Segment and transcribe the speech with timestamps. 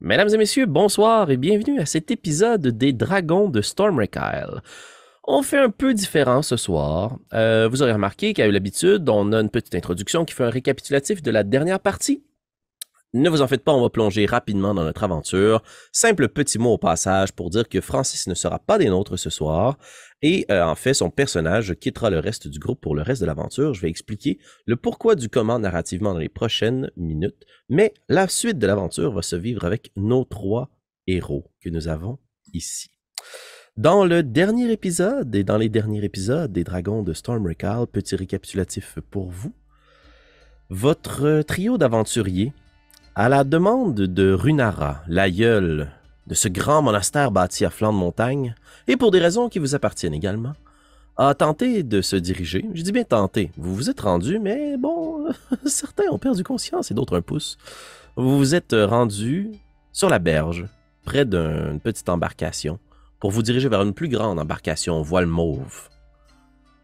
[0.00, 4.60] Mesdames et messieurs, bonsoir et bienvenue à cet épisode des Dragons de Stormwreck Isle.
[5.24, 7.16] On fait un peu différent ce soir.
[7.32, 11.22] Euh, vous aurez remarqué qu'à l'habitude, on a une petite introduction qui fait un récapitulatif
[11.22, 12.22] de la dernière partie.
[13.12, 15.62] Ne vous en faites pas, on va plonger rapidement dans notre aventure.
[15.92, 19.30] Simple petit mot au passage pour dire que Francis ne sera pas des nôtres ce
[19.30, 19.78] soir.
[20.22, 23.26] Et euh, en fait, son personnage quittera le reste du groupe pour le reste de
[23.26, 23.74] l'aventure.
[23.74, 27.44] Je vais expliquer le pourquoi du comment narrativement dans les prochaines minutes.
[27.68, 30.68] Mais la suite de l'aventure va se vivre avec nos trois
[31.06, 32.18] héros que nous avons
[32.52, 32.90] ici.
[33.76, 38.98] Dans le dernier épisode et dans les derniers épisodes des Dragons de Stormwreck petit récapitulatif
[39.10, 39.52] pour vous.
[40.70, 42.52] Votre trio d'aventuriers
[43.18, 45.90] à la demande de Runara, l'aïeul
[46.26, 48.54] de ce grand monastère bâti à flanc de montagne,
[48.88, 50.52] et pour des raisons qui vous appartiennent également,
[51.16, 52.66] a tenté de se diriger.
[52.74, 53.50] Je dis bien tenté.
[53.56, 55.28] Vous vous êtes rendu, mais bon,
[55.64, 57.56] certains ont perdu conscience et d'autres un pouce.
[58.16, 59.50] Vous vous êtes rendu
[59.92, 60.66] sur la berge,
[61.06, 62.78] près d'une petite embarcation,
[63.18, 65.88] pour vous diriger vers une plus grande embarcation voile mauve.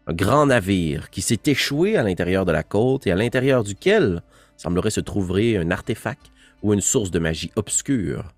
[0.07, 4.23] Un grand navire qui s'est échoué à l'intérieur de la côte et à l'intérieur duquel
[4.57, 8.33] semblerait se trouver un artefact ou une source de magie obscure,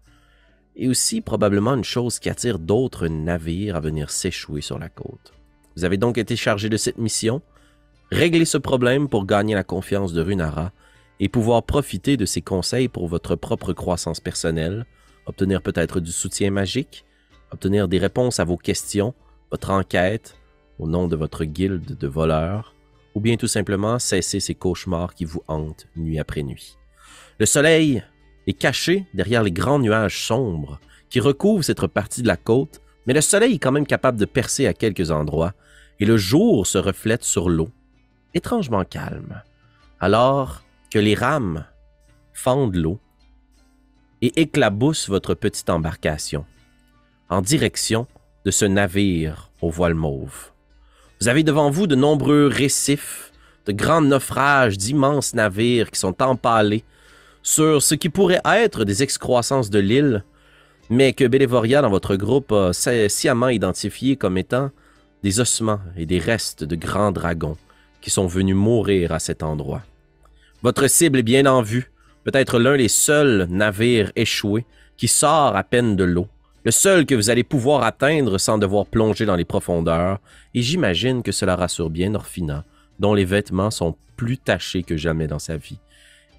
[0.75, 5.33] et aussi probablement une chose qui attire d'autres navires à venir s'échouer sur la côte.
[5.75, 7.41] Vous avez donc été chargé de cette mission,
[8.11, 10.71] régler ce problème pour gagner la confiance de Runara
[11.19, 14.85] et pouvoir profiter de ses conseils pour votre propre croissance personnelle,
[15.25, 17.05] obtenir peut-être du soutien magique,
[17.51, 19.13] obtenir des réponses à vos questions,
[19.51, 20.37] votre enquête
[20.77, 22.74] au nom de votre guilde de voleurs,
[23.15, 26.77] ou bien tout simplement cesser ces cauchemars qui vous hantent nuit après nuit.
[27.39, 28.03] Le soleil
[28.45, 33.13] est caché derrière les grands nuages sombres qui recouvrent cette partie de la côte, mais
[33.13, 35.53] le soleil est quand même capable de percer à quelques endroits,
[35.99, 37.69] et le jour se reflète sur l'eau,
[38.33, 39.41] étrangement calme,
[39.99, 41.65] alors que les rames
[42.33, 42.99] fendent l'eau
[44.21, 46.45] et éclaboussent votre petite embarcation
[47.29, 48.07] en direction
[48.43, 50.51] de ce navire au voile mauve.
[51.25, 53.31] Vous avez devant vous de nombreux récifs,
[53.65, 56.83] de grands naufrages d'immenses navires qui sont empalés
[57.41, 60.23] sur ce qui pourrait être des excroissances de l'île,
[60.91, 64.69] mais que Bélévoria dans votre groupe a sciemment identifié comme étant
[65.23, 67.57] des ossements et des restes de grands dragons
[68.01, 69.81] qui sont venus mourir à cet endroit.
[70.61, 71.91] Votre cible est bien en vue,
[72.23, 76.27] peut-être l'un des seuls navires échoués qui sort à peine de l'eau
[76.65, 80.19] le seul que vous allez pouvoir atteindre sans devoir plonger dans les profondeurs,
[80.55, 82.65] et j'imagine que cela rassure bien Orfina,
[82.97, 85.79] dont les vêtements sont plus tachés que jamais dans sa vie.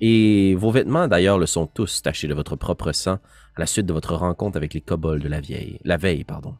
[0.01, 3.19] Et vos vêtements d'ailleurs le sont tous tachés de votre propre sang
[3.55, 6.57] à la suite de votre rencontre avec les kobolds de la vieille, la veille, pardon.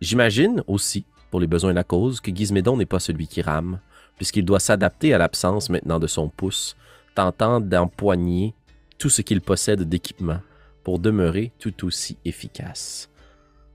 [0.00, 3.78] J'imagine aussi, pour les besoins de la cause, que Gizmédon n'est pas celui qui rame,
[4.16, 6.76] puisqu'il doit s'adapter à l'absence maintenant de son pouce,
[7.14, 8.54] tentant d'empoigner
[8.98, 10.40] tout ce qu'il possède d'équipement
[10.84, 13.10] pour demeurer tout aussi efficace.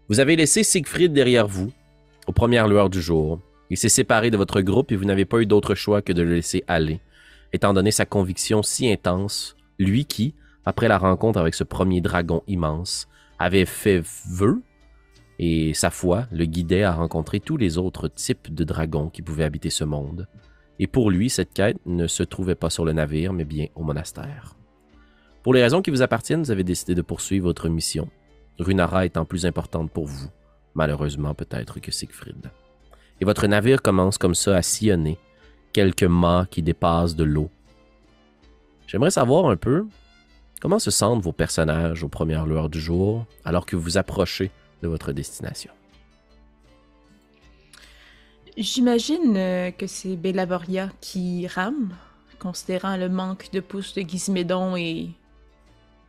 [0.07, 1.71] Vous avez laissé Siegfried derrière vous,
[2.27, 3.39] aux premières lueurs du jour.
[3.69, 6.21] Il s'est séparé de votre groupe et vous n'avez pas eu d'autre choix que de
[6.21, 6.99] le laisser aller,
[7.53, 10.35] étant donné sa conviction si intense, lui qui,
[10.65, 13.07] après la rencontre avec ce premier dragon immense,
[13.39, 14.61] avait fait vœu
[15.39, 19.43] et sa foi le guidait à rencontrer tous les autres types de dragons qui pouvaient
[19.43, 20.27] habiter ce monde.
[20.79, 23.83] Et pour lui, cette quête ne se trouvait pas sur le navire, mais bien au
[23.83, 24.55] monastère.
[25.45, 28.09] Pour les raisons qui vous appartiennent, vous avez décidé de poursuivre votre mission,
[28.57, 30.27] Runara étant plus importante pour vous,
[30.73, 32.49] malheureusement peut-être que Siegfried.
[33.21, 35.19] Et votre navire commence comme ça à sillonner
[35.71, 37.51] quelques mâts qui dépassent de l'eau.
[38.87, 39.85] J'aimerais savoir un peu
[40.61, 44.49] comment se sentent vos personnages aux premières lueurs du jour alors que vous approchez
[44.81, 45.71] de votre destination.
[48.57, 51.95] J'imagine euh, que c'est Bellavoria qui rame,
[52.39, 55.11] considérant le manque de pouces de Gizmédon et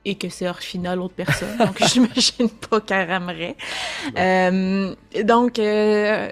[0.06, 1.54] et que c'est Orfina, l'autre personne.
[1.58, 3.56] Donc, j'imagine pas qu'elle ramerait.
[4.16, 4.94] Euh,
[5.24, 6.30] donc, euh,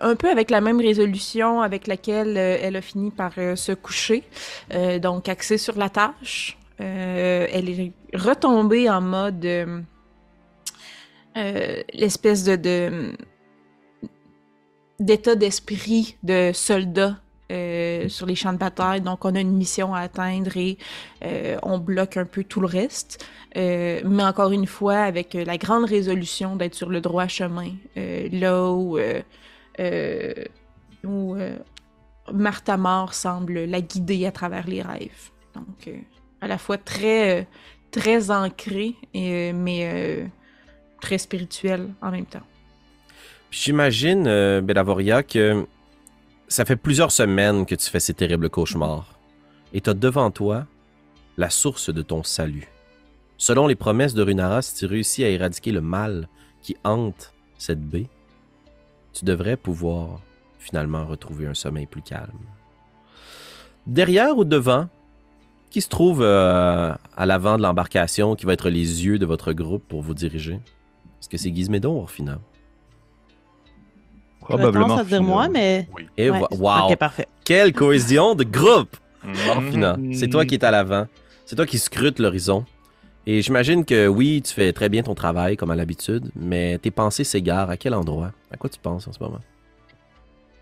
[0.00, 4.22] un peu avec la même résolution avec laquelle euh, elle a fini par se coucher,
[5.00, 6.56] donc axée sur la tâche.
[6.78, 9.46] elle est retombée en mode
[11.94, 13.12] l'espèce de
[15.00, 17.16] d'état d'esprit de soldat
[17.50, 19.00] euh, sur les champs de bataille.
[19.00, 20.76] Donc, on a une mission à atteindre et
[21.24, 23.26] euh, on bloque un peu tout le reste.
[23.56, 28.70] Euh, mais encore une fois, avec la grande résolution d'être sur le droit chemin, là
[28.70, 28.98] où,
[31.04, 31.36] où
[32.32, 35.30] Martha Mort semble la guider à travers les rêves.
[35.54, 35.88] Donc,
[36.42, 37.46] à la fois très,
[37.90, 40.28] très ancré, mais
[41.00, 42.46] très spirituel en même temps.
[43.50, 45.66] J'imagine, Bellavoria, que
[46.48, 49.18] ça fait plusieurs semaines que tu fais ces terribles cauchemars.
[49.72, 50.66] Et tu as devant toi
[51.36, 52.68] la source de ton salut.
[53.36, 56.28] Selon les promesses de Runara, si tu réussis à éradiquer le mal
[56.62, 58.08] qui hante cette baie,
[59.12, 60.20] tu devrais pouvoir
[60.58, 62.32] finalement retrouver un sommeil plus calme.
[63.86, 64.88] Derrière ou devant,
[65.70, 69.52] qui se trouve euh, à l'avant de l'embarcation, qui va être les yeux de votre
[69.52, 70.54] groupe pour vous diriger?
[71.20, 72.38] Est-ce que c'est Gizmédon ou Orfina?
[74.48, 74.96] Probablement.
[74.96, 75.88] à dire moi, mais.
[76.16, 76.90] Et Ouais, wow!
[76.90, 77.28] Ok, parfait.
[77.44, 78.96] Quelle cohésion de groupe!
[79.48, 81.06] Orfina, c'est toi qui es à l'avant.
[81.44, 82.64] C'est toi qui scrute l'horizon.
[83.26, 86.90] Et j'imagine que oui, tu fais très bien ton travail comme à l'habitude, mais tes
[86.90, 87.68] pensées s'égarent.
[87.68, 88.32] À quel endroit?
[88.50, 89.40] À quoi tu penses en ce moment?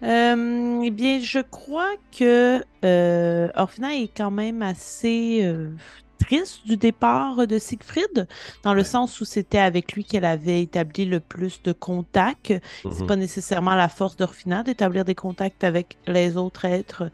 [0.02, 5.70] Euh, eh bien, je crois que euh, Orphina est quand même assez euh,
[6.18, 8.26] triste du départ de Siegfried,
[8.62, 12.52] dans le sens où c'était avec lui qu'elle avait établi le plus de contacts.
[12.82, 13.06] C'est Mhm.
[13.06, 17.10] pas nécessairement la force d'Orphina d'établir des contacts avec les autres êtres.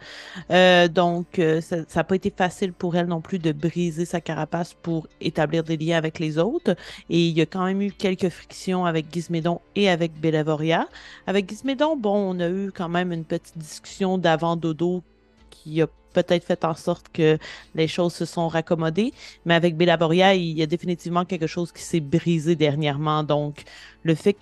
[0.51, 4.21] Euh, donc, euh, ça n'a pas été facile pour elle non plus de briser sa
[4.21, 6.77] carapace pour établir des liens avec les autres.
[7.11, 10.89] Et il y a quand même eu quelques frictions avec Gizmédon et avec Belavoria.
[11.27, 15.03] Avec Gizmédon, bon, on a eu quand même une petite discussion d'avant dodo
[15.51, 17.39] qui a peut-être fait en sorte que
[17.75, 19.13] les choses se sont raccommodées.
[19.45, 23.23] Mais avec Belavoria, il y a définitivement quelque chose qui s'est brisé dernièrement.
[23.23, 23.65] Donc,
[24.03, 24.37] le fait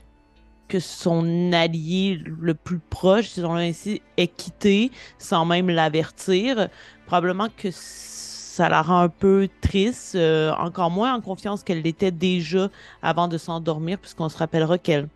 [0.68, 6.68] que son allié le plus proche, disons-le ainsi, ait quitté sans même l'avertir,
[7.06, 12.10] probablement que ça la rend un peu triste, euh, encore moins en confiance qu'elle l'était
[12.12, 12.68] déjà
[13.02, 15.08] avant de s'endormir, puisqu'on se rappellera qu'elle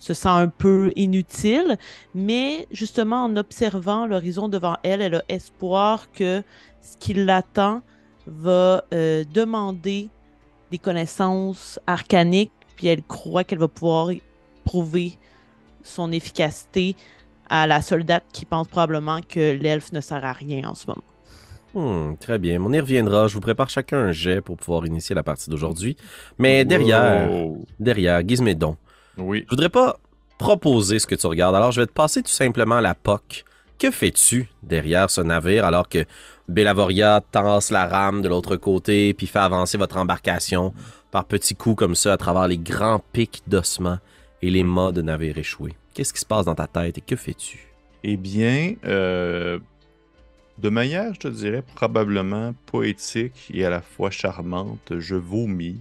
[0.00, 1.76] se sent un peu inutile,
[2.14, 6.42] mais justement en observant l'horizon devant elle, elle a espoir que
[6.82, 7.82] ce qui l'attend
[8.26, 10.08] va euh, demander
[10.72, 14.10] des connaissances arcaniques, puis elle croit qu'elle va pouvoir
[14.64, 15.18] prouver
[15.84, 16.96] son efficacité
[17.48, 21.02] à la soldate qui pense probablement que l'elfe ne sert à rien en ce moment.
[21.74, 22.60] Hmm, très bien.
[22.62, 23.28] On y reviendra.
[23.28, 25.96] Je vous prépare chacun un jet pour pouvoir initier la partie d'aujourd'hui.
[26.38, 27.64] Mais derrière, Wow.
[27.78, 28.76] derrière, Gizmédon,
[29.20, 29.44] Oui.
[29.46, 29.98] je voudrais pas
[30.38, 31.54] proposer ce que tu regardes.
[31.54, 33.44] Alors, je vais te passer tout simplement la POC.
[33.78, 36.04] Que fais-tu derrière ce navire alors que
[36.48, 40.74] Belavoria tasse la rame de l'autre côté puis fait avancer votre embarcation
[41.10, 43.98] par petits coups comme ça à travers les grands pics d'ossements
[44.42, 45.74] et les mâts de navires échoués?
[45.94, 47.72] Qu'est-ce qui se passe dans ta tête et que fais-tu?
[48.02, 49.58] Eh bien, euh,
[50.58, 55.80] de manière, je te dirais, probablement poétique et à la fois charmante, je vomis,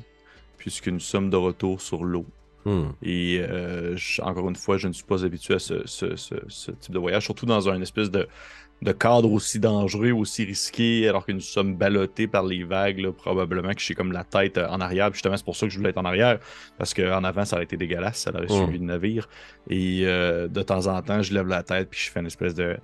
[0.58, 2.26] puisque nous sommes de retour sur l'eau.
[2.66, 2.90] Hmm.
[3.02, 6.36] Et euh, je- encore une fois, je ne suis pas habitué à ce, ce- ce-
[6.48, 8.28] ce type de voyage, surtout dans un espèce de,
[8.82, 13.12] de cadre aussi dangereux, aussi risqué, alors que nous sommes ballottés par les vagues, là,
[13.12, 15.12] probablement que j'ai comme la tête euh, en arrière.
[15.14, 16.40] Justement, c'est pour ça que je voulais être en arrière,
[16.78, 18.50] parce qu'en avant, ça aurait été dégueulasse, ça aurait Mm.
[18.64, 19.28] suivi le navire.
[19.70, 22.56] Et euh, de temps en temps, je lève la tête, puis je fais une espèce
[22.56, 22.78] de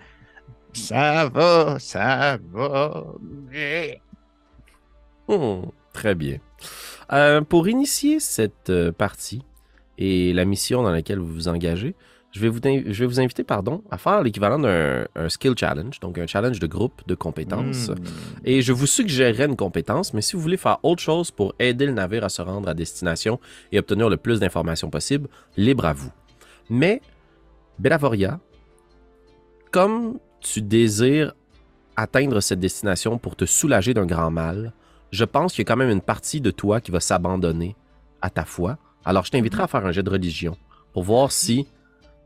[0.74, 3.06] Ça va, ça va.
[3.50, 4.02] mais-
[5.28, 5.64] Hmm,
[5.94, 6.38] très bien.
[7.14, 9.42] Euh, pour initier cette partie
[9.98, 11.96] et la mission dans laquelle vous vous engagez,
[12.32, 15.54] je vais vous, in- je vais vous inviter pardon, à faire l'équivalent d'un un skill
[15.58, 17.90] challenge, donc un challenge de groupe de compétences.
[17.90, 17.96] Mm.
[18.44, 21.86] Et je vous suggérerais une compétence, mais si vous voulez faire autre chose pour aider
[21.86, 23.40] le navire à se rendre à destination
[23.72, 26.12] et obtenir le plus d'informations possible, libre à vous.
[26.70, 27.02] Mais,
[27.80, 28.40] Belavoria,
[29.72, 31.34] comme tu désires
[31.96, 34.74] atteindre cette destination pour te soulager d'un grand mal,
[35.12, 37.76] je pense qu'il y a quand même une partie de toi qui va s'abandonner
[38.22, 38.78] à ta foi.
[39.06, 40.58] Alors, je t'inviterai à faire un jet de religion
[40.94, 41.68] pour voir si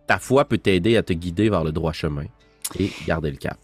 [0.07, 2.25] ta foi peut t'aider à te guider vers le droit chemin
[2.79, 3.57] et garder le cap.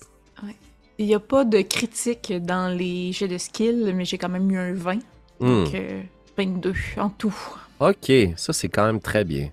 [0.98, 4.50] Il n'y a pas de critique dans les jets de skill, mais j'ai quand même
[4.50, 4.96] eu un 20.
[5.40, 5.64] Hmm.
[5.64, 6.02] Donc, euh,
[6.38, 7.36] 22 en tout.
[7.80, 9.50] Ok, ça c'est quand même très bien.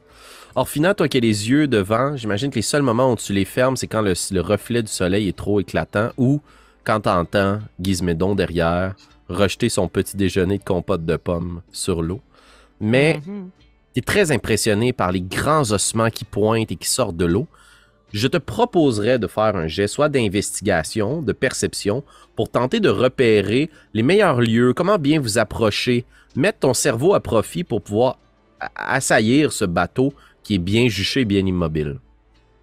[0.55, 3.45] Orphina, toi qui as les yeux devant, j'imagine que les seuls moments où tu les
[3.45, 6.41] fermes, c'est quand le, le reflet du soleil est trop éclatant ou
[6.85, 8.95] quand t'entends Gizmédon derrière
[9.29, 12.21] rejeter son petit déjeuner de compote de pommes sur l'eau.
[12.83, 13.49] Mais Mhm.
[13.95, 17.47] tu es très impressionné par les grands ossements qui pointent et qui sortent de l'eau.
[18.13, 22.05] Je te proposerais de faire un jet soit d'investigation, de perception,
[22.37, 26.05] pour tenter de repérer les meilleurs lieux, comment bien vous approcher,
[26.37, 28.19] mettre ton cerveau à profit pour pouvoir
[28.75, 30.13] assaillir ce bateau
[30.43, 32.01] qui est bien juché, bien immobile.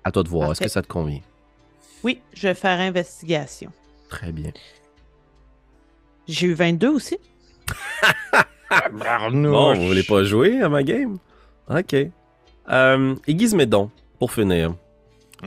[0.04, 1.22] À toi de voir, est-ce que ça te convient?
[2.04, 3.72] Oui, je vais faire investigation.
[4.10, 4.52] Très bien.
[6.28, 7.18] J'ai eu 22 aussi.
[9.52, 11.18] Bon, vous voulez pas jouer à ma game?
[11.70, 11.96] Ok.
[12.70, 14.74] Euh, et Gizmédon, pour finir.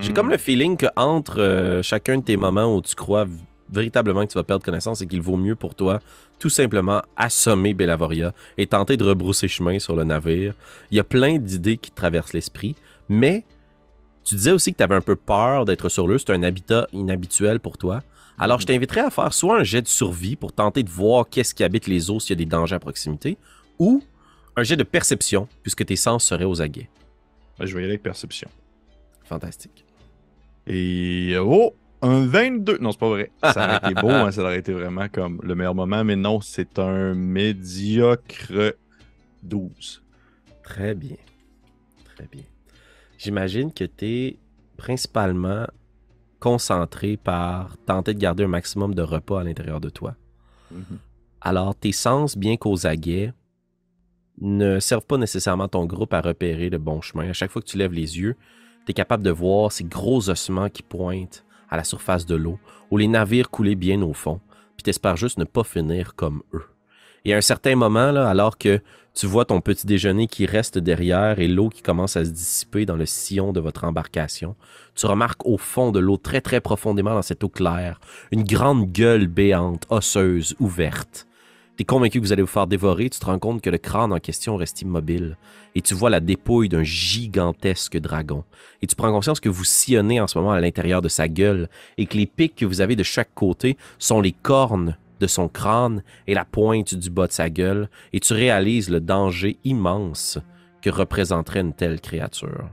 [0.00, 0.14] J'ai Mm.
[0.14, 3.26] comme le feeling que entre euh, chacun de tes moments où tu crois
[3.70, 6.00] véritablement que tu vas perdre connaissance et qu'il vaut mieux pour toi
[6.38, 10.54] tout simplement assommer Belavoria et tenter de rebrousser chemin sur le navire.
[10.90, 12.74] Il y a plein d'idées qui te traversent l'esprit,
[13.08, 13.44] mais
[14.24, 16.88] tu disais aussi que tu avais un peu peur d'être sur l'eau, c'est un habitat
[16.92, 18.02] inhabituel pour toi.
[18.38, 21.54] Alors, je t'inviterais à faire soit un jet de survie pour tenter de voir qu'est-ce
[21.54, 23.36] qui habite les eaux s'il y a des dangers à proximité,
[23.78, 24.02] ou
[24.56, 26.88] un jet de perception, puisque tes sens seraient aux aguets.
[27.58, 28.48] Ben, je vais y aller avec perception.
[29.24, 29.84] Fantastique.
[30.66, 32.78] Et oh, un 22.
[32.78, 33.30] Non, c'est pas vrai.
[33.42, 36.40] Ça aurait été beau, hein, ça aurait été vraiment comme le meilleur moment, mais non,
[36.40, 38.74] c'est un médiocre
[39.42, 40.02] 12.
[40.62, 41.16] Très bien.
[42.14, 42.44] Très bien.
[43.18, 44.36] J'imagine que tu es
[44.76, 45.66] principalement
[46.42, 50.16] concentré par tenter de garder un maximum de repas à l'intérieur de toi.
[50.72, 50.98] Mhm.
[51.40, 53.32] Alors, tes sens, bien qu'aux aguets,
[54.40, 57.30] ne servent pas nécessairement ton groupe à repérer le bon chemin.
[57.30, 58.34] À chaque fois que tu lèves les yeux,
[58.84, 62.58] tu es capable de voir ces gros ossements qui pointent à la surface de l'eau,
[62.90, 64.40] où les navires coulaient bien au fond,
[64.76, 66.66] puis t'espères juste ne pas finir comme eux.
[67.24, 68.80] Et à un certain moment, là, alors que
[69.14, 72.86] tu vois ton petit déjeuner qui reste derrière et l'eau qui commence à se dissiper
[72.86, 74.56] dans le sillon de votre embarcation,
[74.94, 78.00] tu remarques au fond de l'eau, très très profondément dans cette eau claire,
[78.30, 81.26] une grande gueule béante, osseuse, ouverte.
[81.76, 84.12] T'es convaincu que vous allez vous faire dévorer, tu te rends compte que le crâne
[84.12, 85.38] en question reste immobile,
[85.74, 88.44] et tu vois la dépouille d'un gigantesque dragon.
[88.82, 91.70] Et tu prends conscience que vous sillonnez en ce moment à l'intérieur de sa gueule,
[91.96, 95.48] et que les pics que vous avez de chaque côté sont les cornes de son
[95.48, 100.38] crâne et la pointe du bas de sa gueule, et tu réalises le danger immense
[100.82, 102.68] que représenterait une telle créature.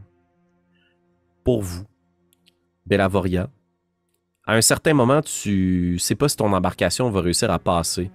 [1.43, 1.85] Pour vous,
[2.87, 3.49] Bellavoria,
[4.47, 8.09] à un certain moment, tu sais pas si ton embarcation va réussir à passer.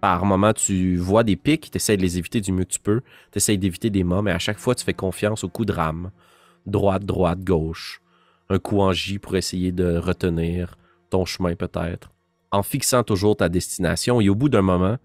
[0.00, 2.80] Par moment, tu vois des pics, tu essaies de les éviter du mieux que tu
[2.80, 3.02] peux,
[3.32, 5.72] tu essaies d'éviter des mâts, mais à chaque fois, tu fais confiance au coup de
[5.72, 6.10] rame.
[6.64, 8.00] Droite, droite, gauche.
[8.48, 10.78] Un coup en J pour essayer de retenir
[11.10, 12.15] ton chemin peut-être
[12.56, 14.96] en fixant toujours ta destination et au bout d'un moment,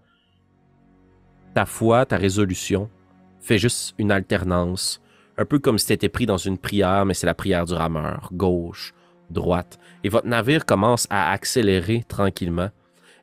[1.54, 2.88] ta foi, ta résolution
[3.40, 5.02] fait juste une alternance,
[5.36, 7.74] un peu comme si tu étais pris dans une prière, mais c'est la prière du
[7.74, 8.94] rameur, gauche,
[9.30, 12.70] droite, et votre navire commence à accélérer tranquillement.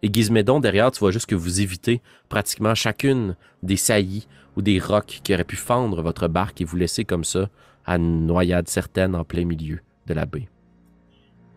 [0.03, 4.79] Et Gizmédon, derrière, tu vois juste que vous évitez pratiquement chacune des saillies ou des
[4.79, 7.49] rocs qui auraient pu fendre votre barque et vous laisser comme ça
[7.85, 10.47] à une noyade certaine en plein milieu de la baie.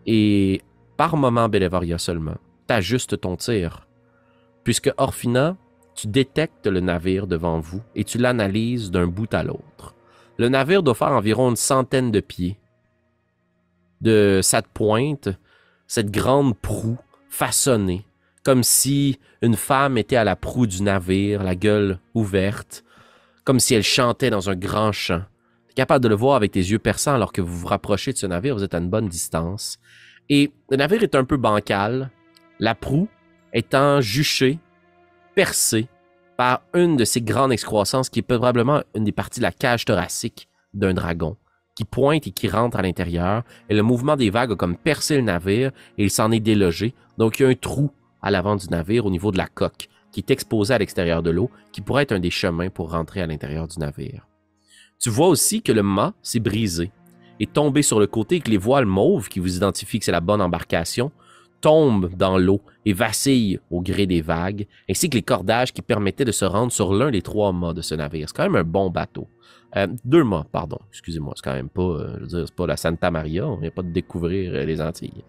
[0.05, 0.61] Et
[0.97, 2.35] par moment, Bellevaria seulement,
[2.67, 3.87] t'ajustes ton tir.
[4.63, 5.57] Puisque Orphina,
[5.95, 9.95] tu détectes le navire devant vous et tu l'analyses d'un bout à l'autre.
[10.37, 12.59] Le navire doit faire environ une centaine de pieds.
[14.01, 15.29] De cette pointe,
[15.87, 16.97] cette grande proue
[17.29, 18.05] façonnée,
[18.43, 22.83] comme si une femme était à la proue du navire, la gueule ouverte,
[23.43, 25.23] comme si elle chantait dans un grand chant.
[25.75, 28.27] Capable de le voir avec tes yeux perçants alors que vous vous rapprochez de ce
[28.27, 29.79] navire, vous êtes à une bonne distance.
[30.29, 32.11] Et le navire est un peu bancal,
[32.63, 33.09] la proue
[33.51, 34.57] étant juchée,
[35.35, 35.89] percée
[36.37, 39.83] par une de ces grandes excroissances qui est probablement une des parties de la cage
[39.83, 41.35] thoracique d'un dragon,
[41.75, 45.17] qui pointe et qui rentre à l'intérieur, et le mouvement des vagues a comme percé
[45.17, 46.95] le navire et il s'en est délogé.
[47.17, 47.91] Donc il y a un trou
[48.21, 51.31] à l'avant du navire au niveau de la coque qui est exposé à l'extérieur de
[51.31, 54.25] l'eau, qui pourrait être un des chemins pour rentrer à l'intérieur du navire.
[55.01, 56.93] Tu vois aussi que le mât s'est brisé,
[57.41, 60.13] est tombé sur le côté et que les voiles mauves qui vous identifient que c'est
[60.13, 61.11] la bonne embarcation
[61.63, 66.25] tombe dans l'eau et vacille au gré des vagues, ainsi que les cordages qui permettaient
[66.25, 68.27] de se rendre sur l'un des trois mâts de ce navire.
[68.27, 69.29] C'est quand même un bon bateau.
[69.77, 70.77] Euh, deux mâts, pardon.
[70.89, 73.47] Excusez-moi, c'est quand même pas, euh, je veux dire, c'est pas la Santa Maria.
[73.47, 75.23] On vient pas de découvrir euh, les Antilles.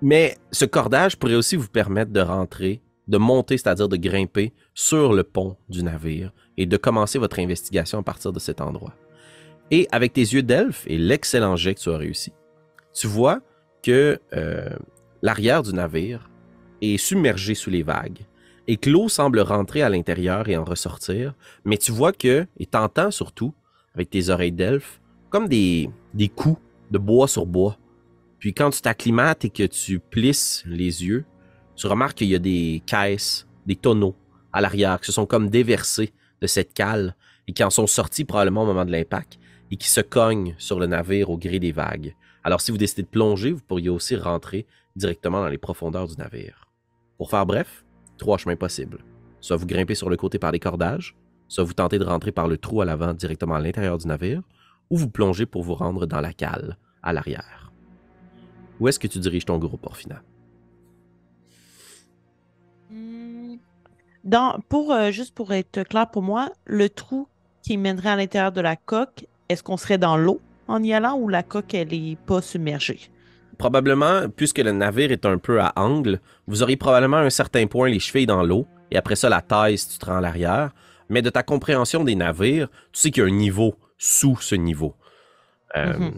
[0.00, 5.12] mais ce cordage pourrait aussi vous permettre de rentrer, de monter, c'est-à-dire de grimper sur
[5.12, 8.94] le pont du navire et de commencer votre investigation à partir de cet endroit.
[9.70, 12.32] Et avec tes yeux d'elfe et l'excellent jet que tu as réussi,
[12.94, 13.40] tu vois
[13.82, 14.70] que euh,
[15.22, 16.30] l'arrière du navire
[16.82, 18.26] est submergé sous les vagues
[18.66, 21.34] et que l'eau semble rentrer à l'intérieur et en ressortir,
[21.64, 23.52] mais tu vois que, et t'entends surtout,
[23.94, 26.60] avec tes oreilles d'elfe, comme des, des coups
[26.90, 27.76] de bois sur bois.
[28.38, 31.24] Puis quand tu t'acclimates et que tu plisses les yeux,
[31.76, 34.16] tu remarques qu'il y a des caisses, des tonneaux
[34.52, 37.14] à l'arrière qui se sont comme déversés de cette cale
[37.46, 39.38] et qui en sont sortis probablement au moment de l'impact
[39.70, 42.14] et qui se cognent sur le navire au gré des vagues.
[42.42, 44.66] Alors si vous décidez de plonger, vous pourriez aussi rentrer
[44.96, 46.66] directement dans les profondeurs du navire.
[47.18, 47.84] Pour faire bref,
[48.16, 49.04] trois chemins possibles.
[49.40, 51.16] Soit vous grimpez sur le côté par les cordages,
[51.48, 54.42] soit vous tentez de rentrer par le trou à l'avant directement à l'intérieur du navire,
[54.88, 57.72] ou vous plongez pour vous rendre dans la cale, à l'arrière.
[58.78, 60.22] Où est-ce que tu diriges ton groupe, Orphina?
[62.90, 63.56] Hmm.
[64.24, 67.28] Dans, pour, euh, juste pour être clair pour moi, le trou
[67.62, 70.40] qui mènerait à l'intérieur de la coque, est-ce qu'on serait dans l'eau?
[70.70, 73.00] En y allant ou la coque, elle est pas submergée?
[73.58, 77.66] Probablement, puisque le navire est un peu à angle, vous auriez probablement à un certain
[77.66, 80.20] point les chevilles dans l'eau, et après ça la taille si tu te rends à
[80.20, 80.70] l'arrière.
[81.10, 84.54] Mais de ta compréhension des navires, tu sais qu'il y a un niveau sous ce
[84.54, 84.94] niveau.
[85.76, 86.10] Euh.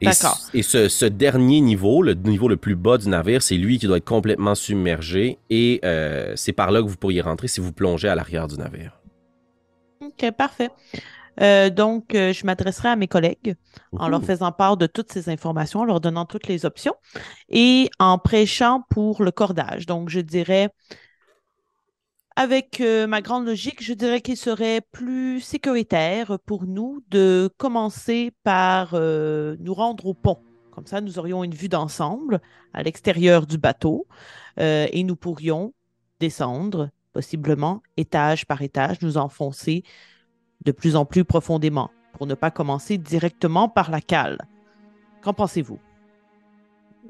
[0.00, 0.34] Et, D'accord.
[0.36, 3.78] c- et ce, ce dernier niveau, le niveau le plus bas du navire, c'est lui
[3.78, 7.60] qui doit être complètement submergé et euh, c'est par là que vous pourriez rentrer si
[7.60, 9.00] vous plongez à l'arrière du navire.
[10.00, 10.70] OK, parfait.
[11.40, 13.56] Euh, donc, euh, je m'adresserai à mes collègues
[13.92, 16.94] en leur faisant part de toutes ces informations, en leur donnant toutes les options
[17.48, 19.86] et en prêchant pour le cordage.
[19.86, 20.68] Donc, je dirais,
[22.36, 28.32] avec euh, ma grande logique, je dirais qu'il serait plus sécuritaire pour nous de commencer
[28.42, 30.38] par nous rendre au pont.
[30.70, 32.40] Comme ça, nous aurions une vue d'ensemble
[32.72, 34.06] à l'extérieur du bateau
[34.56, 35.74] et nous pourrions
[36.18, 39.84] descendre, possiblement étage par étage, nous enfoncer
[40.64, 44.38] de plus en plus profondément pour ne pas commencer directement par la cale.
[45.22, 45.78] Qu'en pensez-vous?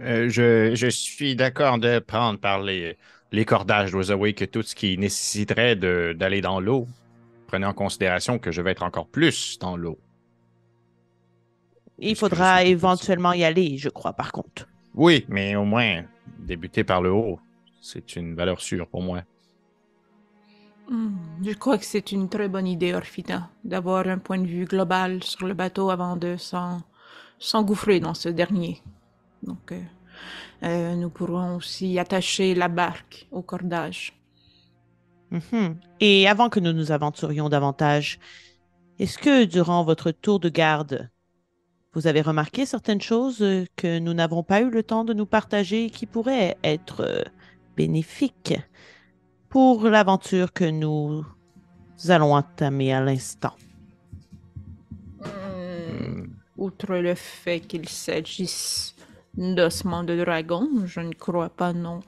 [0.00, 2.96] Euh, je, je suis d'accord de prendre par les,
[3.30, 3.94] les cordages.
[4.10, 6.86] Avouer que tout ce qui nécessiterait d'aller dans l'eau,
[7.46, 9.98] prenez en considération que je vais être encore plus dans l'eau.
[11.98, 14.66] Il faudra éventuellement y aller, je crois, par contre.
[14.94, 16.04] Oui, mais au moins,
[16.38, 17.38] débuter par le haut,
[17.80, 19.22] c'est une valeur sûre pour moi.
[20.92, 24.66] Hmm, Je crois que c'est une très bonne idée, Orfina, d'avoir un point de vue
[24.66, 26.82] global sur le bateau avant de s'en-
[27.38, 28.82] s'engouffrer dans ce dernier.
[29.42, 29.80] Donc, euh,
[30.64, 34.12] euh, nous pourrons aussi attacher la barque au cordage.
[35.30, 35.76] Mhm.
[36.00, 38.18] Et avant que nous nous aventurions davantage,
[38.98, 41.08] est-ce que durant votre tour de garde,
[41.94, 43.44] vous avez remarqué certaines choses
[43.76, 47.22] que nous n'avons pas eu le temps de nous partager et qui pourraient être euh,
[47.76, 48.54] bénéfiques
[49.52, 51.26] pour l'aventure que nous
[52.08, 53.54] allons entamer à l'instant?
[55.20, 56.24] Hmm.
[56.56, 58.96] Outre le fait qu'il s'agisse
[59.36, 62.00] d'ossements de dragon, je ne crois pas non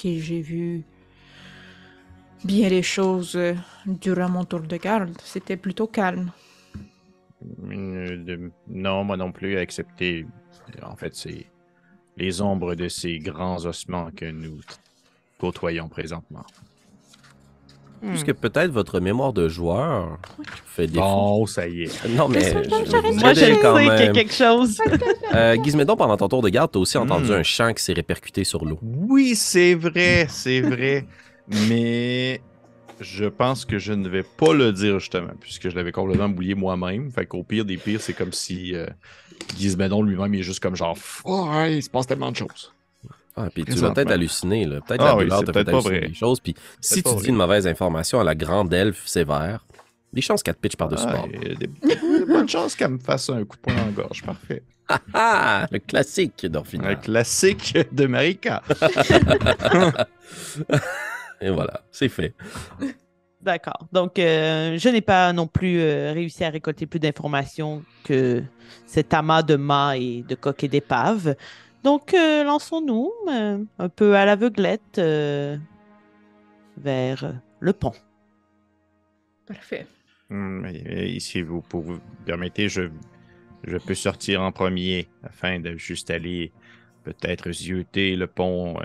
[0.00, 0.84] que j'ai vu
[2.44, 3.36] bien les choses
[3.84, 5.18] durant mon tour de garde.
[5.24, 6.30] C'était plutôt calme.
[8.68, 10.24] Non, moi non plus, excepté,
[10.84, 11.46] en fait, c'est
[12.16, 14.60] les ombres de ces grands ossements que nous
[15.36, 16.46] côtoyons présentement.
[18.02, 18.10] Hmm.
[18.10, 20.18] Puisque peut-être votre mémoire de joueur
[20.66, 21.00] fait défaut.
[21.00, 22.08] Bon, ça y est.
[22.10, 24.78] Non, mais je- je Moi, je sais qu'il y a quelque chose.
[25.34, 27.34] Euh, Gizmédon, pendant ton tour de garde, t'as aussi entendu Hmm.
[27.36, 28.78] un chant qui s'est répercuté sur l'eau.
[28.82, 31.06] Oui, c'est vrai, c'est vrai.
[31.68, 32.40] Mais
[33.00, 36.54] je pense que je ne vais pas le dire justement, puisque je l'avais complètement bouillé
[36.54, 37.10] moi-même.
[37.10, 38.86] Fait qu'au pire des pires, c'est comme si euh,
[39.58, 42.72] Gizmédon lui-même il est juste comme genre Oh, ouais, il se passe tellement de choses.
[43.36, 44.80] Ah, puis tu vas peut-être halluciner, là.
[44.80, 46.08] Peut-être Ah la oui, douleur c'est t'a fait halluciner vrai.
[46.08, 46.40] des choses.
[46.40, 49.66] Puis si tu dis une mauvaise information à la grande elfe sévère,
[50.12, 51.68] des chances qu'elle te pitch par-dessus Ah, des, des
[52.26, 54.22] bonnes chances qu'elle me fasse un coup de poing la gorge.
[54.22, 54.62] Parfait.
[55.12, 55.66] Ah!
[55.70, 56.88] Le classique d'Orphina.
[56.88, 58.62] Un classique de Marika.
[61.40, 62.34] Et voilà, c'est fait.
[63.42, 63.86] D'accord.
[63.92, 68.42] Donc, euh, je n'ai pas non plus euh, réussi à récolter plus d'informations que
[68.86, 71.36] cet amas de mâts et de coques et d'épaves.
[71.86, 75.56] Donc, euh, lançons-nous euh, un peu à l'aveuglette euh,
[76.76, 77.92] vers le pont.
[79.46, 79.86] Parfait.
[80.28, 82.90] Mais, euh, si vous, pour vous permettez, je,
[83.62, 86.50] je peux sortir en premier afin de juste aller
[87.04, 88.84] peut-être zioter le pont euh,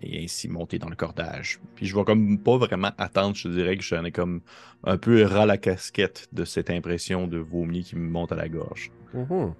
[0.00, 1.60] et ainsi monter dans le cordage.
[1.74, 4.40] Puis je vais comme pas vraiment attendre, je dirais que j'en ai comme
[4.82, 8.48] un peu ras la casquette de cette impression de vomi qui me monte à la
[8.48, 8.90] gorge.
[9.16, 9.54] Mhm.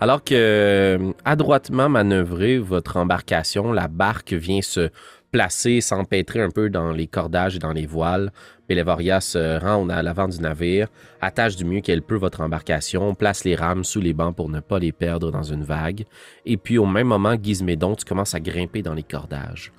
[0.00, 4.90] Alors que, euh, adroitement manœuvrée, votre embarcation, la barque vient se
[5.32, 8.32] placer, s'empêtrer un peu dans les cordages et dans les voiles.
[8.66, 10.88] Pélévoria se rend à l'avant du navire,
[11.20, 14.60] attache du mieux qu'elle peut votre embarcation, place les rames sous les bancs pour ne
[14.60, 16.04] pas les perdre dans une vague.
[16.46, 19.72] Et puis, au même moment, Gizmédon, tu commences à grimper dans les cordages.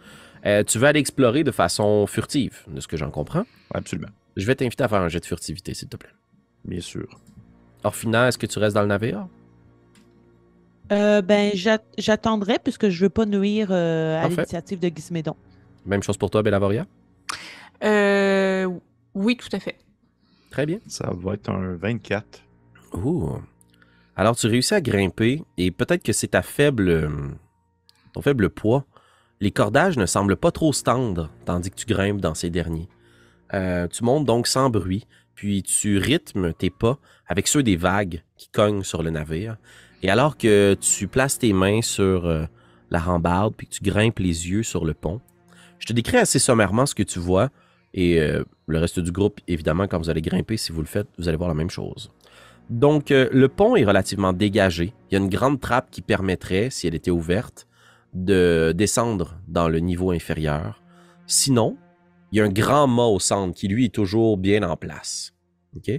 [0.46, 3.44] Euh, tu veux aller explorer de façon furtive, de ce que j'en comprends?
[3.74, 6.12] Absolument, Je vais t'inviter à faire un jet de furtivité, s'il te plaît.
[6.66, 7.08] bien sûr.
[7.84, 9.28] Orphina, est-ce que tu restes dans le navire?
[10.92, 15.36] Euh, ben, j'at- j'attendrai puisque je veux pas nuire euh, à l'initiative de Gizmédon.
[15.86, 16.86] Même chose pour toi, Bellavoria?
[17.84, 18.68] Euh,
[19.14, 19.78] oui, tout à fait.
[20.52, 20.80] Très bien.
[20.88, 22.26] Ça va être un 24.
[22.94, 23.38] Ouh.
[24.16, 27.10] Alors, tu réussis à grimper et peut-être que c'est ta faible, euh,
[28.14, 28.86] ton faible poids.
[29.40, 32.90] Les cordages ne semblent pas trop se tendre tandis que tu grimpes dans ces derniers.
[33.54, 35.08] Euh, tu montes donc sans bruit,
[35.40, 39.56] puis tu rythmes tes pas avec ceux des vagues qui cognent sur le navire.
[40.04, 42.44] Et alors que tu places tes mains sur euh,
[42.90, 45.22] la rambarde, puis que tu grimpes les yeux sur le pont,
[45.78, 47.52] je te décris assez sommairement ce que tu vois.
[47.94, 51.08] Et euh, le reste du groupe, évidemment, quand vous allez grimper, si vous le faites,
[51.18, 52.12] vous allez voir la même chose.
[52.70, 54.94] Donc, euh, le pont est relativement dégagé.
[55.10, 57.66] Il y a une grande trappe qui permettrait, si elle était ouverte,
[58.14, 60.84] de descendre dans le niveau inférieur.
[61.28, 61.78] Sinon,
[62.32, 65.34] il y a un grand mât au centre qui, lui, est toujours bien en place.
[65.76, 65.90] OK?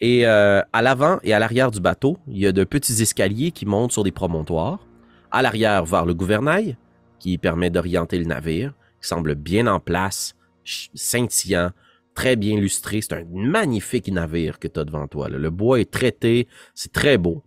[0.00, 3.52] Et euh, à l'avant et à l'arrière du bateau, il y a de petits escaliers
[3.52, 4.86] qui montent sur des promontoires.
[5.30, 6.76] À l'arrière, vers le gouvernail,
[7.20, 11.70] qui permet d'orienter le navire, qui semble bien en place, scintillant,
[12.14, 13.00] très bien lustré.
[13.00, 15.28] C'est un magnifique navire que tu as devant toi.
[15.28, 15.38] là.
[15.38, 17.42] Le bois est traité, c'est très beau.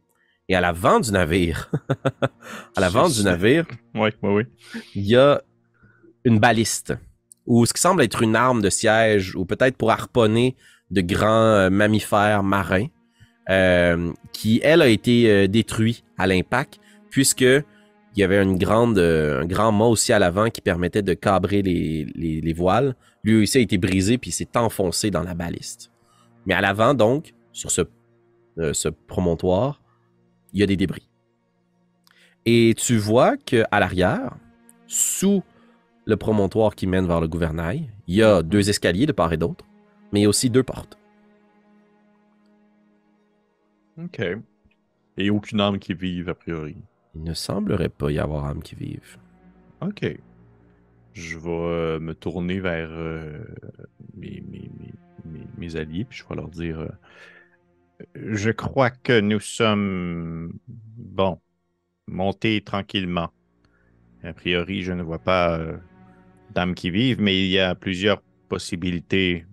[0.47, 1.69] Et à l'avant du navire,
[2.75, 4.43] à l'avant du navire, Oui, oui, oui.
[4.95, 5.41] il y a
[6.23, 6.93] une baliste,
[7.45, 10.55] ou ce qui semble être une arme de siège, ou peut-être pour harponner
[10.91, 12.88] de grands euh, mammifères marins,
[13.49, 16.79] euh, qui, elle, a été euh, détruite à l'impact,
[17.10, 21.01] puisque il y avait une grande, euh, un grand mât aussi à l'avant qui permettait
[21.01, 22.95] de cabrer les, les- les voiles.
[23.23, 25.91] Lui aussi a été brisé, puis s'est enfoncé dans la baliste.
[26.45, 27.81] Mais à l'avant, donc, sur ce,
[28.73, 29.81] ce promontoire,
[30.53, 31.10] il y a des débris.
[32.45, 34.36] Et tu vois que à l'arrière,
[34.88, 35.43] sous
[36.05, 39.37] le promontoire qui mène vers le gouvernail, il y a deux escaliers de part et
[39.37, 39.65] d'autre,
[40.11, 40.97] mais il y a aussi deux portes.
[44.01, 44.21] OK.
[45.17, 46.75] Et aucune âme qui vive, a priori.
[47.15, 49.17] Il ne semblerait pas y avoir âme qui vive.
[49.81, 50.05] OK.
[51.13, 53.39] Je vais euh, me tourner vers euh,
[54.15, 54.93] mes, mes- mes-
[55.31, 56.89] mes- mes alliés, puis je vais leur dire euh,
[58.15, 61.39] Je crois que nous sommes, bon,
[62.07, 63.29] montés tranquillement.
[64.23, 65.77] A priori, je ne vois pas euh,
[66.55, 69.45] d'âmes qui vivent, mais il y a plusieurs possibilités,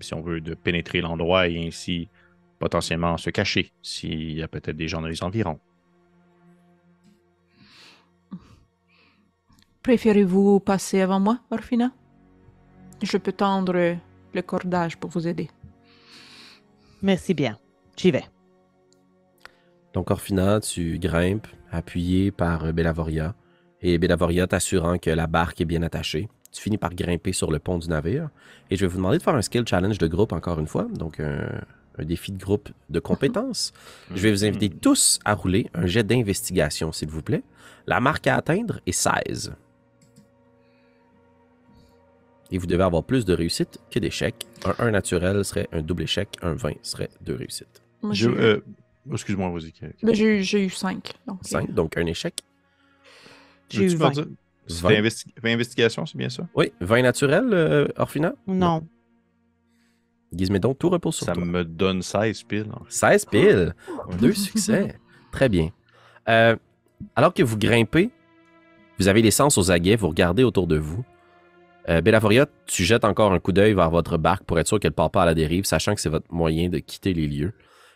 [0.00, 2.08] si on veut, de pénétrer l'endroit et ainsi
[2.58, 5.58] potentiellement se cacher s'il y a peut-être des gens dans les environs.
[9.82, 11.92] Préférez-vous passer avant moi, Orphina?
[13.02, 13.96] Je peux tendre
[14.32, 15.48] le cordage pour vous aider.
[17.02, 17.58] Merci bien.
[17.96, 18.24] J'y vais.
[19.92, 23.34] Donc, Orphina, tu grimpes, appuyé par euh, Bellavoria,
[23.82, 26.28] et Bellavoria t'assurant que la barque est bien attachée.
[26.52, 28.30] Tu finis par grimper sur le pont du navire,
[28.70, 30.86] et je vais vous demander de faire un skill challenge de groupe encore une fois,
[30.90, 31.62] donc un,
[31.98, 33.72] un défi de groupe de compétences.
[34.14, 37.42] Je vais vous inviter tous à rouler un jet d'investigation, s'il vous plaît.
[37.86, 39.54] La marque à atteindre est 16.
[42.52, 44.46] Et vous devez avoir plus de réussites que d'échecs.
[44.64, 47.82] Un 1 naturel serait un double échec, un 20 serait deux réussites.
[48.38, 48.60] Euh,
[49.12, 49.72] Excuse-moi, vas-y.
[50.02, 51.12] ben, j'ai eu- j'ai eu 5.
[51.26, 52.34] Donc, 5, donc un échec.
[53.68, 54.12] J'ai eu Veux-tu faire 20.
[54.12, 54.26] dire-
[54.68, 54.88] Tu 20.
[54.88, 56.46] fais investi- fais investigation, c'est bien ça?
[56.54, 58.34] Oui, 20 naturel, euh, Orphina?
[58.46, 58.86] Non.
[60.34, 61.44] Gizmédon, tout repose sur Ça toi.
[61.44, 62.66] me donne 16 piles.
[62.88, 63.74] 16 piles?
[64.20, 64.96] Deux succès.
[65.30, 65.70] Très bien.
[66.28, 66.56] Euh,
[67.14, 68.10] alors que vous grimpez,
[68.98, 71.04] vous avez l'essence aux aguets, vous regardez autour de vous.
[71.88, 74.90] Euh, Bellavoria, tu jettes encore un coup d'œil vers votre barque pour être sûr qu'elle
[74.90, 77.52] ne part pas à la dérive, sachant que c'est votre moyen de quitter les lieux.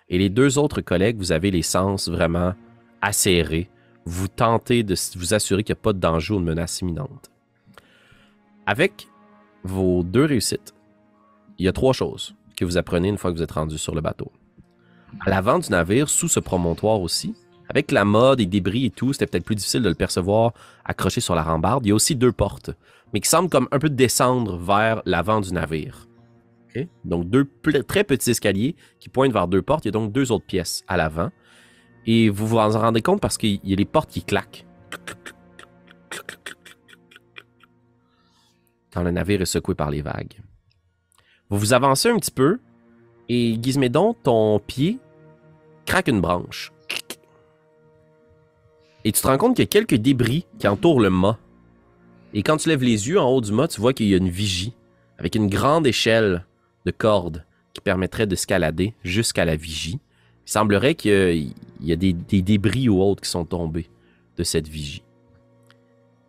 [0.09, 2.55] Et les deux autres collègues, vous avez les sens vraiment
[3.03, 3.69] acérés.
[4.13, 7.31] Vous tentez de vous assurer qu'il n'y a pas de danger ou de menace imminente.
[8.67, 9.07] Avec
[9.63, 10.75] vos deux réussites,
[11.59, 13.95] il y a trois choses que vous apprenez une fois que vous êtes rendu sur
[13.95, 14.33] le bateau.
[15.25, 17.37] À l'avant du navire, sous ce promontoire aussi,
[17.69, 21.21] avec la mode et débris et tout, c'était peut-être plus difficile de le percevoir accroché
[21.21, 21.87] sur la rambarde.
[21.87, 22.73] Il y a aussi deux portes,
[23.15, 26.09] mais qui semblent comme un peu descendre vers l'avant du navire.
[27.05, 27.49] Donc deux
[27.87, 29.85] très petits escaliers qui pointent vers deux portes.
[29.85, 31.31] Il y a donc deux autres pièces à l'avant.
[32.07, 34.67] Et vous vous en rendez compte parce qu'il y a les portes qui claquent.
[38.93, 40.41] Quand le navire est secoué par les vagues.
[41.49, 42.59] Vous vous avancez un petit peu
[43.29, 44.99] et Gizmédon, ton pied
[45.87, 46.73] craque une branche.
[49.05, 51.39] Et tu te rends compte qu'il y a quelques débris qui entourent le mât.
[52.35, 54.17] Et quand tu lèves les yeux en haut du mât, tu vois qu'il y a
[54.17, 54.75] une vigie
[55.17, 56.45] avec une grande échelle
[56.87, 60.01] de cordes qui permettrait d'escalader jusqu'à la vigie.
[60.47, 63.89] Il semblerait qu'il il y a des, débris ou autres qui sont tombés
[64.37, 65.03] de cette vigie.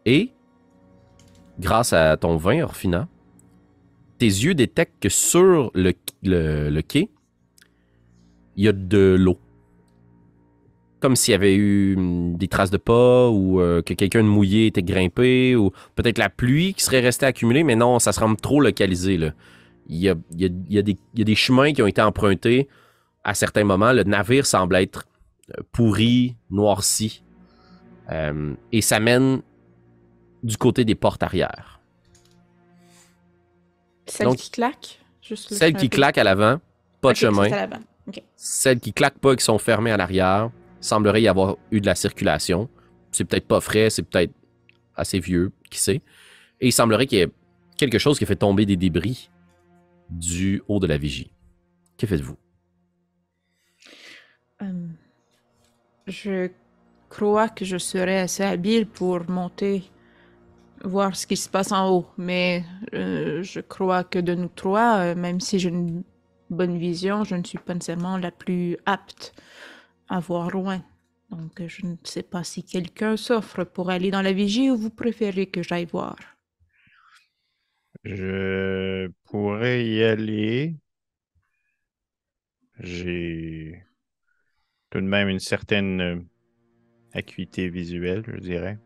[0.06, 0.32] Et,
[1.60, 3.08] grâce à ton vin, Orphina,
[4.18, 5.92] tes yeux détectent que sur le,
[6.82, 7.10] quai,
[8.56, 9.38] il y a de l'eau.
[11.00, 14.28] Comme s'il y avait eu hum, des traces de pas ou euh, que quelqu'un de
[14.28, 18.38] mouillé était grimpé ou peut-être la pluie qui serait restée accumulée, mais non, ça semble
[18.38, 19.20] trop localisé.
[19.90, 22.68] Il, y a, des, chemins qui ont été empruntés
[23.24, 23.94] à certains moments.
[23.94, 25.06] Le navire semble être
[25.72, 27.24] pourri, noirci.
[28.12, 29.42] Euh, et ça mène
[30.44, 31.80] du côté des portes arrière.
[34.06, 36.60] Celle Donc, qui claque juste qui peu- claquent à l'avant,
[37.00, 37.48] pas de chemin.
[38.36, 40.50] Celles qui claquent pas et qui sont fermées à l'arrière,
[40.82, 42.70] semblerait y avoir eu de la circulation.
[43.12, 44.34] C'est peut-être pas frais, c'est peut-être
[44.96, 46.02] assez vieux, qui sait.
[46.60, 47.32] Et il semblerait qu'il y ait
[47.78, 49.30] quelque chose qui a fait tomber des débris
[50.10, 51.32] du haut de la vigie.
[51.98, 52.36] Que faites-vous?
[56.12, 56.50] Je
[57.10, 59.84] crois que je serais assez habile pour monter,
[60.84, 62.06] voir ce qui se passe en haut.
[62.18, 66.02] Mais euh, je crois que de nous trois, euh, même si je ne
[66.50, 69.34] bonne vision, je ne suis pas nécessairement la plus apte
[70.10, 70.84] à voir loin.
[71.30, 74.90] Donc, je ne sais pas si quelqu'un s'offre pour aller dans la vigie ou vous
[74.90, 76.18] préférez que j'aille voir.
[78.04, 80.76] Je pourrais y aller.
[82.80, 83.86] J'ai
[84.92, 86.20] tout de même une certaine euh,
[87.14, 88.78] acuité visuelle, je dirais.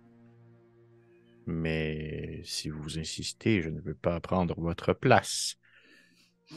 [1.48, 5.58] Mais si vous insistez, je ne veux pas prendre votre place.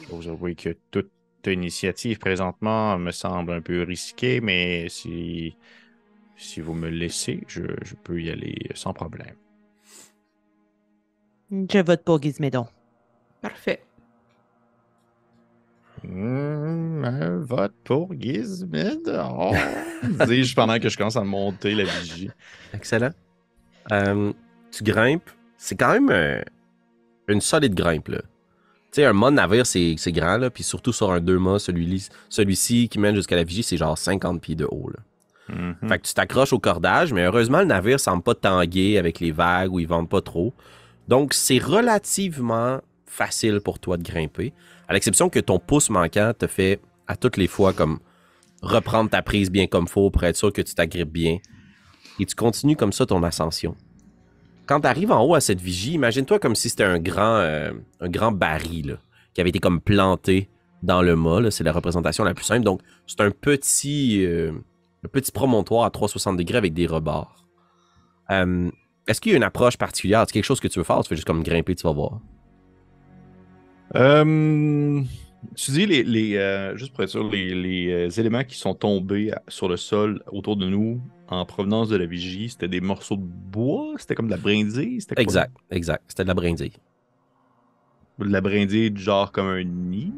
[0.01, 1.11] Je vous avoue que toute
[1.47, 5.55] initiative présentement me semble un peu risquée, mais si,
[6.37, 9.35] si vous me laissez, je, je peux y aller sans problème.
[11.51, 12.67] Je vote pour Gizmédon.
[13.41, 13.88] Parfait.
[16.11, 19.51] Hmm, un vote pour Gizmédon.
[20.27, 22.31] Dis-je pendant que je commence à monter la vigie.
[22.73, 23.11] Excellent.
[23.91, 24.33] Euh,
[24.71, 25.29] tu grimpes.
[25.57, 26.41] C'est quand même euh,
[27.27, 28.21] une solide grimpe, là.
[28.91, 30.49] Tu sais, un mât de navire, c'est grand, là.
[30.49, 33.97] Puis surtout sur un deux mâts, celui-ci celui qui mène jusqu'à la vigie, c'est genre
[33.97, 35.55] 50 pieds de haut, là.
[35.55, 35.89] Mhm.
[35.89, 39.31] Fait que tu t'accroches au cordage, mais heureusement, le navire semble pas tanguer avec les
[39.31, 40.53] vagues ou ils vendent pas trop.
[41.07, 44.53] Donc, c'est relativement facile pour toi de grimper,
[44.87, 47.99] à l'exception que ton pouce manquant te fait à toutes les fois comme
[48.61, 51.37] reprendre ta prise bien comme faut pour être sûr que tu t'agrippes bien.
[52.19, 53.75] Et tu continues comme ça ton ascension.
[54.67, 57.71] Quand tu arrives en haut à cette vigie, imagine-toi comme si c'était un grand, euh,
[58.31, 58.99] baril
[59.33, 60.49] qui avait été comme planté
[60.83, 61.49] dans le mât.
[61.49, 62.63] C'est la représentation la plus simple.
[62.63, 64.51] Donc, c'est un petit, euh,
[65.11, 67.47] petit promontoire à 360 degrés avec des rebords.
[68.31, 68.69] Euh,
[69.07, 70.23] Est-ce qu'il y a une approche particulière?
[70.27, 71.01] C'est quelque chose que tu veux faire?
[71.01, 72.19] Tu fais juste comme grimper, tu vas voir?
[73.95, 75.01] Euh,
[75.55, 78.73] tu dis les, les euh, juste pour être sûr, les, les, euh, éléments qui sont
[78.73, 83.15] tombés sur le sol autour de nous en provenance de la vigie, c'était des morceaux
[83.15, 85.23] de bois, c'était comme de la brindille, c'était quoi?
[85.23, 86.03] Exact, exact.
[86.07, 86.73] C'était de la brindille.
[88.19, 90.13] De la brindille du genre comme un nid?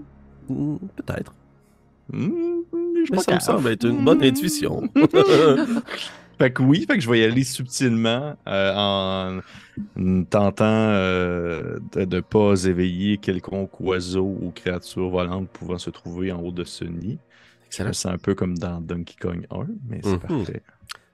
[0.50, 1.34] Hmm, Peut-être.
[2.12, 4.84] Pas ça me semble être une bonne intuition.
[6.42, 9.42] Fait que oui, fait que je vais y aller subtilement euh, en
[10.28, 16.40] tentant euh, de ne pas éveiller quelconque oiseau ou créature volante pouvant se trouver en
[16.42, 17.20] haut de ce nid.
[17.68, 17.94] Excellent.
[17.94, 20.20] sens un peu comme dans Donkey Kong 1, mais c'est Mhm.
[20.20, 20.64] parfait.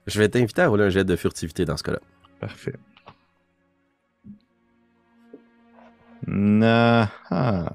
[0.06, 2.00] Je vais t'inviter à rouler un jet de furtivité dans ce cas-là.
[2.40, 2.76] Parfait.
[6.26, 7.70] Nah, ah.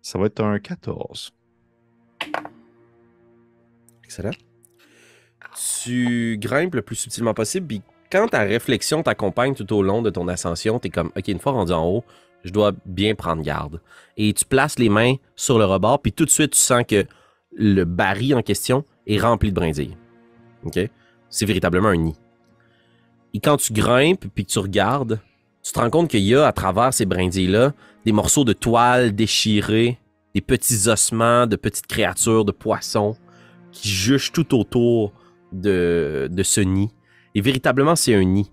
[0.00, 1.32] Ça va être un 14.
[4.04, 4.30] Excellent.
[5.54, 10.10] Tu grimpes le plus subtilement possible, puis quand ta réflexion t'accompagne tout au long de
[10.10, 12.04] ton ascension, t'es comme, OK, une fois rendu en haut,
[12.44, 13.80] je dois bien prendre garde.
[14.16, 17.06] Et tu places les mains sur le rebord, puis tout de suite, tu sens que
[17.54, 19.96] le baril en question est rempli de brindilles.
[20.64, 20.78] OK?
[21.28, 22.16] C'est véritablement un nid.
[23.34, 25.20] Et quand tu grimpes, puis que tu regardes,
[25.62, 27.72] tu te rends compte qu'il y a à travers ces brindilles-là
[28.04, 29.98] des morceaux de toile déchirés,
[30.34, 33.16] des petits ossements de petites créatures, de poissons
[33.70, 35.12] qui juchent tout autour
[35.52, 36.90] de, de ce nid.
[37.34, 38.50] Et véritablement, c'est un nid.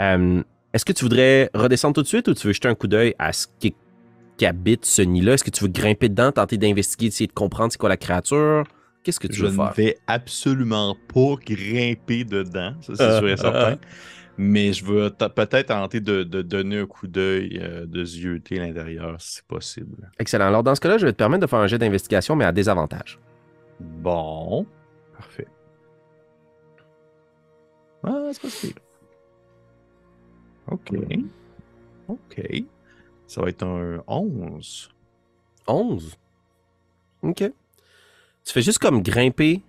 [0.00, 2.86] Euh, Est-ce que tu voudrais redescendre tout de suite ou tu veux jeter un coup
[2.88, 3.74] d'œil à ce qui,
[4.36, 5.34] qui habite ce nid-là?
[5.34, 8.64] Est-ce que tu veux grimper dedans, tenter d'investiguer, essayer de comprendre c'est quoi la créature?
[9.02, 9.72] Qu'est-ce que tu Je veux ne faire?
[9.72, 13.78] vais absolument pas grimper dedans, ça c'est sûr et certain.
[14.36, 19.16] Mais je t- peut-être tenter de, de donner un coup d'œil, euh, de zioter l'intérieur
[19.18, 20.10] si possible.
[20.18, 20.46] Excellent.
[20.46, 22.52] Alors, dans ce cas-là, je vais te permettre de faire un jet d'investigation, mais à
[22.52, 23.18] désavantage.
[23.80, 24.64] Bon.
[25.16, 25.46] Parfait.
[28.02, 28.82] Ah, c'est pas si pire.
[30.70, 30.92] OK.
[32.08, 32.64] OK.
[33.26, 34.90] Ça va être un 11.
[35.66, 36.16] 11.
[37.22, 37.36] OK.
[38.44, 39.62] Tu fais juste comme grimper.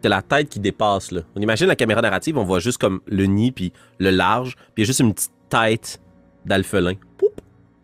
[0.00, 1.20] T'as la tête qui dépasse, là.
[1.36, 4.78] On imagine la caméra narrative, on voit juste comme le nid, puis le large, puis
[4.78, 6.00] il y a juste une petite tête
[6.46, 6.94] d'alphelin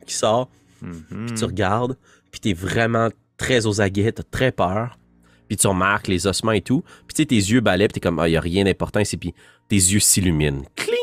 [0.07, 0.49] qui sort,
[0.81, 1.27] Mhm.
[1.27, 1.99] puis tu regardes,
[2.31, 4.99] puis t'es vraiment très aux aguets, t'as très peur,
[5.49, 8.01] puis tu remarques les ossements et tout, puis tu sais, tes yeux balais, puis t'es
[8.01, 9.35] comme, ah, y a rien d'important ici, puis
[9.69, 10.63] tes yeux s'illuminent.
[10.75, 10.97] Cling!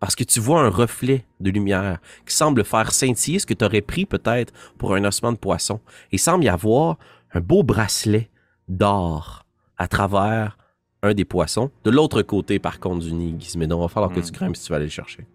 [0.00, 3.80] Parce que tu vois un reflet de lumière qui semble faire scintiller ce que t'aurais
[3.80, 5.80] pris peut-être pour un ossement de poisson.
[6.12, 6.98] Et il semble y avoir
[7.32, 8.30] un beau bracelet
[8.68, 9.44] d'or
[9.76, 10.56] à travers
[11.02, 11.70] un des poissons.
[11.84, 14.70] De l'autre côté, par contre, du nid, Gizmédon, va falloir que tu grimpes si tu
[14.70, 15.26] vas aller le chercher.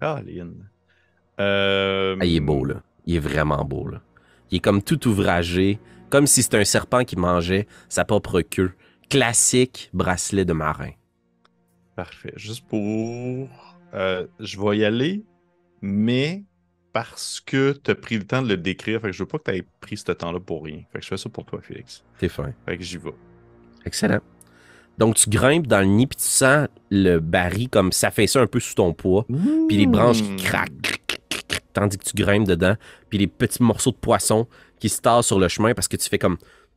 [0.00, 0.68] Caroline.
[1.40, 2.82] Euh, Ah, il est beau, là.
[3.06, 4.00] Il est vraiment beau, là.
[4.50, 5.78] Il est comme tout ouvragé,
[6.10, 8.72] comme si c'était un serpent qui mangeait sa propre queue.
[9.08, 10.90] Classique bracelet de marin.
[11.94, 12.32] Parfait.
[12.36, 13.48] Juste pour.
[13.94, 15.24] euh, je vais y aller,
[15.80, 16.44] mais
[16.92, 19.00] parce que tu as pris le temps de le décrire.
[19.00, 20.82] Fait que je veux pas que tu aies pris ce temps-là pour rien.
[20.92, 22.02] Fait que je fais ça pour toi, Félix.
[22.18, 22.52] T'es fin.
[22.64, 23.14] Fait que j'y vais.
[23.84, 24.20] Excellent.
[24.98, 28.60] Donc, tu grimpes dans le nid, puis tu sens le baril comme s'affaisser un peu
[28.60, 29.26] sous ton poids,
[29.68, 31.02] puis les branches qui craquent.
[31.76, 32.74] Tandis que tu grimpes dedans,
[33.08, 34.46] puis les petits morceaux de poisson
[34.80, 36.36] qui se tassent sur le chemin parce que tu fais comme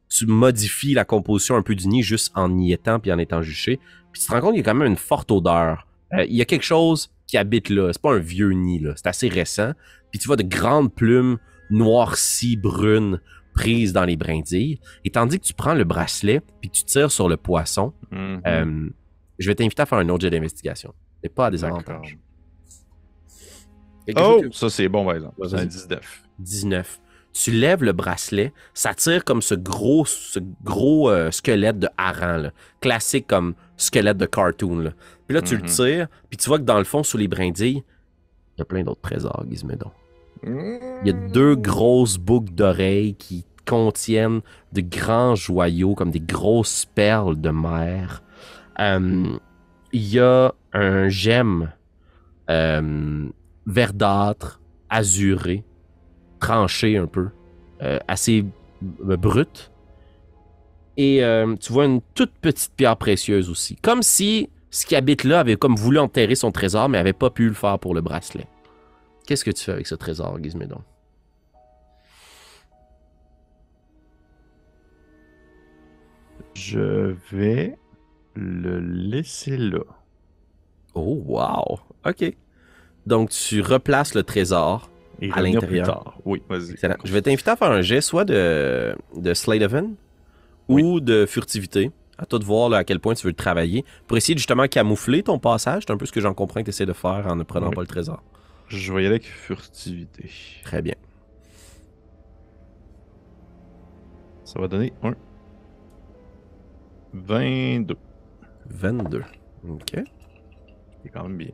[0.10, 3.42] tu modifies la composition un peu du nid juste en y étant puis en étant
[3.42, 3.80] juché.
[4.12, 5.88] Puis tu te rends compte qu'il y a quand même une forte odeur.
[6.14, 7.92] Euh, il y a quelque chose qui habite là.
[7.94, 9.74] C'est pas un vieux nid là, c'est assez récent.
[10.12, 11.38] Puis tu vois de grandes plumes
[11.70, 13.20] noircies, brunes,
[13.54, 14.80] prises dans les brindilles.
[15.06, 18.42] Et tandis que tu prends le bracelet puis que tu tires sur le poisson, Mhm.
[18.48, 18.90] euh,
[19.38, 20.94] je vais t'inviter à faire un autre jet d'investigation.
[21.24, 21.78] Mais pas à des D'accord.
[21.88, 22.12] avantages.
[22.12, 22.20] Quelque
[24.18, 25.36] Oh, que- ça c'est bon par exemple.
[25.44, 25.62] C'est Vas-y.
[25.62, 26.24] un 19.
[26.40, 27.02] 19.
[27.32, 32.38] Tu lèves le bracelet, ça tire comme ce gros, ce gros euh, squelette de hareng,
[32.42, 32.52] là.
[32.82, 34.80] classique comme squelette de cartoon.
[34.80, 34.92] là.
[35.28, 37.84] Puis là, tu le tires, puis tu vois que dans le fond, sous les brindilles,
[38.58, 39.92] il y a plein d'autres trésors, Gizmédon.
[40.44, 44.42] Il y a deux grosses boucles d'oreilles qui contiennent
[44.74, 48.24] de grands joyaux, comme des grosses perles de mer.
[48.80, 49.26] Euh,
[49.92, 51.72] Il y a un gemme
[52.50, 53.28] euh,
[53.70, 55.64] verdâtre, azuré,
[56.40, 57.30] tranché un peu,
[57.82, 58.46] euh, assez
[59.08, 59.72] euh, brut.
[60.98, 63.76] Et euh, tu vois une toute petite pierre précieuse aussi.
[63.78, 67.30] Comme si ce qui habite là avait comme voulu enterrer son trésor, mais avait pas
[67.30, 68.48] pu le faire pour le bracelet.
[69.26, 70.82] Qu'est-ce que tu fais avec ce trésor, Gizmédon?
[76.56, 77.78] Je vais
[78.36, 79.84] le laisser là.
[80.96, 81.80] Oh, wow!
[82.06, 82.36] OK.
[83.06, 84.90] Donc, tu replaces le trésor.
[85.22, 86.18] Et À l'intérieur.
[86.26, 86.76] Oui, vas-y.
[87.04, 89.96] Je vais t'inviter à faire un jet soit de, de Slate Hand
[90.70, 91.92] ou de furtivité.
[92.18, 93.84] À toi de voir là, à quel point tu veux le travailler.
[94.08, 95.84] Pour essayer de justement camoufler ton passage.
[95.86, 97.68] C'est un peu ce que j'en comprends que tu essaies de faire en ne prenant
[97.70, 97.76] Oui.
[97.76, 98.22] pas le trésor.
[98.68, 100.30] Je vais y aller avec furtivité.
[100.64, 100.96] Très bien.
[104.44, 105.14] Ça va donner un.
[107.14, 107.96] 22.
[108.70, 109.24] 22.
[109.68, 109.82] OK.
[111.04, 111.52] C'est quand même bien.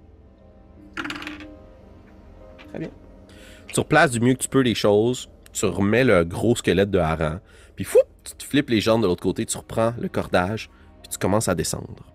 [3.67, 5.29] Tu replaces du mieux que tu peux les choses.
[5.53, 7.39] Tu remets le gros squelette de hareng.
[7.75, 9.45] Puis fou, tu te flippes les jambes de l'autre côté.
[9.45, 10.69] Tu reprends le cordage.
[11.01, 12.13] Puis tu commences à descendre.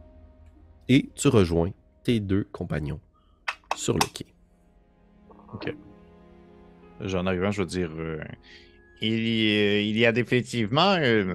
[0.89, 1.71] Et tu rejoins
[2.03, 3.01] tes deux compagnons
[3.77, 4.27] sur le quai.
[7.01, 8.21] J'en arrivant, je veux dire, euh,
[9.01, 11.35] il, y, il y a définitivement, euh,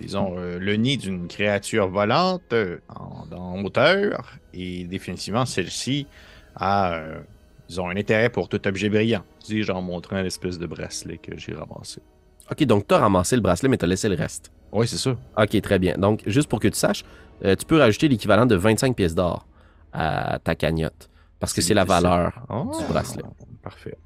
[0.00, 6.06] disons, euh, le nid d'une créature volante euh, en, en hauteur, et définitivement, celle-ci
[6.54, 7.00] a,
[7.70, 9.22] euh, disons, un intérêt pour tout objet brillant.
[9.44, 12.00] Dis-je en montrant l'espèce de bracelet que j'ai ramassé.
[12.50, 14.50] Ok, donc tu as ramassé le bracelet, mais tu as laissé le reste.
[14.72, 15.16] Oui, c'est ça.
[15.36, 15.94] Ok, très bien.
[15.96, 17.04] Donc, juste pour que tu saches,
[17.44, 19.46] euh, tu peux rajouter l'équivalent de 25 pièces d'or
[19.92, 21.08] à ta cagnotte.
[21.38, 23.24] Parce que c'est la valeur Oh, du bracelet.
[23.62, 23.96] Parfait.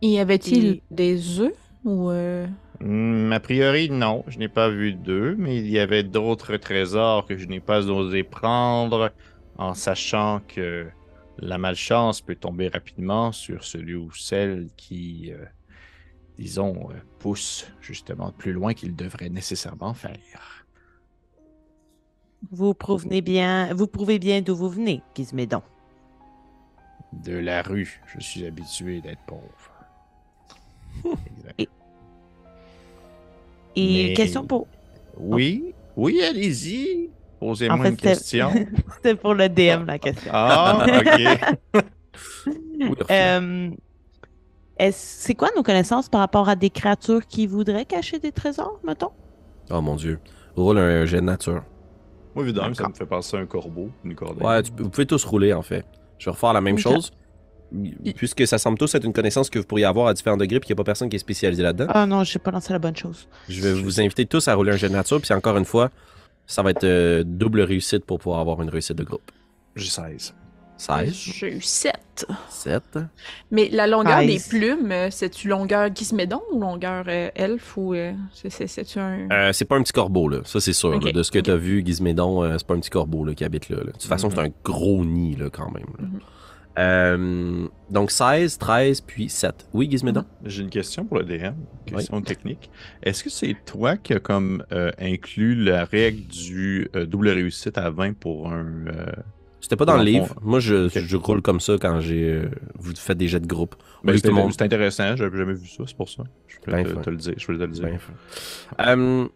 [0.00, 1.52] Y avait-il Et- des œufs
[1.84, 2.46] ou euh,
[2.80, 7.24] Hmm, a priori, non, je n'ai pas vu d'eux, mais il y avait d'autres trésors
[7.26, 9.12] que je n'ai pas osé prendre
[9.62, 10.88] en sachant que
[11.38, 15.44] la malchance peut tomber rapidement sur celui ou celle qui, euh,
[16.36, 20.66] disons, euh, pousse justement plus loin qu'il devrait nécessairement faire.
[22.50, 25.62] Vous provenez bien, vous prouvez bien d'où vous venez, Gizmédon.
[27.12, 29.72] De la rue, je suis habitué d'être pauvre.
[31.04, 31.70] Exact.
[33.76, 34.66] Et Mais- question pour,
[35.16, 37.10] Oui, oui, allez-y.
[37.42, 38.50] Posez-moi En fait, une c'est- question.
[38.96, 40.30] c'était pour le DM la question.
[40.32, 41.82] Ah, ok.
[43.10, 43.70] Euh,
[44.90, 49.10] c'est quoi nos connaissances par rapport à des créatures qui voudraient cacher des trésors, mettons?
[49.70, 50.18] Oh mon dieu.
[50.56, 51.62] Roule un jet de nature.
[52.34, 54.44] Moi, évidemment, ça me fait penser à un corbeau, une corbeille.
[54.46, 55.84] Ouais, tu vous pouvez tous rouler en fait.
[56.18, 57.12] Je vais refaire la même chose.
[58.16, 60.66] Puisque ça semble tous être une connaissance que vous pourriez avoir à différents degrés, puis
[60.66, 61.86] qu'il n'y a pas personne qui est spécialisé là-dedans.
[61.88, 63.28] Ah non, j'ai pas lancé la bonne chose.
[63.48, 65.90] Je vais vous inviter tous à rouler un jet de nature, puis encore une fois,
[66.52, 69.30] ça va être euh, double réussite pour pouvoir avoir une réussite de groupe.
[69.76, 70.34] J'ai 16.
[70.76, 72.26] 16, J'ai eu 7.
[72.50, 72.82] 7.
[73.52, 78.12] Mais la longueur des plumes, euh, c'est-tu longueur Gizmédon ou longueur euh, elfe ou euh,
[78.32, 79.28] c'est- un.
[79.30, 80.38] Euh, c'est pas un petit corbeau, là.
[80.44, 80.98] Ça, c'est sûr.
[81.00, 81.12] Là.
[81.12, 81.44] De ce que ok.
[81.44, 83.76] tu as vu, Gizmédon, euh, c'est pas un petit corbeau là, qui habite là.
[83.76, 83.84] là.
[83.84, 84.34] De toute façon, Mhm.
[84.34, 85.86] c'est un gros nid, là, quand même.
[85.98, 86.04] là.
[86.06, 86.20] Mhm.
[86.78, 89.68] Euh, donc 16, 13, puis 7.
[89.74, 90.24] Oui, Gizmédon?
[90.44, 91.52] J'ai une question pour le DM,
[91.86, 92.70] question technique.
[93.02, 97.76] Est-ce que c'est toi qui as comme euh, inclus la règle du euh, double réussite
[97.76, 98.64] à 20 pour un...
[98.86, 99.06] euh,
[99.60, 100.28] C'était pas dans le livre.
[100.28, 100.92] fond, Moi, je, ok.
[100.98, 102.24] je roule comme ça quand j'ai.
[102.24, 103.74] euh, vous faites des jets de groupe.
[104.02, 104.52] Ben, Oui, c'est monde.
[104.60, 106.22] intéressant, j'avais jamais vu ça, c'est pour ça.
[106.48, 107.34] Je peux Ben te, le dire.
[107.36, 107.84] Je voulais te le dire.
[108.78, 108.86] Ben.
[108.86, 109.28] Euh,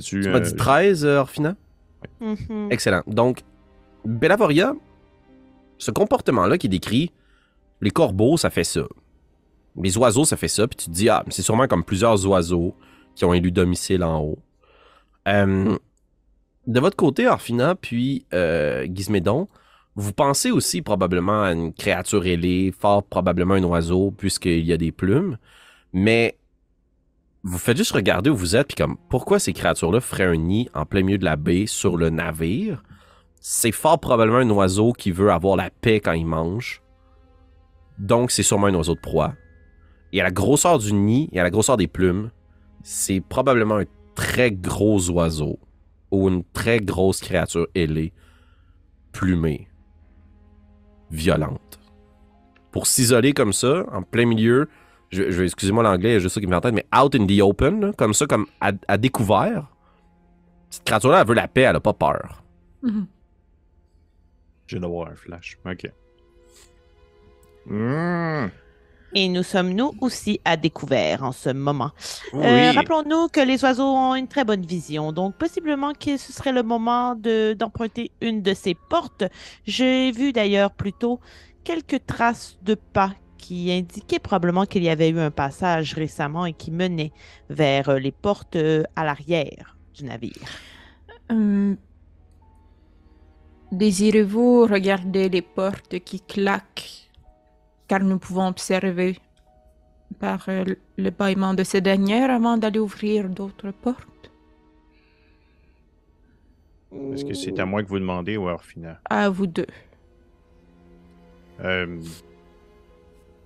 [0.00, 1.56] tu m'as dit 13, euh, Orphina?
[2.20, 2.68] Mhm.
[2.70, 3.02] Excellent.
[3.06, 3.40] Donc,
[4.04, 4.74] Bellavoria,
[5.78, 7.12] ce comportement-là qui décrit,
[7.80, 8.82] les corbeaux, ça fait ça.
[9.80, 10.66] Les oiseaux, ça fait ça.
[10.68, 12.74] Puis tu te dis, ah, c'est sûrement comme plusieurs oiseaux
[13.14, 14.38] qui ont élu domicile en haut.
[15.28, 15.76] Euh,
[16.66, 19.48] de votre côté, Orphina, puis euh, Gizmédon,
[19.96, 24.76] Vous pensez aussi probablement à une créature ailée, fort probablement un oiseau, puisqu'il y a
[24.76, 25.38] des plumes.
[25.92, 26.36] Mais
[27.44, 30.68] vous faites juste regarder où vous êtes, puis comme, pourquoi ces créatures-là feraient un nid
[30.74, 32.82] en plein milieu de la baie sur le navire?
[33.46, 36.80] C'est fort probablement un oiseau qui veut avoir la paix quand il mange.
[37.98, 39.34] Donc, c'est sûrement un oiseau de proie.
[40.14, 42.30] Et à la grosseur du nid et à la grosseur des plumes,
[42.82, 43.84] c'est probablement un
[44.14, 45.58] très gros oiseau
[46.10, 48.14] ou une très grosse créature ailée,
[49.12, 49.68] plumée,
[51.10, 51.78] violente.
[52.70, 54.70] Pour s'isoler comme ça, en plein milieu,
[55.12, 58.14] excusez-moi l'anglais, juste ça qui me vient en tête, mais out in the open, comme
[58.14, 59.66] ça, comme à, découvert.
[60.70, 62.42] Cette créature-là, elle veut la paix, elle a pas peur.
[62.82, 63.06] Mhm.
[64.66, 65.58] Je viens d'avoir un flash.
[65.66, 65.90] Ok.
[67.66, 68.46] Hmm.
[69.16, 71.92] Et nous sommes nous aussi à découvert en ce moment?
[72.34, 72.72] Euh.
[72.72, 76.64] Rappelons-nous que les oiseaux ont une très bonne vision, donc possiblement que ce serait le
[76.64, 79.22] moment de- d'emprunter une de ces portes.
[79.66, 81.20] J'ai vu d'ailleurs plutôt
[81.62, 86.52] quelques traces de pas qui indiquaient probablement qu'il y avait eu un passage récemment et
[86.52, 87.12] qui menait
[87.50, 90.32] vers euh, les portes euh, à l'arrière du navire.
[91.30, 91.76] Hum,
[93.72, 97.10] Désirez-vous regarder les portes qui claquent?
[97.88, 99.18] Car nous pouvons observer
[100.18, 100.64] par euh,
[100.96, 104.30] le bâillement de ces dernières avant d'aller ouvrir d'autres portes
[107.12, 109.00] Est-ce que c'est à moi que vous demandez ou à Orphina?
[109.10, 109.66] À vous deux.
[111.60, 112.00] Euh,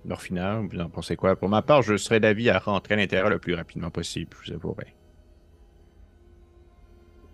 [0.09, 1.35] Orphina, vous en pensez quoi?
[1.35, 4.51] Pour ma part, je serais d'avis à rentrer à l'intérieur le plus rapidement possible, je
[4.51, 4.95] vous avouerai.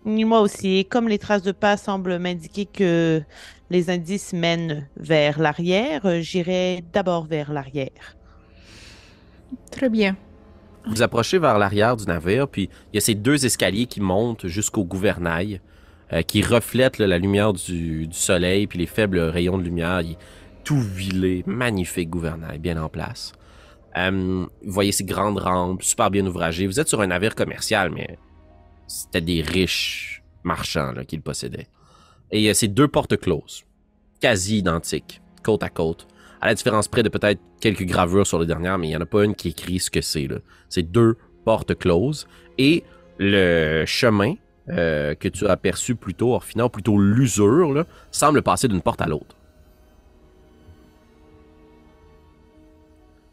[0.06, 3.24] Moi aussi, et comme les traces de pas semblent m'indiquer que
[3.72, 8.16] les indices mènent vers l'arrière, euh, j'irai d'abord vers l'arrière.
[9.72, 10.16] Très bien.
[10.88, 14.46] Vous approchez vers l'arrière du navire, puis il y a ces deux escaliers qui montent
[14.46, 15.60] jusqu'au gouvernail,
[16.14, 20.02] euh, qui reflètent là, la lumière du, du soleil, puis les faibles rayons de lumière.
[20.02, 20.18] Il est
[20.64, 23.34] tout huilé, magnifique gouvernail, bien en place.
[23.98, 26.68] Euh, vous voyez ces grandes rampes, super bien ouvragées.
[26.68, 28.20] Vous êtes sur un navire commercial, mais
[28.88, 31.68] c'était des riches marchands là, qui le possédaient.
[32.32, 33.66] Et il y a ces deux portes closes,
[34.20, 36.08] quasi identiques, côte à côte.
[36.42, 39.02] À la différence près de peut-être quelques gravures sur les dernières, mais il n'y en
[39.02, 40.28] a pas une qui écrit ce que c'est.
[40.70, 42.28] C'est deux portes closes.
[42.58, 42.84] Et
[43.18, 44.36] le chemin
[44.70, 49.02] euh, que tu as aperçu plus tôt, Orphina, ou plutôt l'usure, semble passer d'une porte
[49.02, 49.36] à l'autre.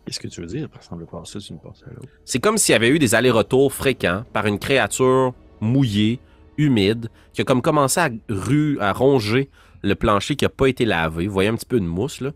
[0.04, 0.68] Qu'est-ce que tu veux dire?
[0.80, 2.08] Ça semble passer d'une porte à l'autre?
[2.24, 6.20] C'est comme s'il y avait eu des allers-retours fréquents par une créature mouillée,
[6.58, 9.48] humide, qui a comme commencé à, ru- à ronger
[9.82, 11.26] le plancher qui n'a pas été lavé.
[11.26, 12.32] Vous voyez un petit peu de mousse, là.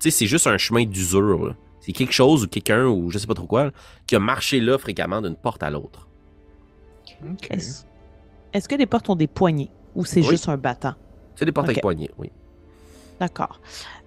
[0.00, 1.54] Tu sais, c'est juste un chemin d'usure.
[1.80, 3.70] C'est quelque chose ou quelqu'un, ou je sais pas trop quoi, là,
[4.06, 6.06] qui a marché là fréquemment d'une porte à l'autre.
[8.52, 10.26] Est-ce que les portes ont des poignées ou c'est Oui.
[10.28, 10.94] juste un battant?
[11.36, 12.30] C'est des portes avec poignées, oui.
[13.18, 13.60] D'accord.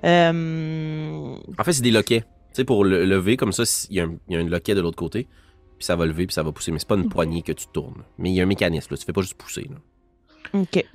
[0.03, 2.21] Euh, En fait, c'est des loquets.
[2.21, 2.27] Tu
[2.57, 4.75] sais, pour le lever, comme ça, il y, a un- il y a un loquet
[4.75, 5.27] de l'autre côté,
[5.83, 6.71] puis ça va lever, puis ça va pousser.
[6.71, 8.03] Mais c'est pas une poignée que tu tournes.
[8.17, 8.97] Mais il y a un mécanisme, là.
[8.97, 10.61] Tu fais pas juste pousser, là.
[10.61, 10.85] OK.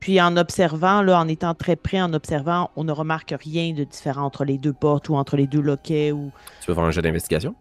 [0.00, 3.84] Puis en observant, là, en étant très près, en observant, on ne remarque rien de
[3.84, 6.90] différent entre les deux portes ou entre les deux loquets ou Tu veux faire un
[6.90, 7.54] jeu d'investigation?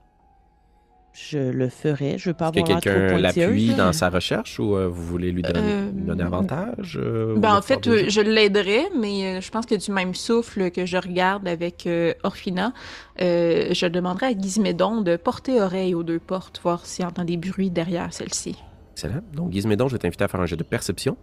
[1.13, 2.17] Je le ferai.
[2.17, 5.03] Je veux pas Est-ce que avoir trop quelqu'un l'appuie dans sa recherche ou euh, vous
[5.05, 6.97] voulez lui donner, Euh, lui donner avantage?
[7.01, 10.71] euh, Ben, en fait, euh, je l'aiderais, mais euh, je pense que du même souffle
[10.71, 12.73] que je regarde avec euh, Orphina,
[13.21, 17.37] euh, je demanderais à Gizmédon de porter oreille aux deux portes, voir s'il entend des
[17.37, 18.57] bruits derrière celle-ci.
[18.93, 19.21] Excellent.
[19.33, 21.17] Donc, Gizmédon, je vais t'inviter à faire un jet de perception.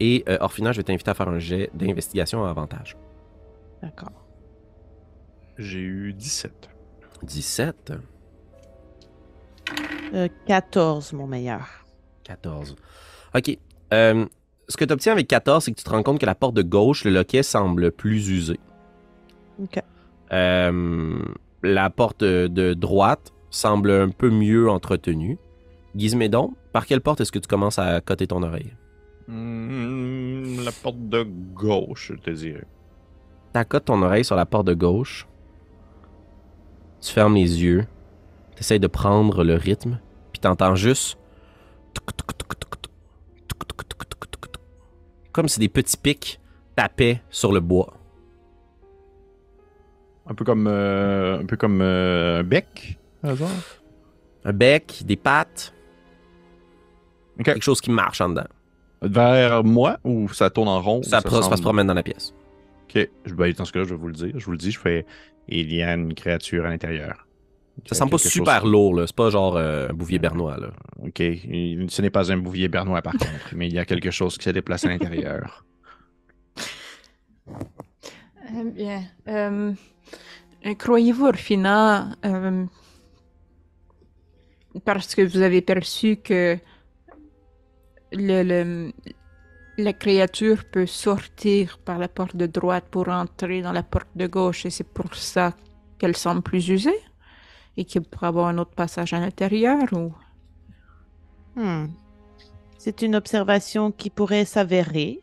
[0.00, 2.96] Et euh, Orphina, je vais t'inviter à faire un jet d'investigation à avantage.
[3.82, 4.12] D'accord.
[5.58, 6.68] J'ai eu 17.
[7.22, 7.92] 17,
[10.14, 11.66] Euh, 14, mon meilleur.
[12.24, 12.76] 14.
[13.34, 13.58] OK.
[13.92, 14.26] Euh,
[14.68, 16.54] ce que tu obtiens avec 14, c'est que tu te rends compte que la porte
[16.54, 18.58] de gauche, le loquet semble plus usé.
[19.62, 19.82] OK.
[20.32, 21.18] Euh,
[21.62, 25.38] la porte de, de droite semble un peu mieux entretenue.
[25.96, 28.72] Gizmédon, par quelle porte est-ce que tu commences à coter ton oreille?
[29.26, 32.66] Hmm, la porte de gauche, je te dirais.
[33.52, 35.26] T'accotes ton oreille sur la porte de gauche.
[37.00, 37.86] Tu fermes les yeux.
[38.60, 39.98] T'essayes de prendre le rythme.
[40.32, 41.16] Puis t'entends juste...
[45.32, 46.38] Comme si des petits pics
[46.76, 47.94] tapaient sur le bois.
[50.26, 53.48] Un peu comme, euh, un, peu comme euh, un bec, hasard.
[54.44, 55.72] Un bec, des pattes.
[57.42, 58.44] Quelque chose qui marche en dedans.
[59.00, 61.02] Vers moi ou ça tourne en rond?
[61.02, 62.34] Ça, pro- ça semble- se promène dans la pièce.
[62.90, 63.08] Ok.
[63.34, 64.34] Ben, dans ce cas-là, je vais vous le dire.
[64.36, 65.06] Je vous le dis, je fais.
[65.48, 67.26] Il y a une créature à l'intérieur.
[67.86, 69.06] Ça semble pas super chose- lourd, là.
[69.06, 70.70] C'est pas genre euh, un bouvier bernois, là.
[71.02, 71.18] Ok.
[71.18, 74.44] Ce n'est pas un bouvier bernois, par contre, mais il y a quelque chose qui
[74.44, 75.64] se déplace à l'intérieur.
[77.48, 79.72] Eh bien, euh,
[80.66, 82.64] euh, croyez-vous, Orfina, euh,
[84.84, 86.58] parce que vous avez perçu que
[88.12, 88.92] le, le-
[89.78, 94.26] la créature peut sortir par la porte de droite pour entrer dans la porte de
[94.26, 95.54] gauche et c'est pour ça
[95.98, 96.98] qu'elle semble plus usée?
[97.80, 100.12] Et qu'il pourrait avoir un autre passage à l'intérieur ou...
[101.56, 101.86] Hmm.
[102.76, 105.22] C'est une observation qui pourrait s'avérer,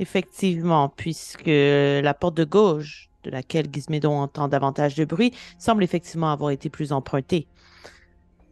[0.00, 6.32] effectivement, puisque la porte de gauche, de laquelle Gizmédon entend davantage de bruit, semble effectivement
[6.32, 7.46] avoir été plus empruntée.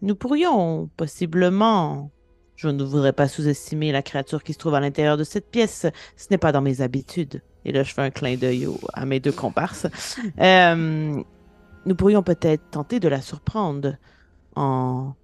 [0.03, 2.11] Nous pourrions possiblement...
[2.57, 5.87] Je ne voudrais pas sous-estimer la créature qui se trouve à l'intérieur de cette pièce.
[6.17, 7.43] Ce n'est pas dans mes habitudes.
[7.65, 9.87] Et là, je fais un clin d'œil à mes deux comparses.
[10.39, 11.23] Euh,
[11.87, 13.95] nous pourrions peut-être tenter de la surprendre
[14.57, 15.15] en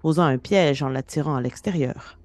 [0.00, 2.18] posant un piège en l'attirant à l'extérieur.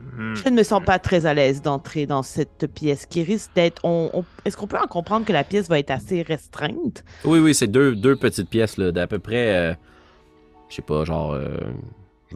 [0.00, 0.34] Hmm.
[0.34, 3.80] Je ne me sens pas très à l'aise d'entrer dans cette pièce qui risque d'être.
[3.84, 7.04] on- on- Est-ce qu'on peut en comprendre que la pièce va être assez restreinte?
[7.24, 9.74] Oui, oui, c'est deux, deux petites pièces là, d'à peu près, euh,
[10.68, 11.32] je sais pas, genre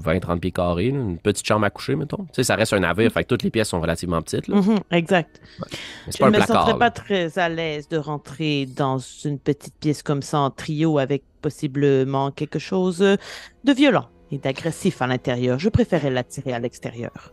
[0.00, 0.90] 20-30 pieds carrés.
[0.90, 2.24] là, une petite chambre à coucher, mettons.
[2.24, 4.48] Tu sais, ça reste un navire, fait que toutes les pièces sont relativement petites.
[4.48, 4.56] là.
[4.56, 5.40] Mhm, exact.
[5.60, 5.66] Mais
[6.12, 6.56] C'est Je ne me placard.
[6.56, 6.78] sentirais là.
[6.78, 11.22] pas très à l'aise de rentrer dans une petite pièce comme ça en trio avec
[11.42, 15.58] possiblement quelque chose de violent et d'agressif à l'intérieur.
[15.58, 17.32] Je préférais l'attirer à l'extérieur.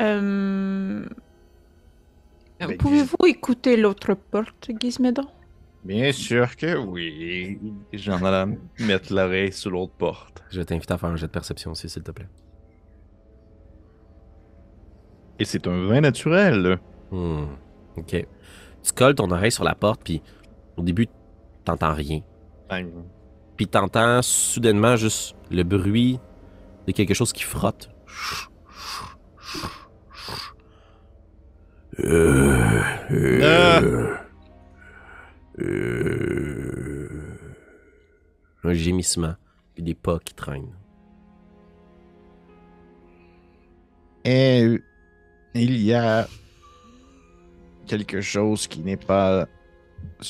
[0.00, 1.04] Euh,
[2.78, 5.26] Pouvez-vous écouter l'autre porte, Gizmédon?
[5.84, 7.58] Bien sûr que oui.
[7.92, 10.42] J'en allais mettre l'oreille sur l'autre porte.
[10.50, 12.28] Je t'invite à faire un jet de perception aussi, s'il te plaît.
[15.38, 16.78] Et c'est un vin naturel.
[17.10, 17.46] Hmm,
[17.96, 18.26] Ok.
[18.82, 20.22] Tu colles ton oreille sur la porte, puis
[20.76, 21.06] au début,
[21.64, 22.20] t'entends rien.
[23.56, 26.18] Puis t'entends soudainement juste le bruit
[26.86, 27.90] de quelque chose qui frotte.
[31.98, 33.40] Euh, euh,
[33.82, 34.16] euh.
[38.62, 39.34] Un gémissement,
[39.74, 40.74] puis des pas qui traînent.
[44.24, 44.78] Et euh,
[45.54, 46.28] il y a
[47.86, 49.46] quelque chose qui n'est pas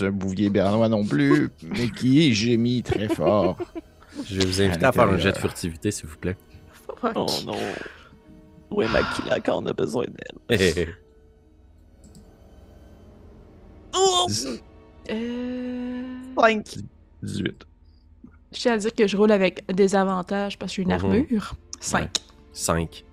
[0.01, 3.59] un bouvier bernois non plus, mais qui gémit très fort.
[4.25, 6.37] Je vais vous inviter À à, faire un jet de furtivité, s'il vous plaît.
[6.73, 7.13] Fuck.
[7.15, 7.57] Oh non.
[8.71, 10.05] Où est Makila quand on a besoin
[10.49, 10.89] d'elle?
[13.93, 14.27] Oh!
[15.11, 16.03] Euh...
[16.39, 16.77] 5.
[17.23, 17.67] 18.
[18.53, 20.95] Je tiens à dire que je roule avec des avantages parce que j'ai une Mhm.
[20.95, 21.55] armure.
[21.81, 22.11] 5.
[22.53, 23.05] 5.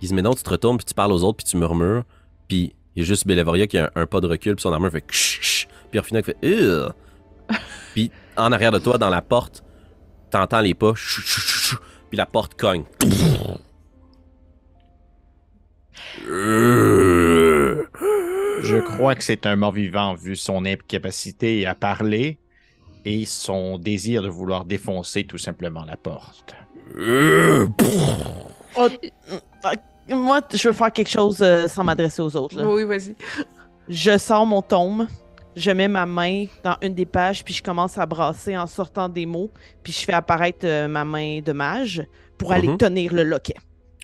[0.00, 2.04] Gizmédon, tu te retournes, puis tu parles aux autres, puis tu murmures.
[2.48, 4.72] Puis il y a juste Belavoria qui a un, un pas de recul, puis son
[4.72, 5.66] armure fait ksh.
[5.90, 6.92] Puis Orphina qui fait Ugh.
[7.94, 9.64] Puis en arrière de toi, dans la porte,
[10.30, 11.76] t'entends les pas, chou, chou, chou, chou.
[12.10, 12.84] puis la porte cogne.
[18.66, 22.38] Je crois que c'est un mort-vivant vu son incapacité à parler
[23.04, 26.54] et son désir de vouloir défoncer tout simplement la porte.
[28.78, 28.88] Oh,
[30.08, 32.56] moi, je veux faire quelque chose euh, sans m'adresser aux autres.
[32.56, 32.66] là.
[32.68, 33.14] Oui, vas-y.
[33.88, 35.06] Je sors mon tome,
[35.56, 39.08] je mets ma main dans une des pages, puis je commence à brasser en sortant
[39.08, 39.50] des mots,
[39.82, 42.02] puis je fais apparaître euh, ma main de mage
[42.38, 42.78] pour aller Mhm.
[42.78, 43.54] tenir le loquet,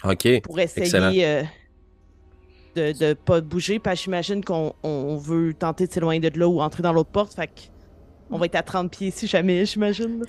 [0.05, 0.41] Ok.
[0.43, 1.09] pour Excellent.
[1.09, 1.43] essayer euh,
[2.77, 6.49] de, de pas bouger, parce que j'imagine qu'on on veut tenter de s'éloigner de là
[6.49, 7.61] ou entrer dans l'autre porte, fait que
[8.31, 10.25] on va être à 30 pieds si jamais, j'imagine.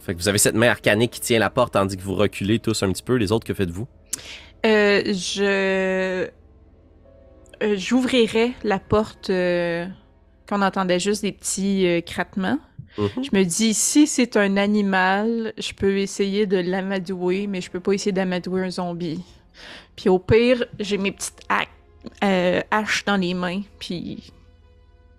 [0.00, 2.58] Fait que vous avez cette main arcanique qui tient la porte, tandis que vous reculez
[2.58, 3.14] tous un petit peu.
[3.16, 3.86] Les autres, que faites-vous?
[4.64, 5.42] Euh, je...
[7.62, 9.86] euh, J'ouvrirai la porte euh,
[10.46, 12.58] quand on entendait juste des petits euh, craquements.
[12.98, 13.08] Mhm.
[13.24, 17.80] Je me dis, si c'est un animal, je peux essayer de l'amadouer, mais je peux
[17.80, 19.22] pas essayer d'amadouer un zombie.
[19.96, 21.64] Puis au pire, j'ai mes petites ha-
[22.24, 24.32] euh, haches dans les mains, puis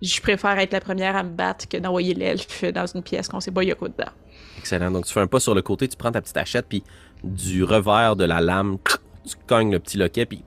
[0.00, 3.40] je préfère être la première à me battre que d'envoyer l'elfe dans une pièce qu'on
[3.40, 4.10] sait pas il y a quoi dedans.
[4.58, 4.90] Excellent.
[4.90, 6.82] Donc, tu fais un pas sur le côté, tu prends ta petite hachette, puis
[7.24, 8.78] du revers de la lame,
[9.24, 10.44] tu cognes le petit loquet, puis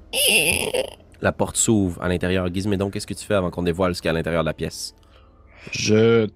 [1.22, 2.54] la porte s'ouvre à l'intérieur.
[2.54, 4.50] Gizmédon, qu'est-ce que tu fais avant qu'on dévoile ce qu'il y a à l'intérieur de
[4.50, 4.96] la pièce?
[5.72, 6.28] Je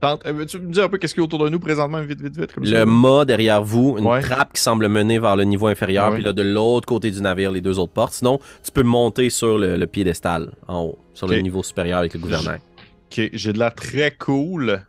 [0.00, 0.24] tente.
[0.26, 2.20] euh, Veux-tu me dire un peu qu'est-ce qu'il y a autour de nous présentement, vite,
[2.20, 2.70] vite, vite, comme ça?
[2.80, 4.20] Le mât derrière vous, une Ouais.
[4.20, 6.14] trappe qui semble mener vers le niveau inférieur, Ouais.
[6.16, 8.14] puis là, de l'autre côté du navire, les deux autres portes.
[8.14, 12.14] Sinon, tu peux monter sur le, le piédestal, en haut, sur le niveau supérieur avec
[12.14, 12.60] le gouvernail.
[13.12, 14.82] Ok, j'ai de l'air très cool.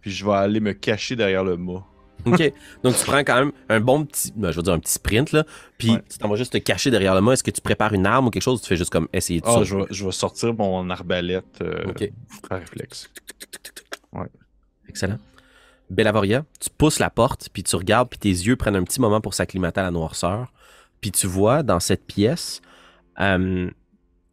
[0.00, 1.82] Puis je vais aller me cacher derrière le mât.
[2.26, 2.52] OK.
[2.82, 5.32] Donc, tu prends quand même un bon petit, ben, je veux dire un petit sprint,
[5.32, 5.44] là,
[5.78, 6.02] puis Ouais.
[6.10, 7.32] tu t'en vas juste te cacher derrière le mât.
[7.34, 9.40] Est-ce que tu prépares une arme ou quelque chose ou tu fais juste comme essayer
[9.40, 9.62] de Ah, ça?
[9.64, 12.10] je vais, je vais sortir mon arbalète euh, OK.
[12.50, 13.10] à réflexe.
[14.88, 15.18] Excellent.
[15.90, 19.20] Bellavoria, tu pousses la porte, puis tu regardes, puis tes yeux prennent un petit moment
[19.20, 20.52] pour s'acclimater à la noirceur.
[21.00, 22.62] Puis tu vois dans cette pièce,
[23.20, 23.70] euh,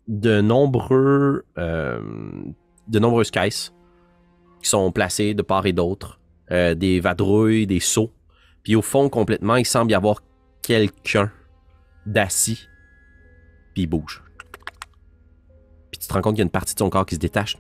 [0.08, 2.02] de nombreux, euh,
[2.92, 3.74] nombreuses caisses
[4.62, 6.20] qui sont placées de part et d'autre,
[6.52, 8.12] euh, des vadrouilles, des seaux.
[8.64, 10.22] Puis au fond, complètement, il semble y avoir
[10.62, 11.32] quelqu'un
[12.06, 12.68] d'assis,
[13.74, 14.24] puis il bouge.
[15.92, 17.20] Puis tu te rends compte qu'il y a une partie de son corps qui se
[17.20, 17.56] détache,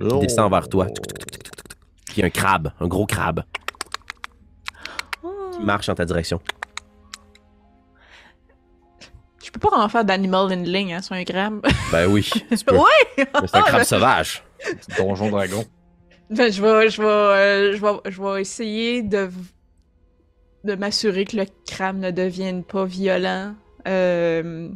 [0.00, 0.86] qui descend vers toi.
[2.06, 3.44] Puis il y a un crabe, un gros crabe,
[5.52, 6.40] qui marche en ta direction.
[9.44, 11.66] Je peux pas vraiment faire d'animal handling hein, sur un crabe.
[11.92, 12.28] Ben oui!
[12.50, 14.42] Mais c'est un crabe sauvage.
[14.98, 15.64] Donjon Dragon.
[16.30, 19.30] Ben, je vais, je vais, euh, je vais, je vais essayer de,
[20.64, 23.54] de m'assurer que le crabe ne devienne pas violent.
[23.86, 24.68] Euh,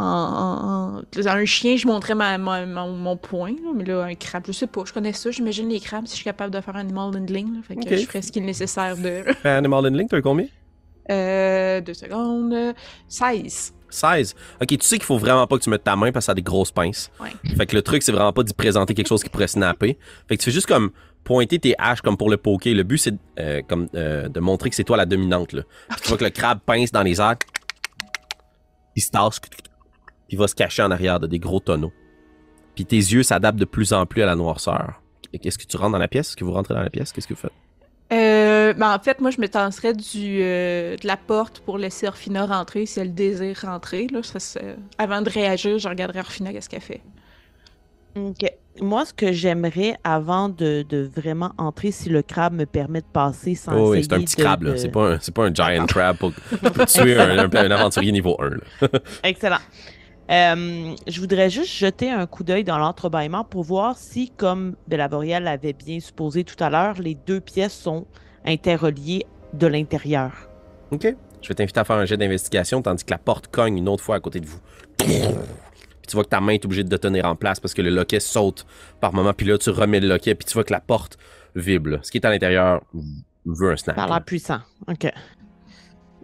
[0.00, 4.14] en, en- un chien, je montrais ma, ma- mon, mon point, là, mais là, un
[4.14, 6.60] crabe, je sais pas, je connais ça, j'imagine les crabes, si je suis capable de
[6.60, 9.24] faire un animal handling, là, fait que je ferai ce qui est nécessaire de...
[9.46, 10.46] Animal Handling, t'as eu combien?
[11.10, 12.74] Euh, deux secondes,
[13.08, 13.74] 16.
[13.92, 14.34] 16.
[14.62, 16.32] Ok, tu sais qu'il faut vraiment pas que tu mettes ta main parce que ça
[16.32, 17.10] a des grosses pinces.
[17.20, 17.30] Ouais.
[17.56, 19.98] Fait que le truc, c'est vraiment pas d'y présenter quelque chose qui pourrait snapper.
[20.28, 20.90] Fait que tu fais juste comme
[21.24, 22.72] pointer tes haches comme pour le poker.
[22.72, 25.52] Le but, c'est euh, comme euh, de montrer que c'est toi la dominante.
[25.52, 25.62] Là.
[26.00, 27.34] Tu vois que le crabe pince dans les airs.
[28.94, 29.40] Il se tasse.
[30.30, 31.90] Puis il va se cacher en arrière de des gros tonneaux.
[32.76, 35.02] Puis tes yeux s'adaptent de plus en plus à la noirceur.
[35.42, 36.28] Qu'est-ce que tu rentres dans la pièce?
[36.28, 37.10] Est-ce que vous rentrez dans la pièce?
[37.12, 37.50] Qu'est-ce que vous faites?
[38.12, 42.06] Euh, ben en fait, moi, je me tenserais du, euh, de la porte pour laisser
[42.06, 44.06] Orfina rentrer si elle désire rentrer.
[44.12, 44.60] Là, ça,
[44.98, 47.00] avant de réagir, je regarderai Orfina, qu'est-ce qu'elle fait.
[48.16, 48.52] OK.
[48.80, 53.06] Moi, ce que j'aimerais avant de, de vraiment entrer, si le crabe me permet de
[53.12, 54.62] passer sans Oh, oui, c'est un petit de- crabe.
[54.62, 54.72] là.
[54.72, 57.70] de- C'est pas, un- c'est pas un giant crab pour, pour tuer un, un- un
[57.72, 58.50] aventurier niveau 1.
[58.50, 58.88] Là.
[59.24, 59.58] Excellent.
[60.30, 65.40] Euh, je voudrais juste jeter un coup d'œil dans l'entrebâillement pour voir si, comme Bellaboria
[65.40, 68.06] l'avait bien supposé tout à l'heure, les deux pièces sont
[68.44, 70.32] interreliées de l'intérieur.
[70.92, 71.14] OK.
[71.42, 74.04] Je vais t'inviter à faire un jet d'investigation tandis que la porte cogne une autre
[74.04, 74.60] fois à côté de vous.
[74.98, 75.08] Puis
[76.06, 77.90] tu vois que ta main est obligée de te tenir en place parce que le
[77.90, 78.66] loquet saute
[79.00, 79.32] par moment.
[79.32, 80.34] Puis là, tu remets le loquet.
[80.34, 81.18] Puis tu vois que la porte
[81.56, 81.98] vibre.
[82.02, 82.82] Ce qui est à l'intérieur
[83.46, 83.96] veut un snap.
[83.96, 84.60] Ça a l'air puissant.
[84.86, 85.10] OK.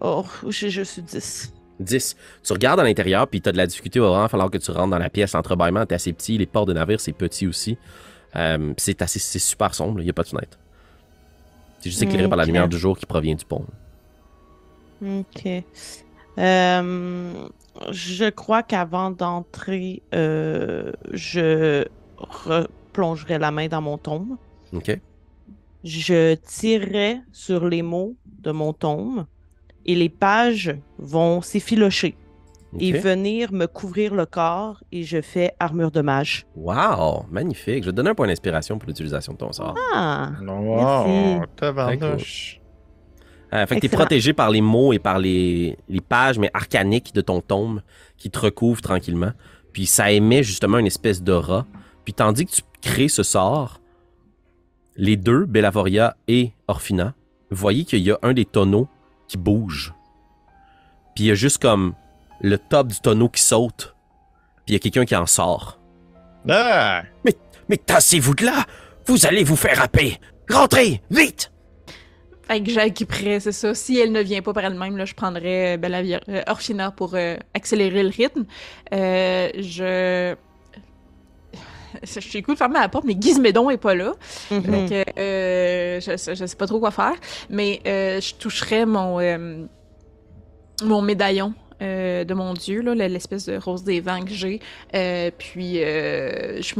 [0.00, 1.55] Oh, j'ai juste eu 10.
[1.80, 2.16] 10.
[2.42, 3.98] Tu regardes à l'intérieur, puis tu as de la difficulté.
[3.98, 5.32] Il va vraiment falloir que tu rentres dans la pièce.
[5.32, 6.38] L'entrebâillement est assez petit.
[6.38, 7.78] Les portes de navire, c'est petit aussi.
[8.34, 10.00] Euh, c'est assez, c'est super sombre.
[10.00, 10.58] Il n'y a pas de fenêtre.
[11.80, 13.64] C'est juste éclairé par la lumière du jour qui provient du pont.
[15.02, 15.48] OK.
[16.38, 17.48] Euh,
[17.90, 21.84] je crois qu'avant d'entrer, euh, je
[22.16, 24.38] replongerai la main dans mon tome.
[24.72, 24.98] OK?
[25.84, 29.26] Je tirerai sur les mots de mon tome
[29.86, 32.16] et les pages vont s'effilocher
[32.78, 36.46] et venir me couvrir le corps et je fais armure de mage.
[36.56, 37.24] Wow!
[37.30, 37.84] Magnifique.
[37.84, 39.74] Je vais te donner un point d'inspiration pour l'utilisation de ton sort.
[39.94, 40.32] Ah!
[40.42, 41.40] Wow, Merci.
[41.56, 42.60] tabarnouche.
[43.54, 47.14] Euh, fait que t'es protégé par les mots et par les, les pages, mais arcaniques
[47.14, 47.80] de ton tome
[48.18, 49.32] qui te recouvrent tranquillement.
[49.72, 51.64] Puis ça émet justement une espèce d'aura.
[52.04, 53.80] Puis tandis que tu crées ce sort,
[54.96, 57.14] les deux, Bellavoria et Orphina,
[57.50, 58.88] voyez qu'il y a un des tonneaux
[59.28, 59.92] qui bouge.
[61.14, 61.94] Puis il y a juste comme
[62.40, 63.94] le top du tonneau qui saute.
[64.64, 65.78] Puis il y a quelqu'un qui en sort.
[66.48, 67.02] Ah!
[67.68, 68.64] Mais tassez-vous de là!
[69.06, 70.18] Vous allez vous faire happer!
[70.48, 71.02] Rentrez!
[71.10, 71.50] Vite!
[72.46, 73.74] Fait que j'équiperais, c'est ça.
[73.74, 77.36] Si elle ne vient pas par elle-même, là, je prendrais euh, euh, Orfina pour euh,
[77.54, 78.44] accélérer le rythme.
[78.94, 80.36] Euh, je.
[82.02, 84.14] Je suis écoute de fermer la porte, mais Gizmédon est pas là.
[84.50, 84.62] Mhm.
[84.62, 87.14] Donc, euh, je, je sais pas trop quoi faire.
[87.50, 89.64] Mais euh, je toucherais mon, euh,
[90.82, 94.60] mon médaillon euh, de mon dieu, là, l'espèce de rose des vents que j'ai.
[94.94, 96.74] Euh, puis, euh, je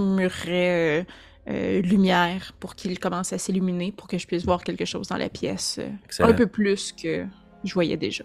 [0.49, 1.03] euh,
[1.49, 5.17] euh, lumière pour qu'il commence à s'illuminer, pour que je puisse voir quelque chose dans
[5.17, 5.79] la pièce.
[6.05, 6.31] Excellent.
[6.31, 7.25] un peu plus que
[7.62, 8.25] je voyais déjà.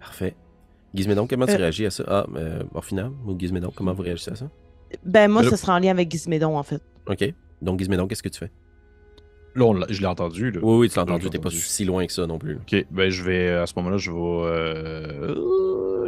[0.00, 0.34] Parfait.
[0.94, 2.04] Gizmédon, comment tu réagis à ça?
[2.06, 4.50] Ah, euh, Orphina ou Gizmédon, comment vous réagissez à ça?
[5.04, 6.82] Ben, moi, là- ce sera en lien avec Gizmédon, en fait.
[7.06, 7.32] OK.
[7.62, 8.50] Donc, Gizmédon, qu'est-ce que tu fais?
[9.54, 10.50] Là, on l'a- je l'ai entendu.
[10.52, 10.60] Là.
[10.62, 11.56] Oui, oui, tu l'as entendu, t'es pas entendu.
[11.60, 12.56] si loin que ça non plus.
[12.56, 15.34] Ok, ben je vais, à ce moment-là, je vais, euh,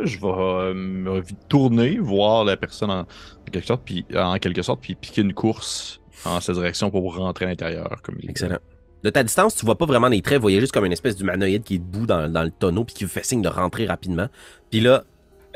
[0.04, 3.06] je vais euh, me tourner, voir la personne en, en
[3.50, 7.46] quelque sorte, puis en quelque sorte, puis piquer une course en cette direction pour rentrer
[7.46, 8.00] à l'intérieur.
[8.02, 8.58] Comme il- Excellent.
[9.02, 11.16] De ta distance, tu vois pas vraiment les traits, vous voyez juste comme une espèce
[11.16, 13.86] d'humanoïde qui est debout dans, dans le tonneau puis qui vous fait signe de rentrer
[13.86, 14.26] rapidement.
[14.70, 15.04] Puis là,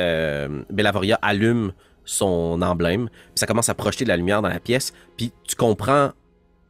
[0.01, 1.73] euh, Bellavoria allume
[2.05, 5.57] son emblème, puis ça commence à projeter de la lumière dans la pièce, puis tu
[5.57, 6.13] comprends,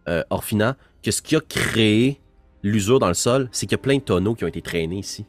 [0.08, 2.20] euh, Orphina, que ce qui a créé
[2.62, 4.98] l'usure dans le sol, c'est qu'il y a plein de tonneaux qui ont été traînés
[4.98, 5.26] ici.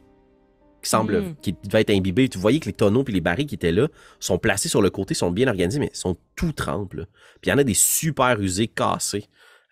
[0.82, 1.34] Qui semblent, Mm.
[1.42, 2.28] qui devaient être imbibés.
[2.28, 3.88] Tu voyais que les tonneaux puis les barils qui étaient là
[4.20, 6.94] sont placés sur le côté, sont bien organisés, mais sont tout trempes.
[6.94, 7.04] là.
[7.40, 9.24] Puis il y en a des super usés, cassés.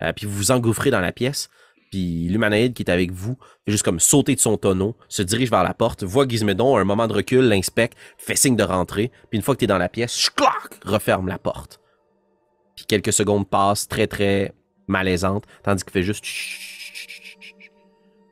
[0.02, 1.48] Euh, puis vous vous engouffrez dans la pièce.
[1.94, 5.48] Puis l'humanoïde qui est avec vous fait juste comme sauter de son tonneau, se dirige
[5.48, 9.12] vers la porte, voit Gizmédon, un moment de recul, l'inspecte, fait signe de rentrer.
[9.30, 11.80] Puis une fois que t'es dans la pièce, schclac, referme la porte.
[12.74, 14.52] Puis quelques secondes passent très très
[14.88, 16.24] malaisantes, tandis qu'il fait juste.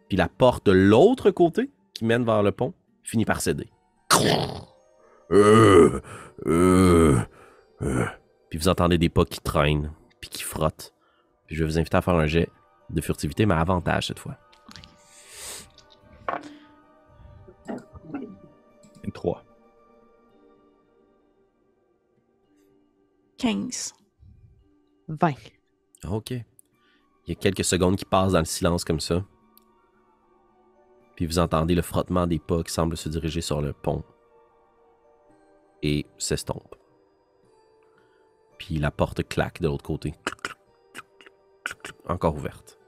[0.08, 3.68] Puis la porte de l'autre côté, qui mène vers le pont, finit par céder.
[5.30, 6.00] Euh,
[6.46, 7.16] euh,
[7.82, 8.06] euh.
[8.50, 10.92] Puis vous entendez des pas qui traînent, puis qui frottent.
[11.46, 12.48] Puis je vais vous inviter à faire un jet
[12.90, 14.36] de furtivité, mais à avantage cette fois.
[19.12, 19.44] 3.
[23.38, 23.94] 15.
[25.08, 25.32] 20.
[26.08, 26.30] Ok.
[26.30, 26.44] Il
[27.28, 29.24] y a quelques secondes qui passent dans le silence comme ça.
[31.16, 34.02] Puis vous entendez le frottement des pas qui semblent se diriger sur le pont.
[35.82, 36.76] Et s'estompe.
[38.58, 40.14] Puis la porte claque de l'autre côté.
[42.08, 42.78] Encore ouverte.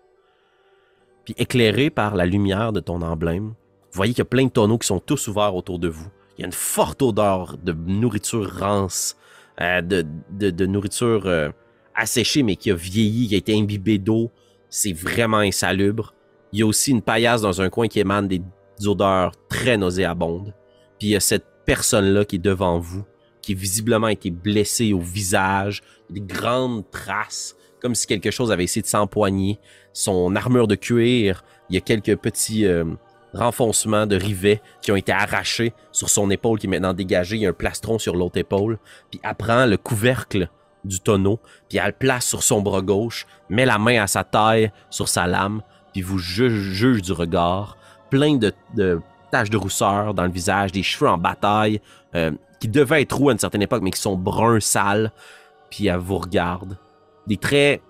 [1.25, 4.51] Puis éclairé par la lumière de ton emblème, vous voyez qu'il y a plein de
[4.51, 6.09] tonneaux qui sont tous ouverts autour de vous.
[6.37, 9.17] Il y a une forte odeur de nourriture rance,
[9.61, 11.51] euh, de, de- nourriture euh,
[11.95, 14.31] asséchée mais qui a vieilli, qui a été imbibée d'eau.
[14.69, 16.13] C'est vraiment insalubre.
[16.53, 18.43] Il y a aussi une paillasse dans un coin qui émane des
[18.85, 20.53] odeurs très nauséabondes.
[20.99, 23.05] Puis il y a cette personne-là qui est devant vous,
[23.41, 28.65] qui visiblement a été blessée au visage, des grandes traces, comme si quelque chose avait
[28.65, 29.61] essayé de s'empoigner.
[29.93, 32.87] Son armure de cuir, il y a quelques petits euh,
[33.35, 37.37] renfoncements de rivets qui ont été arrachés sur son épaule qui est maintenant dégagée.
[37.37, 38.79] Il y a un plastron sur l'autre épaule.
[39.11, 40.49] Puis elle prend le couvercle
[40.83, 44.25] du tonneau, puis elle le place sur son bras gauche, met la main à sa
[44.25, 45.61] taille, sur sa lame,
[45.93, 47.77] puis vous juge, du regard,
[48.09, 48.99] plein de, de
[49.31, 51.83] taches de rousseur dans le visage, des cheveux en bataille,
[52.15, 52.31] euh,
[52.61, 55.13] qui devaient être roux à une certaine époque, mais qui sont bruns sales,
[55.69, 56.79] puis elle vous regarde.
[57.27, 57.83] Des traits,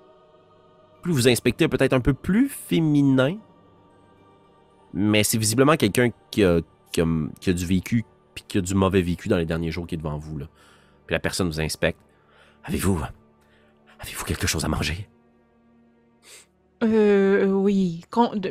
[1.02, 3.36] plus vous inspectez, peut-être un peu plus féminins,
[4.92, 6.60] mais c'est visiblement quelqu'un qui a,
[6.92, 7.06] qui, a,
[7.40, 8.04] qui a du vécu,
[8.34, 10.38] puis qui a du mauvais vécu dans les derniers jours qui est devant vous.
[10.38, 10.46] Là.
[11.06, 11.98] Puis la personne vous inspecte.
[12.64, 13.00] Avez-vous.
[14.00, 15.08] Avez-vous quelque chose à manger?
[16.82, 18.02] Euh, oui.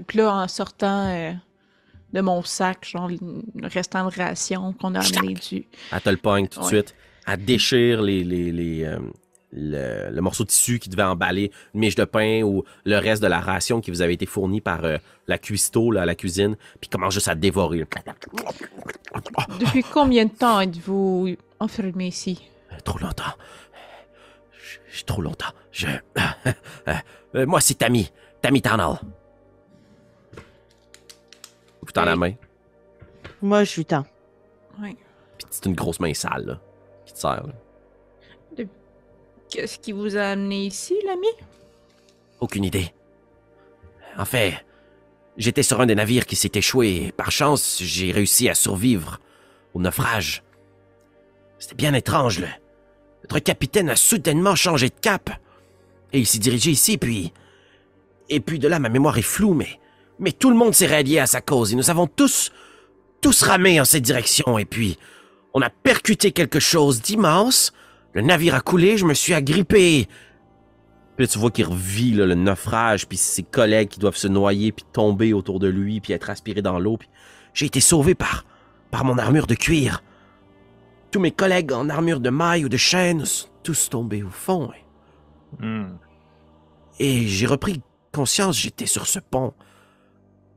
[0.08, 1.32] Puis là, en sortant euh,
[2.14, 5.66] de mon sac, genre le restant de ration qu'on a amené du.
[5.92, 6.72] Elle te le pogne tout de Ouais.
[6.72, 6.96] suite.
[7.28, 9.00] Elle déchire les, les, les, euh,
[9.56, 13.22] le, le morceau de tissu qui devait emballer une miche de pain ou le reste
[13.22, 14.98] de la ration qui vous avait été fournie par euh,
[15.28, 17.86] la cuistot là, à la cuisine, puis commence juste à dévorer.
[19.60, 22.50] Depuis combien de temps êtes-vous enfermé ici?
[22.84, 23.34] Trop longtemps.
[24.92, 25.54] Je- trop longtemps.
[25.72, 25.88] Je.
[26.88, 26.94] Euh,
[27.36, 28.12] euh, moi, c'est Tammy.
[28.42, 29.00] Tammy Tarnall.
[31.82, 32.34] Vous tend la main,
[33.42, 34.06] Moi, je lui tends.
[34.82, 34.98] Oui.
[35.38, 36.60] puis c'est une grosse main sale là,
[37.06, 37.48] qui te sert.
[37.48, 37.54] là.
[39.54, 41.28] Qu'est-ce qui vous a amené ici, l'ami?
[42.40, 42.92] Aucune idée.
[44.18, 44.66] En fait,
[45.38, 49.20] j'étais sur un des navires qui s'est échoué et par chance, j'ai réussi à survivre
[49.76, 50.42] au naufrage.
[51.60, 52.48] C'était bien étrange, là.
[53.22, 55.30] Notre capitaine a soudainement changé de cap.
[56.14, 57.32] Et il s'est dirigé ici, puis...
[58.30, 59.80] Et puis de là, ma mémoire est floue, mais...
[60.18, 62.52] Mais tout le monde s'est rallié à sa cause et nous avons tous...
[63.22, 64.58] tous ramé en cette direction.
[64.58, 64.98] Et puis,
[65.54, 67.72] on a percuté quelque chose d'immense.
[68.14, 70.08] Le navire a coulé, je me suis agrippé.
[71.16, 74.28] Puis là, tu vois qu'il revit là, le naufrage, puis ses collègues qui doivent se
[74.28, 76.98] noyer, puis tomber autour de lui, puis être aspirés dans l'eau.
[76.98, 77.10] Puis
[77.54, 78.46] j'ai été sauvé par,
[78.92, 80.04] par mon armure de cuir.
[81.12, 84.72] Tous mes collègues en armure de maille ou de chêne sont tous tombés au fond.
[85.60, 85.98] Hmm.
[87.00, 89.54] Et j'ai repris conscience, j'étais sur ce pont.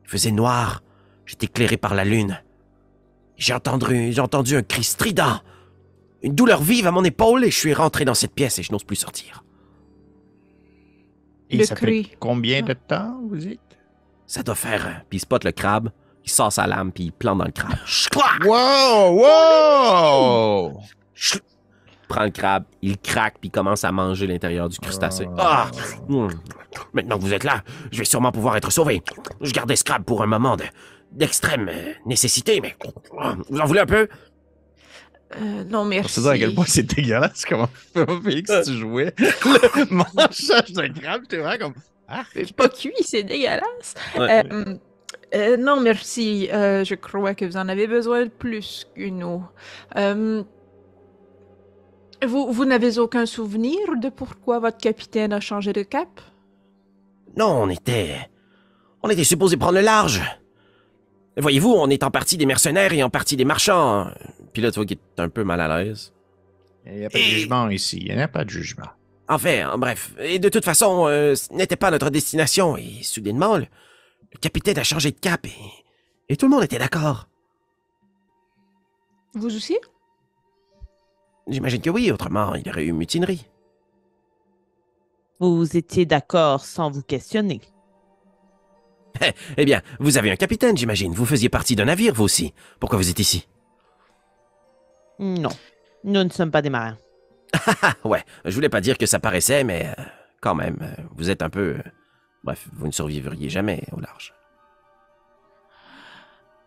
[0.04, 0.82] Il faisait noir,
[1.24, 2.40] j'étais éclairé par la lune.
[3.36, 5.40] J'ai entendu, j'ai entendu un cri strident,
[6.26, 8.72] une douleur vive à mon épaule, et je suis rentré dans cette pièce et je
[8.72, 9.42] n'ose plus sortir.
[11.50, 13.60] Et Le ça fait combien de temps, vous dites?
[14.26, 14.86] Ça doit faire.
[14.86, 15.90] euh, Puis il spot le crabe,
[16.24, 17.76] il sort sa lame, puis il plante dans le crabe.
[18.44, 19.20] Wow!
[19.20, 20.80] Wow!
[21.14, 21.38] Chou-
[22.08, 25.26] prend le crabe, il craque puis il commence à manger l'intérieur du crustacé.
[25.38, 25.68] Ah.
[25.72, 26.12] Ah!
[26.12, 26.28] Hum.
[26.92, 29.02] Maintenant que vous êtes là, je vais sûrement pouvoir être sauvé.
[29.40, 30.64] Je gardais ce crabe pour un moment de-
[31.12, 32.76] d'extrême euh, nécessité, mais
[33.18, 34.08] Ah, vous en voulez un peu?
[35.34, 36.14] Euh, non, On merci.
[36.14, 37.68] se dit à quel point c'est dégueulasse comment
[38.22, 41.74] Félix tu jouais le manchage de crabe, t'es vraiment comme
[42.08, 43.94] ah C'est pas cuit, c'est dégueulasse.
[44.16, 44.44] Ouais.
[44.52, 44.76] Euh,
[45.34, 46.48] euh, non, merci.
[46.52, 49.44] Euh, je crois que vous en avez besoin de plus que nous.
[49.96, 50.42] Euh,
[52.26, 56.20] vous vous n'avez aucun souvenir de pourquoi votre capitaine a changé de cap?
[57.36, 58.16] Non, on était.
[59.02, 60.22] On était supposé prendre le large.
[61.36, 64.06] Voyez-vous, on est en partie des mercenaires et en partie des marchands.
[64.56, 66.14] Puis là, tu vois qu'il est un peu mal à l'aise.
[66.86, 67.98] Il n'y a pas de Et- jugement ici.
[68.00, 68.86] Il n'y a pas de jugement.
[69.28, 70.14] Enfin, en bref.
[70.18, 72.74] Et de toute façon, euh, ce n'était pas notre destination.
[72.78, 73.66] Et soudainement, le,
[74.32, 75.52] le capitaine a changé de cap et,
[76.30, 77.28] et tout le monde était d'accord.
[79.34, 79.76] Vous aussi?
[81.48, 83.46] J'imagine que oui, autrement, il y aurait eu mutinerie.
[85.38, 87.60] Vous étiez d'accord sans vous questionner.
[89.58, 91.12] Eh bien, vous avez un capitaine, j'imagine.
[91.12, 92.54] Vous faisiez partie d'un navire, vous aussi.
[92.80, 93.46] Pourquoi vous êtes ici?
[95.18, 95.50] Non,
[96.04, 96.96] nous ne sommes pas des marins.
[97.82, 98.22] Ah, ouais.
[98.44, 100.02] Je voulais pas dire que ça paraissait, mais euh,
[100.40, 101.76] quand même, euh, vous êtes un peu.
[101.78, 101.82] euh,
[102.44, 104.34] bref, vous ne survivriez jamais au large.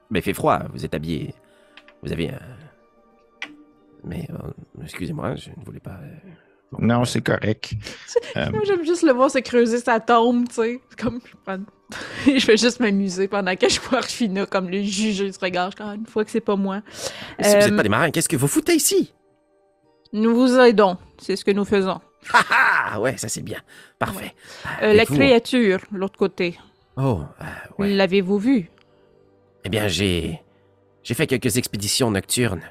[0.09, 1.33] Mais il fait froid, vous êtes habillé.
[2.01, 2.39] Vous avez un.
[4.03, 5.99] Mais, euh, excusez-moi, je ne voulais pas.
[6.71, 6.79] bon.
[6.85, 7.73] Non, c'est correct.
[8.37, 10.81] Euh, Moi, j'aime juste le voir se creuser sa tombe, tu sais.
[10.97, 11.59] Comme je prends...
[12.25, 15.73] je vais juste m'amuser pendant que je vois Arfina comme le juger ce regard.
[15.75, 16.81] Quand une fois que c'est pas moi.
[17.37, 19.13] Mais Si vous n'êtes Euh, pas des marins, qu'est-ce que vous foutez ici?
[20.13, 20.97] Nous vous aidons.
[21.19, 21.99] C'est ce que nous faisons.
[22.33, 22.99] Ah ah!
[22.99, 23.59] Ouais, ça c'est bien.
[23.97, 24.33] Parfait.
[24.83, 25.15] Euh, la vous.
[25.15, 26.57] créature, l'autre côté.
[26.97, 27.45] Oh, euh,
[27.77, 27.93] ouais.
[27.93, 28.69] L'avez-vous vue?
[29.63, 30.39] Eh bien, j'ai.
[31.03, 32.61] J'ai fait quelques expéditions nocturnes.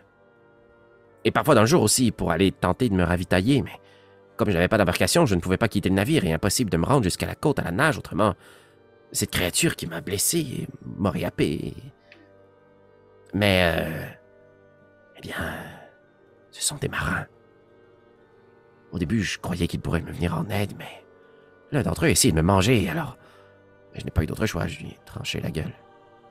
[1.25, 3.73] Et parfois dans le jour aussi pour aller tenter de me ravitailler, mais
[4.37, 6.77] comme je n'avais pas d'embarcation, je ne pouvais pas quitter le navire et impossible de
[6.77, 8.35] me rendre jusqu'à la côte à la nage autrement.
[9.13, 11.75] Cette créature qui m'a blessé m'aurait happé.
[13.35, 13.75] Mais.
[13.77, 14.07] euh,
[15.17, 15.35] eh bien.
[16.51, 17.27] Ce sont des marins.
[18.93, 21.05] Au début, je croyais qu'ils pourraient me venir en aide, mais.
[21.71, 23.19] L'un d'entre eux a essayé de me manger, alors.
[23.95, 25.73] Je n'ai pas eu d'autre choix, je lui ai tranché la gueule.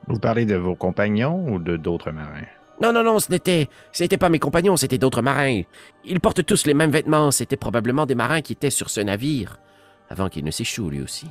[0.06, 2.46] Vous parlez de vos compagnons ou de d'autres marins?
[2.80, 5.62] Non, non, non, ce n'était, ce n'était pas mes compagnons, c'était d'autres marins.
[6.04, 9.58] Ils portent tous les mêmes vêtements, c'était probablement des marins qui étaient sur ce navire,
[10.08, 11.28] avant qu'il ne s'échoue lui aussi.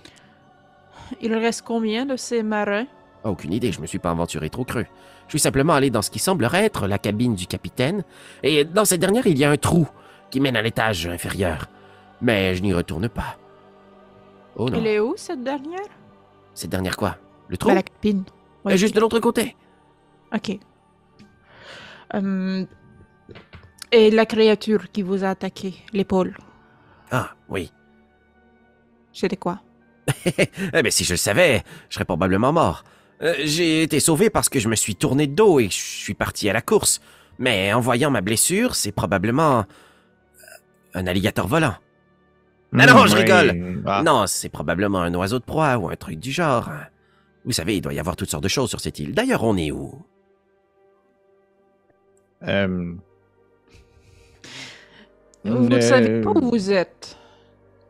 [1.22, 2.86] Il reste combien de ces marins?
[3.24, 4.86] Aucune idée, je me suis pas aventuré trop creux.
[5.28, 8.04] Je suis simplement allé dans ce qui semblerait être la cabine du capitaine,
[8.44, 9.88] et dans cette dernière, il y a un trou
[10.30, 11.68] qui mène à l'étage inférieur.
[12.22, 13.38] Mais je n'y retourne pas.
[14.56, 15.80] Oh non, Elle est où, cette dernière?
[16.54, 17.18] cette dernière quoi?
[17.50, 17.70] Le trou?
[17.70, 18.24] Ben, la capine.
[18.66, 19.56] Euh, Juste de l'autre côté.
[20.34, 20.58] Ok.
[22.14, 22.66] Hum,
[23.92, 26.36] Et la créature qui vous a attaqué, l'épaule,
[27.12, 27.72] Ah, oui.
[29.14, 29.60] c'était quoi?
[30.74, 32.84] Eh bien, si je le savais, je serais probablement mort.
[33.22, 36.14] Euh, J'ai été sauvé parce que je me suis tourné de dos et je suis
[36.14, 37.00] parti à la course.
[37.40, 39.64] Mais en voyant ma blessure, c'est probablement euh,
[40.94, 41.76] un alligator volant.
[42.78, 43.22] Ah non, je oui.
[43.22, 43.82] rigole.
[43.86, 46.70] Ah, Non, c'est probablement un oiseau de proie ou un truc du genre.
[47.46, 49.14] Vous savez, il doit y avoir toutes sortes de choses sur cette île.
[49.14, 50.06] D'ailleurs, on est où?
[52.44, 52.94] Euh,
[55.44, 57.17] Vous ne euh, savez pas où vous êtes.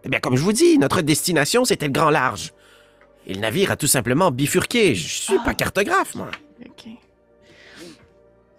[0.08, 2.54] Eh bien, comme je vous dis, notre destination, c'était le grand large.
[3.26, 4.96] Et le navire a tout simplement bifurqué.
[4.96, 6.32] Je suis pas cartographe, moi.
[6.66, 6.86] Ok.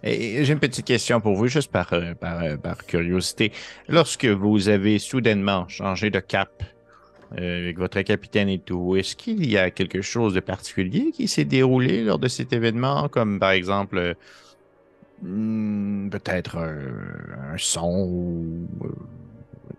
[0.05, 3.51] J'ai une petite question pour vous, juste par, euh, par, euh, par curiosité.
[3.88, 6.62] Lorsque vous avez soudainement changé de cap
[7.38, 11.28] euh, avec votre capitaine et tout, est-ce qu'il y a quelque chose de particulier qui
[11.28, 14.14] s'est déroulé lors de cet événement, comme par exemple euh,
[15.22, 18.88] hmm, peut-être un, un son ou euh,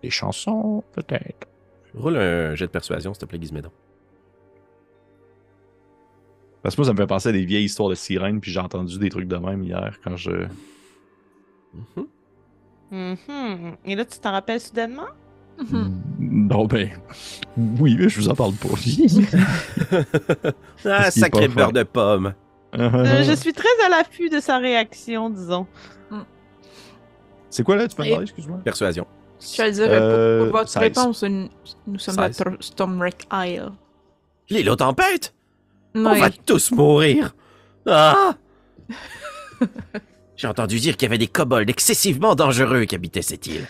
[0.02, 1.49] des chansons, peut-être?
[1.96, 3.72] Roule un jet de persuasion, s'il te plaît, Gizmédon.
[6.62, 8.60] Parce que moi, ça me fait penser à des vieilles histoires de sirènes, puis j'ai
[8.60, 10.46] entendu des trucs de même hier quand je.
[11.74, 12.08] Mhm.
[12.92, 13.76] Mhm.
[13.86, 15.08] Et là, tu t'en rappelles soudainement?
[15.60, 16.02] Mhm.
[16.20, 16.90] Non, ben.
[17.58, 18.70] Oui, mais je vous en parle pas.
[20.86, 22.34] Ah, sacré beurre de pomme.
[22.76, 25.68] Euh, je suis très à l'affût de sa réaction, disons.
[27.50, 28.60] C'est quoi là, tu peux me parler, excuse-moi?
[28.64, 29.08] Persuasion.
[29.40, 30.82] Dire, Euh, pour, votre 16.
[30.82, 31.50] réponse, nous,
[31.88, 32.40] nous sommes à 16.
[32.46, 33.72] Tr- Stormwreck Isle.
[34.50, 35.34] L'île aux tempêtes?
[35.96, 37.34] On va tous mourir.
[37.88, 38.36] Ah
[40.36, 43.68] J'ai entendu dire qu'il y avait des kobolds excessivement dangereux qui habitaient cette île.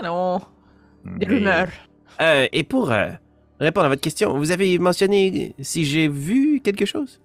[0.00, 0.40] Ah non,
[1.04, 1.68] des Mais- rumeurs.
[2.20, 3.10] Euh, et pour euh,
[3.60, 7.20] répondre à votre question, vous avez mentionné si j'ai vu quelque chose?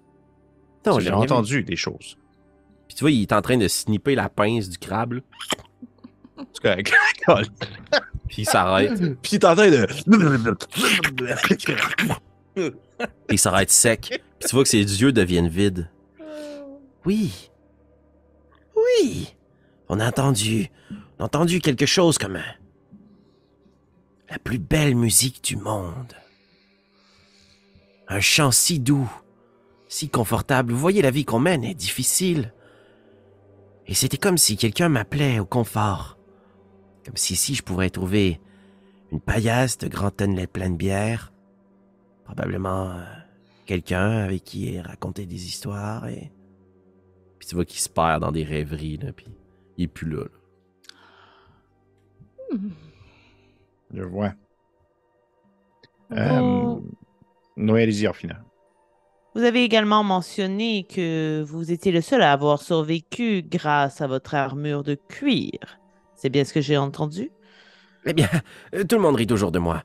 [0.86, 1.14] Non, J'ai vu.
[1.16, 2.16] entendu des choses.
[2.86, 5.20] Puis tu vois, il est en train de snipper la pince du crabe, là.
[6.52, 6.92] C'est correct.
[8.28, 8.98] Puis il s'arrête.
[9.22, 9.86] Puis il est en train de.
[12.54, 12.72] Puis
[13.30, 14.20] il s'arrête sec.
[14.38, 15.88] Puis tu vois que ses yeux deviennent vides.
[17.04, 17.50] Oui.
[18.76, 19.34] Oui.
[19.88, 20.70] On a entendu.
[21.18, 22.36] On a entendu quelque chose comme.
[22.36, 22.54] un-
[24.30, 26.14] La plus belle musique du monde.
[28.08, 29.10] Un chant si doux,
[29.88, 30.72] si confortable.
[30.72, 32.52] Vous voyez, la vie qu'on mène est difficile.
[33.86, 36.16] Et c'était comme si quelqu'un m'appelait au confort.
[37.04, 38.40] Comme si ici je pourrais trouver
[39.12, 41.32] une paillasse de grands tonnelets pleins de bière.
[42.24, 43.04] Probablement euh,
[43.66, 46.32] quelqu'un avec qui raconter des histoires et.
[47.38, 49.12] Puis tu vois qu'il se perd dans des rêveries, là.
[49.12, 49.26] Puis
[49.76, 50.24] il est plus là.
[50.24, 50.30] là.
[53.92, 54.32] Je vois.
[56.10, 56.80] Vous- Euh,
[57.56, 58.44] Noël y final.
[59.34, 64.34] Vous avez également mentionné que vous étiez le seul à avoir survécu grâce à votre
[64.34, 65.58] armure de cuir.
[66.24, 67.30] C'est bien ce que j'ai entendu?
[68.06, 68.30] Eh bien,
[68.74, 69.82] euh, tout le monde rit toujours de moi.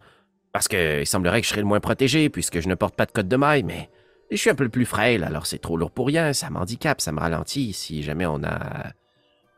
[0.54, 3.06] Parce que il semblerait que je serais le moins protégé puisque je ne porte pas
[3.06, 3.90] de code de maille, mais
[4.32, 7.12] je suis un peu plus frêle, alors c'est trop lourd pour rien, ça m'handicape, ça
[7.12, 8.94] me ralentit si jamais on a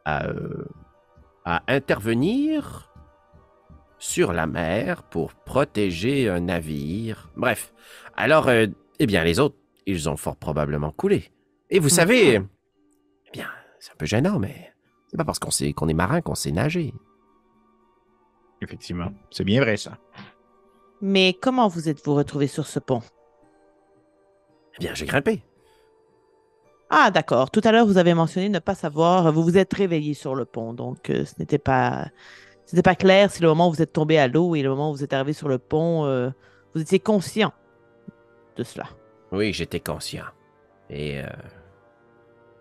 [0.05, 0.65] à, euh,
[1.45, 2.91] à intervenir
[3.99, 7.29] sur la mer pour protéger un navire.
[7.37, 7.75] Bref,
[8.17, 8.65] alors, euh,
[8.97, 11.31] eh bien, les autres, ils ont fort probablement coulé.
[11.69, 14.70] Et vous savez, eh bien, c'est un peu gênant, mais
[15.11, 16.93] c'est pas parce qu'on sait qu'on est marin qu'on sait nager.
[18.61, 19.11] Effectivement.
[19.29, 19.97] C'est bien vrai, ça.
[21.01, 23.01] Mais comment vous êtes-vous retrouvé sur ce pont?
[24.75, 25.43] Eh bien, j'ai grimpé.
[26.89, 27.51] Ah, d'accord.
[27.51, 29.33] Tout à l'heure, vous avez mentionné ne pas savoir.
[29.33, 32.07] Vous vous êtes réveillé sur le pont, donc euh, ce n'était pas,
[32.65, 34.69] ce n'était pas clair si le moment où vous êtes tombé à l'eau et le
[34.69, 36.29] moment où vous êtes arrivé sur le pont, euh,
[36.73, 37.51] vous étiez conscient
[38.55, 38.85] de cela.
[39.33, 40.25] Oui, j'étais conscient.
[40.89, 41.27] Et euh,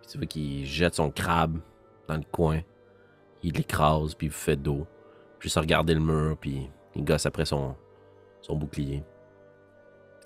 [0.09, 1.61] tu vois qu'il jette son crabe
[2.11, 2.61] dans le coin.
[3.43, 4.87] Il l'écrase, puis il fait d'eau.
[5.39, 7.75] Juste à regarder le mur, puis il gosse après son,
[8.43, 9.03] son bouclier.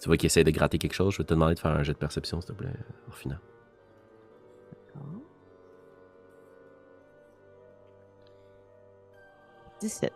[0.00, 1.12] Tu vois qu'il essaie de gratter quelque chose.
[1.12, 2.72] Je vais te demander de faire un jet de perception, s'il te plaît,
[3.08, 3.40] Orphina.
[9.80, 10.12] 17.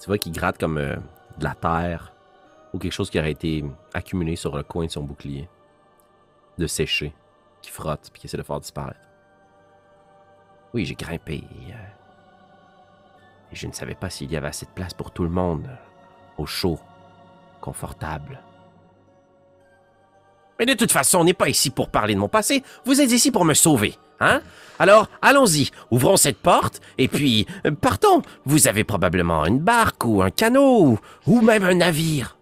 [0.00, 0.96] Tu vois qu'il gratte comme euh,
[1.38, 2.14] de la terre
[2.72, 5.48] ou quelque chose qui aurait été accumulé sur le coin de son bouclier.
[6.56, 7.14] De sécher,
[7.60, 9.07] qui frotte, puis qui essaie de faire disparaître.
[10.78, 11.34] Oui, j'ai grimpé.
[11.34, 15.24] et, euh, et je ne savais pas s'il y avait assez de place pour tout
[15.24, 15.66] le monde.
[15.68, 15.74] euh,
[16.42, 16.78] Au chaud,
[17.60, 18.40] confortable.
[20.60, 22.62] Mais de toute façon, on n'est pas ici pour parler de mon passé.
[22.84, 24.40] Vous êtes ici pour me sauver, hein?
[24.78, 28.22] Alors, allons-y, ouvrons cette porte, et puis, euh, partons.
[28.44, 32.36] Vous avez probablement une barque ou un canot, ou, même un navire.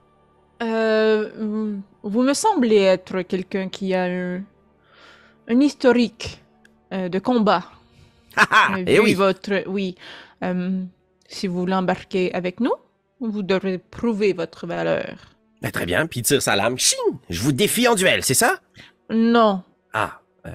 [0.62, 4.43] Euh, vous me semblez être quelqu'un qui a un,
[5.49, 6.43] un historique
[6.93, 7.64] de combat.
[8.37, 9.14] Ah ah, Euh, eh oui.
[9.14, 9.95] votre, oui.
[10.45, 10.82] Euh,
[11.28, 12.72] si vous l'embarquez avec nous,
[13.20, 15.16] vous devrez prouver votre valeur.
[15.62, 16.76] Ben, très bien, puis il tire sa lame.
[16.78, 16.99] Ching!
[17.30, 18.61] Je vous défie en duel, c'est ça?
[19.11, 19.62] Non,
[19.93, 20.51] Ah, euh,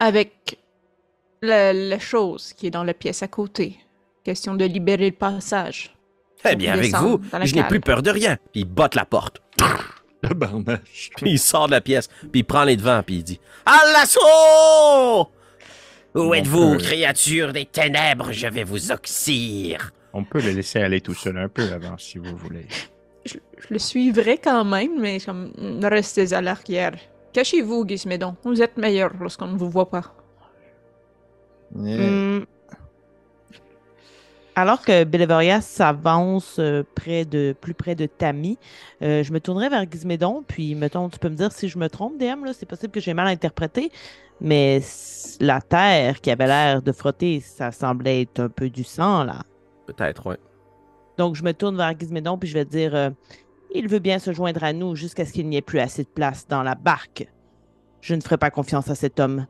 [0.00, 0.58] avec
[1.42, 3.78] la, la chose qui est dans la pièce à côté.
[4.24, 5.94] Question de libérer le passage.
[6.48, 8.36] eh bien, avec vous, je n'ai plus peur de rien.
[8.52, 9.40] Puis il botte la porte.
[10.24, 11.10] Le barnage.
[11.16, 13.78] Puis il sort de la pièce, puis il prend les devants, puis il dit À
[13.92, 15.28] l'assaut
[16.14, 18.32] Où êtes-vous, créature des ténèbres?
[18.32, 19.92] Je vais vous oxyre.
[20.12, 22.66] On peut le laisser aller tout seul un peu avant, si vous voulez.
[23.24, 25.52] Je, je le suivrai quand même, mais comme
[25.82, 26.92] restez à l'arrière.
[27.32, 28.36] Cachez-vous, Gizmédon.
[28.44, 30.02] Vous êtes meilleur lorsqu'on ne vous voit pas.
[31.74, 32.40] Hmm.
[34.54, 38.58] Alors que Bellevoria s'avance euh, près de, plus près de Tammy,
[39.00, 41.88] euh, je me tournerai vers Gizmédon, puis mettons, tu peux me dire si je me
[41.88, 43.90] trompe, DM, là, c'est possible que j'ai mal interprété,
[44.40, 44.80] mais
[45.40, 49.42] la terre qui avait l'air de frotter, ça semblait être un peu du sang, là.
[49.86, 50.38] Peut-être, ouais.
[51.18, 53.10] Donc, je me tourne vers Gizmédon, puis je vais dire euh,
[53.74, 56.08] Il veut bien se joindre à nous jusqu'à ce qu'il n'y ait plus assez de
[56.08, 57.28] place dans la barque.
[58.00, 59.46] Je ne ferai pas confiance à cet homme.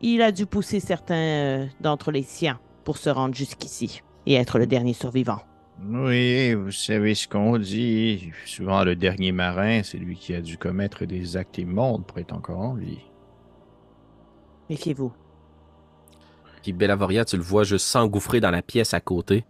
[0.00, 4.58] Il a dû pousser certains euh, d'entre les siens pour se rendre jusqu'ici et être
[4.58, 5.40] le dernier survivant.
[5.84, 8.30] Oui, vous savez ce qu'on dit.
[8.44, 12.32] Souvent, le dernier marin, c'est lui qui a dû commettre des actes immondes pour être
[12.32, 13.00] encore en vie.
[14.68, 15.12] Méfiez-vous.
[16.62, 19.44] Puis Bellavoria, tu le vois juste s'engouffrer dans la pièce à côté.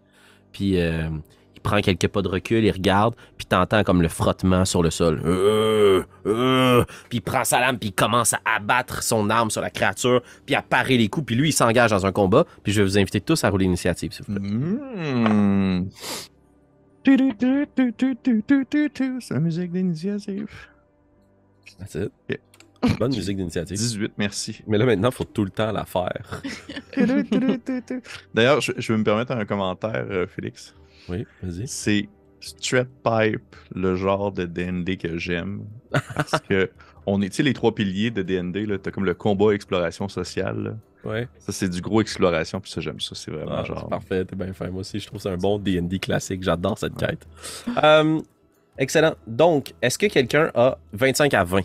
[0.53, 1.09] Puis euh,
[1.55, 4.91] il prend quelques pas de recul, il regarde, puis t'entends comme le frottement sur le
[4.91, 5.23] sol.
[5.25, 6.85] Euh, euh.
[7.09, 10.23] Puis il prend sa lame, puis il commence à abattre son arme sur la créature,
[10.45, 11.27] puis à parer les coups.
[11.27, 12.45] Puis lui, il s'engage dans un combat.
[12.63, 14.49] Puis je vais vous inviter tous à rouler l'initiative, s'il vous plaît.
[14.49, 15.89] Hmm.
[19.21, 20.49] C'est la musique d'initiative.
[21.79, 22.41] That's it.
[22.99, 23.77] Bonne musique d'initiative.
[23.77, 24.61] 18, merci.
[24.67, 26.43] Mais là, maintenant, il faut tout le temps la faire.
[28.35, 30.75] D'ailleurs, je, je vais me permettre un commentaire, euh, Félix.
[31.09, 31.67] Oui, vas-y.
[31.69, 32.09] C'est
[32.41, 35.65] Strat Pipe, le genre de DND que j'aime.
[35.91, 36.71] Parce que
[37.07, 40.09] on est, tu sais, les trois piliers de DND, là, t'as comme le combat, exploration
[40.09, 40.63] sociale.
[41.05, 41.11] là.
[41.11, 41.29] Ouais.
[41.39, 43.15] Ça, c'est du gros exploration, puis ça, j'aime ça.
[43.15, 43.79] C'est vraiment Ah, genre.
[43.83, 44.69] c'est parfait, t'es bien fait.
[44.71, 46.43] Moi aussi, je trouve que c'est un bon D&D classique.
[46.43, 47.25] J'adore cette quête.
[47.83, 48.21] Euh,
[48.77, 49.15] excellent.
[49.27, 51.61] Donc, est-ce que quelqu'un a 25 à 20?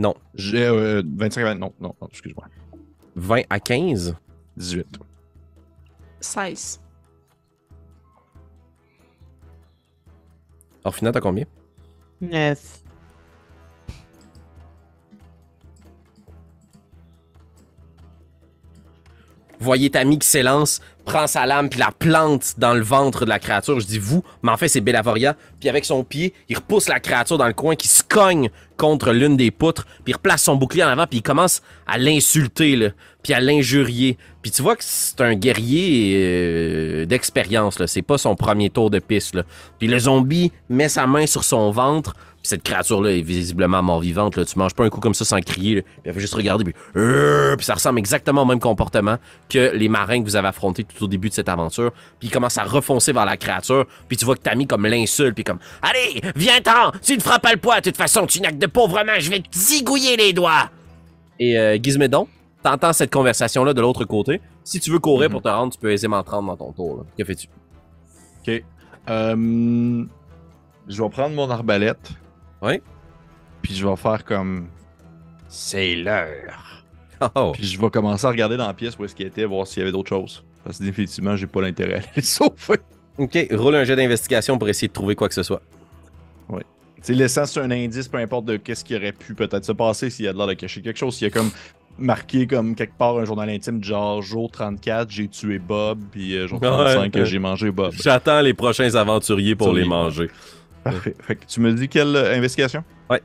[0.00, 0.14] Non.
[0.34, 2.46] J'ai euh, 25 20, non, non, non, excuse-moi.
[3.16, 4.16] 20 à 15?
[4.56, 4.98] 18.
[6.20, 6.80] 16.
[10.84, 11.44] Orphina, t'as combien?
[12.22, 12.79] Neuf.
[19.64, 23.38] Voyez Tammy qui s'élance, prend sa lame puis la plante dans le ventre de la
[23.38, 23.80] créature.
[23.80, 25.36] Je dis vous, mais en fait c'est Bellavoria.
[25.58, 29.12] Puis avec son pied, il repousse la créature dans le coin qui se cogne contre
[29.12, 32.92] l'une des poutres, puis replace son bouclier en avant puis il commence à l'insulter
[33.22, 34.16] puis à l'injurier.
[34.40, 38.98] Puis tu vois que c'est un guerrier euh, d'expérience c'est pas son premier tour de
[38.98, 39.36] piste.
[39.78, 42.14] Puis le zombie met sa main sur son ventre,
[42.50, 44.36] cette créature-là est visiblement mort-vivante.
[44.36, 44.44] Là.
[44.44, 45.76] Tu manges pas un coup comme ça sans crier.
[45.76, 45.82] Là.
[45.82, 46.64] Puis elle fait juste regarder.
[46.64, 49.16] Puis, Euh puis ça ressemble exactement au même comportement
[49.48, 51.92] que les marins que vous avez affrontés tout au début de cette aventure.
[52.18, 53.86] Puis il commence à refoncer vers la créature.
[54.08, 55.34] Puis tu vois que Tammy comme l'insulte.
[55.34, 57.80] Puis comme Allez, viens-t'en Tu ne feras pas le poids.
[57.80, 59.18] De toute façon, tu n'as que de pauvres mains.
[59.18, 60.70] Je vais te zigouiller les doigts.
[61.38, 62.28] Et euh, Gizmédon,
[62.62, 64.40] t'entends cette conversation-là de l'autre côté.
[64.64, 65.32] Si tu veux courir Mhm.
[65.32, 66.96] pour te rendre, tu peux aisément te rendre dans ton tour.
[66.98, 67.02] là.
[67.16, 67.48] Que fais-tu?
[68.46, 68.62] Ok.
[69.08, 70.04] Euh,
[70.88, 72.10] je vais prendre mon arbalète.
[72.62, 72.82] Ouais.
[73.62, 74.68] Puis je vais faire comme.
[75.48, 76.84] C'est l'heure.
[77.34, 77.52] Oh.
[77.52, 79.80] Puis je vais commencer à regarder dans la pièce où est-ce qu'il était, voir s'il
[79.80, 80.42] y avait d'autres choses.
[80.64, 82.80] Parce que définitivement, j'ai pas l'intérêt à aller le sauver.
[83.18, 85.60] Ok, roule un jet d'investigation pour essayer de trouver quoi que ce soit.
[87.02, 90.10] C'est laissant sur un indice, peu importe de qu'est-ce qui aurait pu peut-être se passer,
[90.10, 91.50] s'il y a de l'air de cacher quelque chose, s'il y a comme
[91.98, 96.46] marqué comme quelque part un journal intime, genre jour 34, j'ai tué Bob, puis euh,
[96.46, 97.24] jour Ouais, 35, ouais.
[97.24, 97.92] j'ai mangé Bob.
[97.94, 100.28] J'attends les prochains aventuriers pour les manger.
[100.84, 101.14] Parfait.
[101.20, 102.82] Fait que tu me dis quelle euh, investigation?
[103.08, 103.22] Ouais.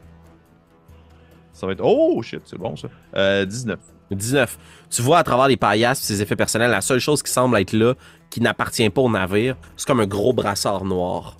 [1.54, 1.82] Ça va être.
[1.84, 2.88] Oh shit, c'est bon ça.
[3.16, 3.80] Euh, 19.
[4.12, 4.58] 19.
[4.90, 7.58] Tu vois à travers les paillasses et ses effets personnels, la seule chose qui semble
[7.58, 7.94] être là,
[8.30, 11.38] qui n'appartient pas au navire, c'est comme un gros brassard noir.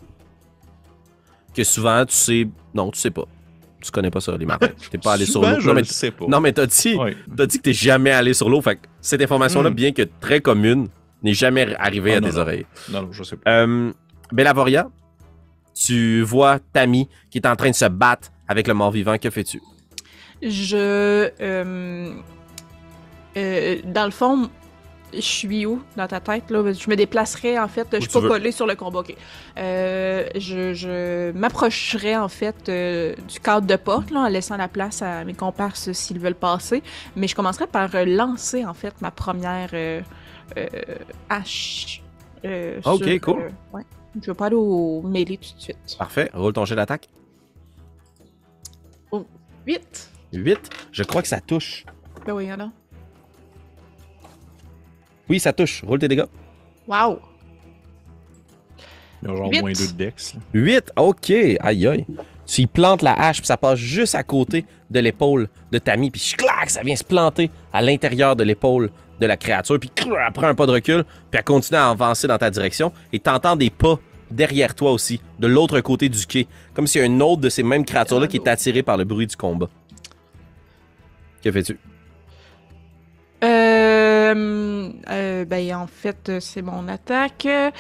[1.54, 2.48] Que souvent, tu sais.
[2.74, 3.26] Non, tu sais pas.
[3.82, 4.68] Tu connais pas ça, les marins.
[4.92, 5.60] T'es pas allé sur l'eau.
[5.60, 6.26] Je Non, le mais, sais pas.
[6.28, 7.16] non, mais t'as dit, Ouais.
[7.38, 8.62] t'as dit que t'es jamais allé sur l'eau.
[8.62, 9.74] Fait que cette information-là, Hmm.
[9.76, 10.88] bien que très commune,
[11.24, 12.42] n'est jamais arrivée Ah, à non, tes non.
[12.42, 12.66] oreilles.
[12.92, 13.52] Non, non, je sais pas.
[13.52, 13.92] Euh,
[14.32, 14.90] Bellavoria,
[15.76, 19.18] tu vois Tammy qui est en train de se battre avec le mort-vivant.
[19.18, 19.62] Que fais-tu?
[20.42, 21.30] Je.
[21.42, 22.14] euh,
[23.38, 24.50] euh, dans le fond,
[25.14, 26.50] je suis où dans ta tête?
[26.50, 26.72] Là?
[26.72, 27.88] Je me déplacerai en fait.
[27.94, 28.30] Je suis pas veux.
[28.30, 29.00] collée sur le combat.
[29.00, 29.16] ok.
[29.58, 34.68] Euh, je je m'approcherai en fait euh, du cadre de porte là, en laissant la
[34.68, 36.84] place à mes comparses s'ils veulent passer.
[37.16, 39.72] Mais je commencerai par lancer en fait ma première
[41.30, 42.02] hache.
[42.86, 43.52] Ok, sur, cool.
[43.74, 43.84] ouais.
[44.22, 45.78] Je vais pas aller au mêlée tout de suite.
[45.98, 46.30] Parfait.
[46.34, 47.10] Roule ton jet d'attaque.
[49.68, 50.10] 8.
[50.34, 50.70] 8.
[50.92, 51.86] Je crois que ça touche.
[52.26, 52.70] Ben oui, alors.
[55.28, 55.84] Oui, ça touche.
[55.84, 56.26] Roule tes dégâts.
[56.88, 57.20] Wow!
[59.24, 59.62] Il y a genre Huit.
[59.62, 60.36] moins 2 de dex.
[60.36, 60.40] là.
[60.54, 60.92] 8.
[60.98, 61.32] OK.
[61.32, 62.06] Aïe, aïe.
[62.46, 66.12] Tu y plantes la hache, puis ça passe juste à côté de l'épaule de Tammy,
[66.12, 70.34] puis clac, ça vient se planter à l'intérieur de l'épaule de la créature, puis elle
[70.34, 73.56] prend un pas de recul, puis elle continue à avancer dans ta direction, et t'entends
[73.56, 74.00] des pas
[74.32, 77.50] derrière toi aussi, de l'autre côté du quai, comme s'il y a une autre de
[77.50, 79.70] ces mêmes créatures-là qui est attirée par le bruit du combat.
[81.44, 81.78] Que fais-tu?
[83.44, 87.46] Euh, euh, ben, en fait, c'est mon attaque.
[87.46, 87.72] Euh,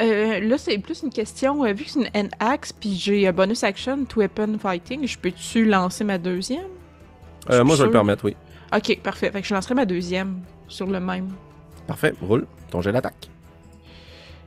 [0.00, 1.64] euh, là, c'est plus une question.
[1.64, 5.64] euh, vu que c'est une N-Axe, puis j'ai bonus action to weapon fighting, je peux-tu
[5.64, 6.68] lancer ma deuxième?
[7.50, 8.36] Euh, moi, je vais le permettre, oui.
[8.74, 9.30] Ok, parfait.
[9.30, 11.28] Fait que je lancerai ma deuxième sur le même.
[11.86, 13.28] Parfait, roule ton jet d'attaque.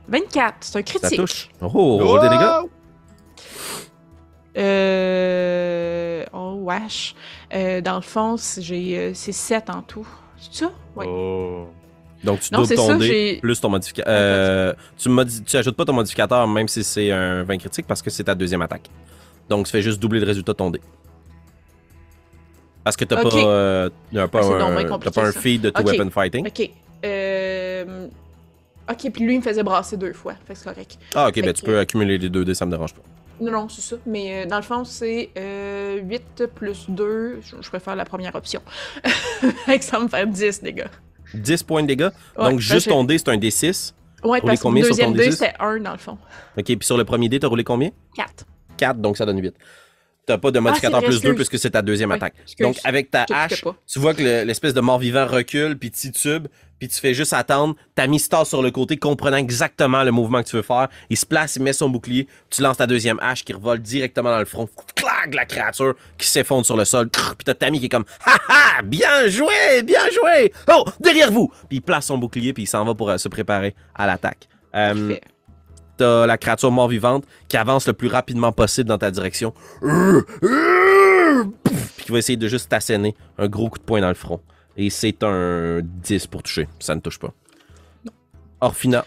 [0.08, 1.18] 24, c'est un Ça critique.
[1.18, 1.48] touche.
[1.60, 1.68] Oh,
[1.98, 2.66] roule des dégâts.
[4.56, 6.24] Euh...
[6.32, 7.14] Oh, wesh.
[7.54, 10.06] Euh, dans le fond, j'ai, euh, c'est 7 en tout.
[10.38, 10.72] C'est ça?
[10.96, 11.06] Oui.
[11.08, 11.66] Oh.
[12.24, 14.12] Donc, tu Non, doubles ton ça, dé j'ai- plus ton modificateur.
[14.12, 18.02] Euh, tu, modi- tu ajoutes pas ton modificateur même si c'est un 20 critique parce
[18.02, 18.88] que c'est ta deuxième attaque.
[19.48, 20.80] Donc, tu fais juste doubler le résultat de ton dé.
[22.88, 23.30] Parce que t'as Ok.
[23.32, 25.84] pas, euh, pas, Ah, c'est un, pas feed de Ok.
[25.84, 26.46] weapon fighting?
[26.46, 26.70] Ok.
[27.04, 28.06] Euh...
[28.90, 30.32] Ok, puis lui, il me faisait brasser deux fois.
[30.46, 30.98] Fait que c'est correct.
[31.14, 33.02] Ah, ok, Fait ben tu peux accumuler les deux dés, ça me dérange pas.
[33.42, 33.96] Non, non, c'est ça.
[34.06, 37.40] Mais euh, dans le fond, c'est euh, 8 plus 2.
[37.42, 38.62] Je, je préfère la première option.
[39.66, 40.90] Fait que ça me fait 10, les gars.
[41.34, 42.08] 10 points de dégâts?
[42.38, 43.92] Ouais, Donc, juste ton dé, c'est un D6.
[44.24, 45.32] Ouais, parce que combien le deuxième dé, D6?
[45.32, 46.16] c'était 1 dans le fond.
[46.56, 47.90] Ok, puis sur le premier dé, t'as roulé combien?
[48.16, 48.46] 4.
[48.78, 49.54] 4, donc ça donne 8.
[50.28, 51.34] T'as pas de modificateur Ah, plus 2 excuse.
[51.48, 52.34] puisque c'est ta deuxième Ouais, attaque.
[52.42, 52.64] excuse.
[52.66, 56.48] Donc, avec ta hache, tu vois que le- l'espèce de mort-vivant recule, puis titube,
[56.78, 57.74] puis tu fais juste attendre.
[57.94, 60.88] T'as mis Star sur le côté, comprenant exactement le mouvement que tu veux faire.
[61.10, 62.28] Il se place, il met son bouclier.
[62.50, 64.68] Tu lances ta deuxième hache qui revole directement dans le front.
[64.94, 67.08] Clac, la créature qui s'effondre sur le sol.
[67.08, 68.36] Puis t'as Tammy qui est comme Ha
[68.78, 70.52] ha, bien joué, bien joué.
[70.70, 71.48] Oh, derrière vous.
[71.68, 74.46] Puis il place son bouclier, puis il s'en va pour euh, se préparer à l'attaque.
[74.76, 75.16] Euh.
[76.00, 79.52] La créature mort-vivante qui avance le plus rapidement possible dans ta direction.
[81.96, 84.40] Puis qui va essayer de juste t'asséner un gros coup de poing dans le front.
[84.76, 86.68] Et c'est un 10 pour toucher.
[86.78, 87.32] Ça ne touche pas.
[88.60, 89.04] Orphina,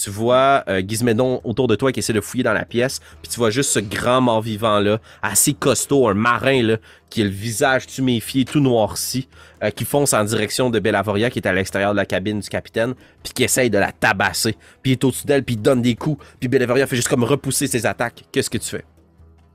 [0.00, 3.30] tu vois euh, Gizmédon autour de toi qui essaie de fouiller dans la pièce, puis
[3.30, 6.76] tu vois juste ce grand mort-vivant-là, assez costaud, un marin, là,
[7.10, 9.28] qui a le visage tuméfié, tout noirci,
[9.62, 12.48] euh, qui fonce en direction de Bellavoria, qui est à l'extérieur de la cabine du
[12.48, 14.56] capitaine, puis qui essaye de la tabasser.
[14.82, 17.24] Puis il est au-dessus d'elle, puis il donne des coups, puis Bellavoria fait juste comme
[17.24, 18.24] repousser ses attaques.
[18.32, 18.84] Qu'est-ce que tu fais?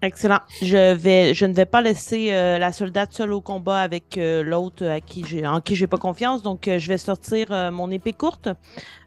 [0.01, 0.39] Excellent.
[0.61, 4.41] Je vais, je ne vais pas laisser euh, la soldate seule au combat avec euh,
[4.43, 6.41] l'autre à qui j'ai, en qui j'ai pas confiance.
[6.41, 8.49] Donc, euh, je vais sortir mon épée courte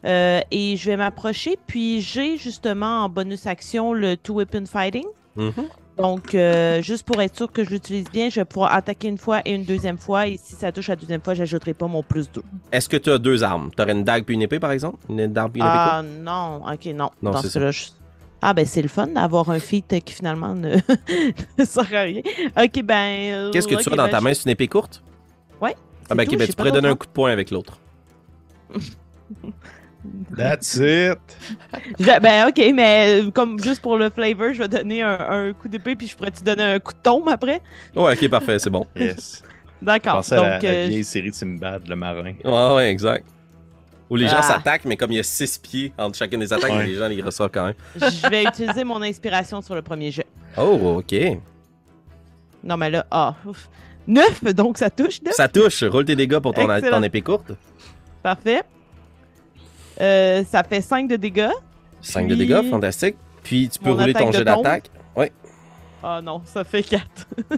[0.05, 1.59] et je vais m'approcher.
[1.67, 5.05] Puis, j'ai justement en bonus action le two weapon fighting.
[5.97, 9.19] Donc, euh, juste pour être sûr que je l'utilise bien, je vais pouvoir attaquer une
[9.19, 10.27] fois et une deuxième fois.
[10.27, 12.43] Et si ça touche la deuxième fois, j'ajouterai pas mon plus 2.
[12.73, 13.71] Est-ce que tu as deux armes?
[13.77, 14.99] Tu aurais une dague puis une épée, par exemple?
[15.09, 17.11] Une dague puis une épée Ah non, ok, non.
[17.23, 17.87] Non, Dans c'est ce cas-là, je-
[18.47, 20.77] Ah ben c'est le fun d'avoir un feat qui finalement ne,
[21.59, 22.21] ne sert à rien.
[22.59, 23.51] Ok, ben...
[23.51, 24.35] Qu'est-ce que tu as dans ben, ta main?
[24.35, 25.03] C'est une épée courte?
[25.63, 25.75] Ouais.
[26.11, 27.79] Ah ben tout, ben j'ai tu pourrais donner un coup de poing avec l'autre.
[30.37, 31.19] That's it.
[31.99, 35.69] Je- ben ok, mais comme juste pour le flavor, je vais donner un, un coup
[35.69, 37.63] d'épée puis je pourrais te donner un coup de tombe après?
[37.97, 38.87] Ouais, ok, parfait, c'est bon.
[38.95, 39.43] Yes.
[39.81, 40.17] D'accord.
[40.17, 42.35] Pensez à la, euh, vieille série de Simbad, le marin.
[42.45, 43.27] Ouais, ouais, exact.
[44.15, 44.43] Où les gens Ah.
[44.43, 46.87] s'attaquent, mais comme il y a six pieds entre chacune des attaques, Ouais.
[46.87, 47.75] les gens les reçoivent quand même.
[47.97, 50.27] je vais utiliser mon inspiration sur le premier jet.
[50.57, 51.15] Oh, ok.
[52.63, 53.69] Non mais là, ah, ouf.
[54.07, 55.35] 9, donc ça touche 9.
[55.35, 55.83] Ça touche.
[55.83, 57.51] Roule tes dégâts pour ton, ton épée courte.
[58.23, 58.63] Parfait.
[60.01, 61.51] Euh, ça fait 5 de dégâts.
[62.01, 63.17] 5 de dégâts, fantastique.
[63.43, 64.91] Puis tu peux Mon rouler ton jet d'attaque.
[66.07, 67.03] Ah non, ça fait 4.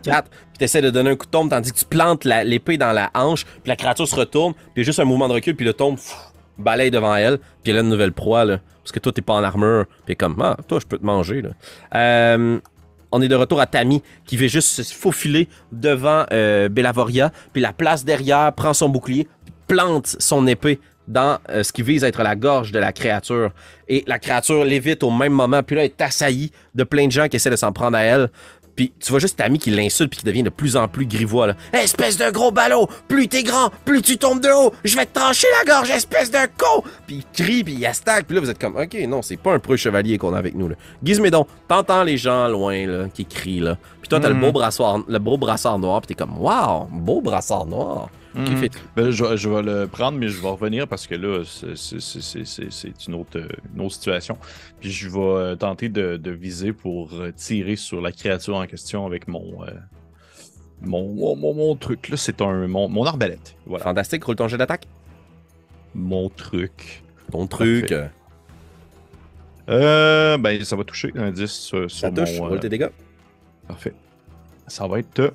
[0.04, 0.30] 4.
[0.30, 2.78] Puis tu essaies de donner un coup de tombe, tandis que tu plantes la- l'épée
[2.78, 5.66] dans la hanche, puis la créature se retourne, puis juste un mouvement de recul, puis
[5.66, 6.14] le tombe pff,
[6.58, 8.60] balaye devant elle, puis elle a une nouvelle proie, là.
[8.82, 11.42] Parce que toi, t'es pas en armure, puis comme, ah, toi, je peux te manger,
[11.42, 11.50] là.
[11.94, 12.58] Euh,
[13.12, 17.62] on est de retour à Tammy, qui veut juste se faufiler devant euh, Bellavoria, puis
[17.62, 19.28] la place derrière, prend son bouclier,
[19.66, 23.50] plante son épée dans euh, ce qui vise à être la gorge de la créature.
[23.88, 27.12] Et la créature l'évite au même moment, puis là, elle est assaillie de plein de
[27.12, 28.28] gens qui essaient de s'en prendre à elle.
[28.76, 31.46] Puis tu vois juste Tammy qui l'insulte puis qui devient de plus en plus grivois.
[31.48, 31.54] Là.
[31.72, 32.88] Espèce de gros ballot!
[33.08, 34.72] Plus t'es grand, plus tu tombes de haut!
[34.84, 36.82] Je vais te trancher la gorge, espèce de con!
[37.06, 38.26] Puis il crie, puis il attaque.
[38.26, 40.54] Puis là, vous êtes comme, OK, non, c'est pas un preux chevalier qu'on a avec
[40.54, 40.68] nous.
[40.68, 40.76] là.
[41.02, 43.60] Gizmédon, t'entends les gens loin là, qui crient.
[43.60, 43.78] là.
[44.00, 44.40] Puis toi, t'as le Mhm.
[44.42, 48.08] beau brassard, le beau brassard noir, puis t'es comme, wow, beau brassard noir.
[48.44, 48.56] Qui Mhm.
[48.58, 53.06] fait Ben, je, je vais le prendre, mais je vais revenir parce que là, c'est-
[53.08, 53.40] une autre,
[53.74, 54.36] une autre situation.
[54.80, 58.66] Puis je vais euh, tenter de, de viser pour euh, tirer sur la créature en
[58.66, 59.70] question avec mon, euh,
[60.82, 62.10] mon, mon, mon- mon truc.
[62.10, 63.56] Là, c'est un mon, mon arbalète.
[63.64, 63.84] Voilà.
[63.84, 64.86] fantastique, roule ton jet d'attaque.
[65.94, 67.02] Mon truc.
[67.32, 68.10] Ton truc, Parfait.
[69.68, 72.68] Euh, ben, ça va toucher un 10 sur, ça sur touche, mon, roule euh, tes
[72.68, 72.90] dégâts.
[73.66, 73.94] Parfait.
[74.68, 75.32] Ça va être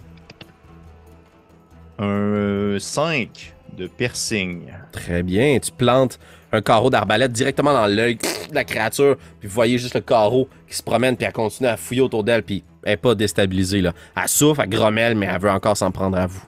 [2.01, 4.63] un 5 de piercing.
[4.91, 5.57] Très bien.
[5.59, 6.19] Tu plantes
[6.51, 10.49] un carreau d'arbalète directement dans l'œil de la créature, puis vous voyez juste le carreau
[10.67, 13.79] qui se promène, puis elle continue à fouiller autour d'elle, puis elle est pas déstabilisée.
[13.81, 13.93] Là.
[14.21, 16.43] Elle souffre, elle grommelle, mais elle veut encore s'en prendre à vous.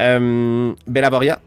[0.00, 1.40] Euh, Bellavoria.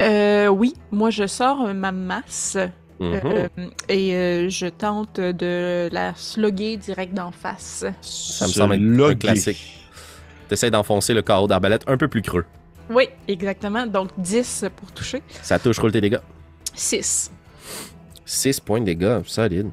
[0.00, 2.56] Euh, oui, moi je sors euh, ma masse
[3.00, 3.20] Mhm.
[3.24, 3.48] euh,
[3.88, 7.84] et euh, je tente de la slugger direct d'en face.
[8.00, 9.87] Ça me semble être un classique.
[10.48, 12.44] T'essaies d'enfoncer le carreau d'arbalète un peu plus creux.
[12.90, 13.86] Oui, exactement.
[13.86, 15.22] Donc 10 pour toucher.
[15.42, 16.20] Ça touche, roule tes dégâts.
[16.74, 17.30] 6.
[18.24, 19.70] 6 points de dégâts, solide.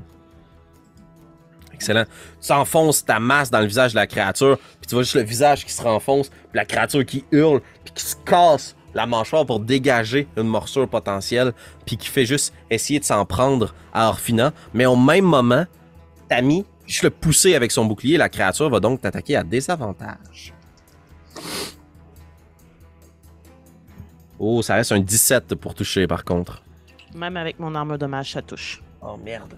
[1.73, 2.05] Excellent.
[2.41, 5.23] Tu enfonces ta masse dans le visage de la créature, puis tu vois juste le
[5.23, 9.45] visage qui se renfonce, puis la créature qui hurle, puis qui se casse la mâchoire
[9.45, 11.51] pour dégager une morsure potentielle,
[11.85, 14.53] puis qui fait juste essayer de s'en prendre à Orphina.
[14.73, 15.65] Mais au même moment,
[16.29, 20.53] Tammy, je le pousser avec son bouclier, la créature va donc t'attaquer à désavantage.
[24.39, 26.61] Oh, ça reste un 17 pour toucher par contre.
[27.15, 28.81] Même avec mon armure de mage, ça touche.
[29.01, 29.53] Oh merde.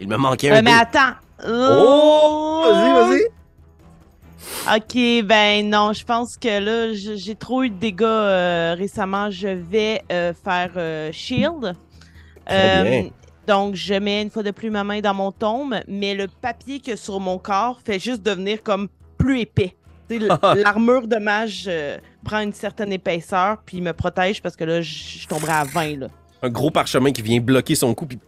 [0.00, 0.76] Il me manquait un Euh, mais dé.
[0.78, 1.14] attends.
[1.46, 2.62] Oh!
[2.64, 3.22] Vas-y, vas-y.
[4.76, 9.30] Ok, ben non, je pense que là, j'ai trop eu de dégâts euh, récemment.
[9.30, 11.74] Je vais euh, faire euh, shield.
[12.44, 13.10] Très Euh, bien.
[13.48, 16.80] Donc, je mets une fois de plus ma main dans mon tombe, mais le papier
[16.80, 19.74] que sur mon corps fait juste devenir comme plus épais.
[20.10, 25.26] L'armure de mage euh, prend une certaine épaisseur, puis me protège parce que là, je
[25.26, 25.98] tomberais à 20.
[25.98, 26.06] Là.
[26.42, 28.18] Un gros parchemin qui vient bloquer son cou, puis!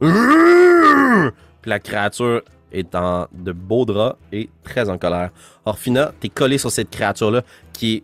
[0.00, 2.42] Puis la créature
[2.72, 5.30] est en de beaux draps et très en colère.
[5.64, 7.42] Orphina, t'es collé sur cette créature-là
[7.72, 8.02] qui est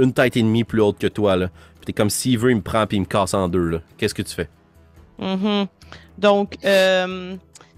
[0.00, 1.48] une tête et demie plus haute que toi, là.
[1.76, 3.78] Puis t'es comme s'il veut, il me prend puis il me casse en deux, là.
[3.98, 4.48] Qu'est-ce que tu fais?
[5.18, 5.66] Mhm.
[6.18, 7.36] Donc, euh,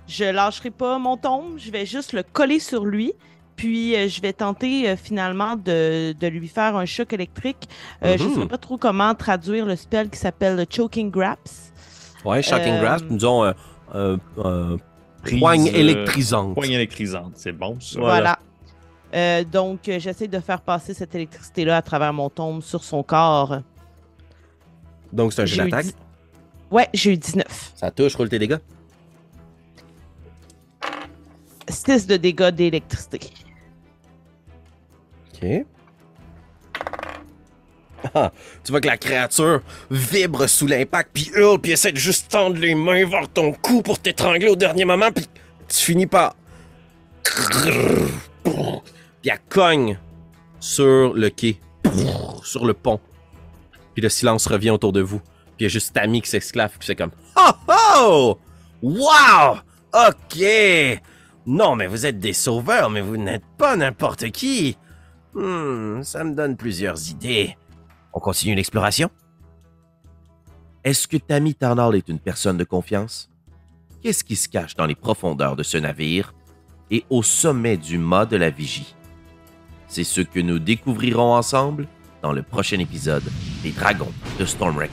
[0.09, 3.13] je lâcherai pas mon tombe, je vais juste le coller sur lui,
[3.57, 7.67] Puis euh, je vais tenter euh, finalement de, de lui faire un choc électrique.
[8.05, 8.43] Euh, Je ne Mhm.
[8.43, 11.73] sais pas trop comment traduire le spell qui s'appelle le Choking Graps.
[12.23, 13.45] Ouais, Euh, ont
[13.95, 14.77] un
[15.23, 16.55] Prise, poigne euh, électrisante.
[16.55, 17.99] Poigne électrisante, c'est bon ça.
[17.99, 18.15] Voilà.
[18.15, 18.39] Voilà.
[19.15, 23.03] Euh, donc, euh, j'essaie de faire passer cette électricité-là à travers mon tombe sur son
[23.03, 23.61] corps.
[25.15, 25.95] Donc, c'est un jeu d'attaque.
[26.71, 27.73] Ouais, j'ai eu 19.
[27.75, 28.59] Ça touche, roule tes dégâts.
[31.69, 33.21] 6 de dégâts d'électricité.
[35.35, 35.47] OK.
[38.15, 38.31] Ah,
[38.63, 42.57] tu vois que la créature vibre sous l'impact, puis hurle, puis essaie de juste tendre
[42.57, 45.27] les mains vers ton cou pour t'étrangler au dernier moment, puis
[45.67, 46.37] tu finis par...
[48.45, 49.99] Puis elle cogne
[50.61, 51.59] sur le quai,
[52.45, 53.01] sur le pont.
[53.95, 55.21] Puis le silence revient autour de vous.
[55.57, 57.13] Puis il y a juste Tammy qui s'esclave, puis c'est comme...
[57.37, 58.39] Oh oh!
[58.83, 59.59] Wow!
[59.93, 61.01] OK!
[61.47, 64.77] Non, mais vous êtes des sauveurs, mais vous n'êtes pas n'importe qui.
[65.33, 67.57] Hmm, ça me donne plusieurs idées.
[68.13, 69.11] On continue l'exploration?
[70.85, 73.31] Est-ce que Tammy Tarnall est une personne de confiance?
[74.03, 76.35] Qu'est-ce qui se cache dans les profondeurs de ce navire
[76.91, 78.95] et au sommet du mât de la vigie?
[79.89, 81.89] C'est ce que nous découvrirons ensemble
[82.23, 83.25] dans le prochain épisode
[83.63, 84.91] des Dragons de Stormwreck.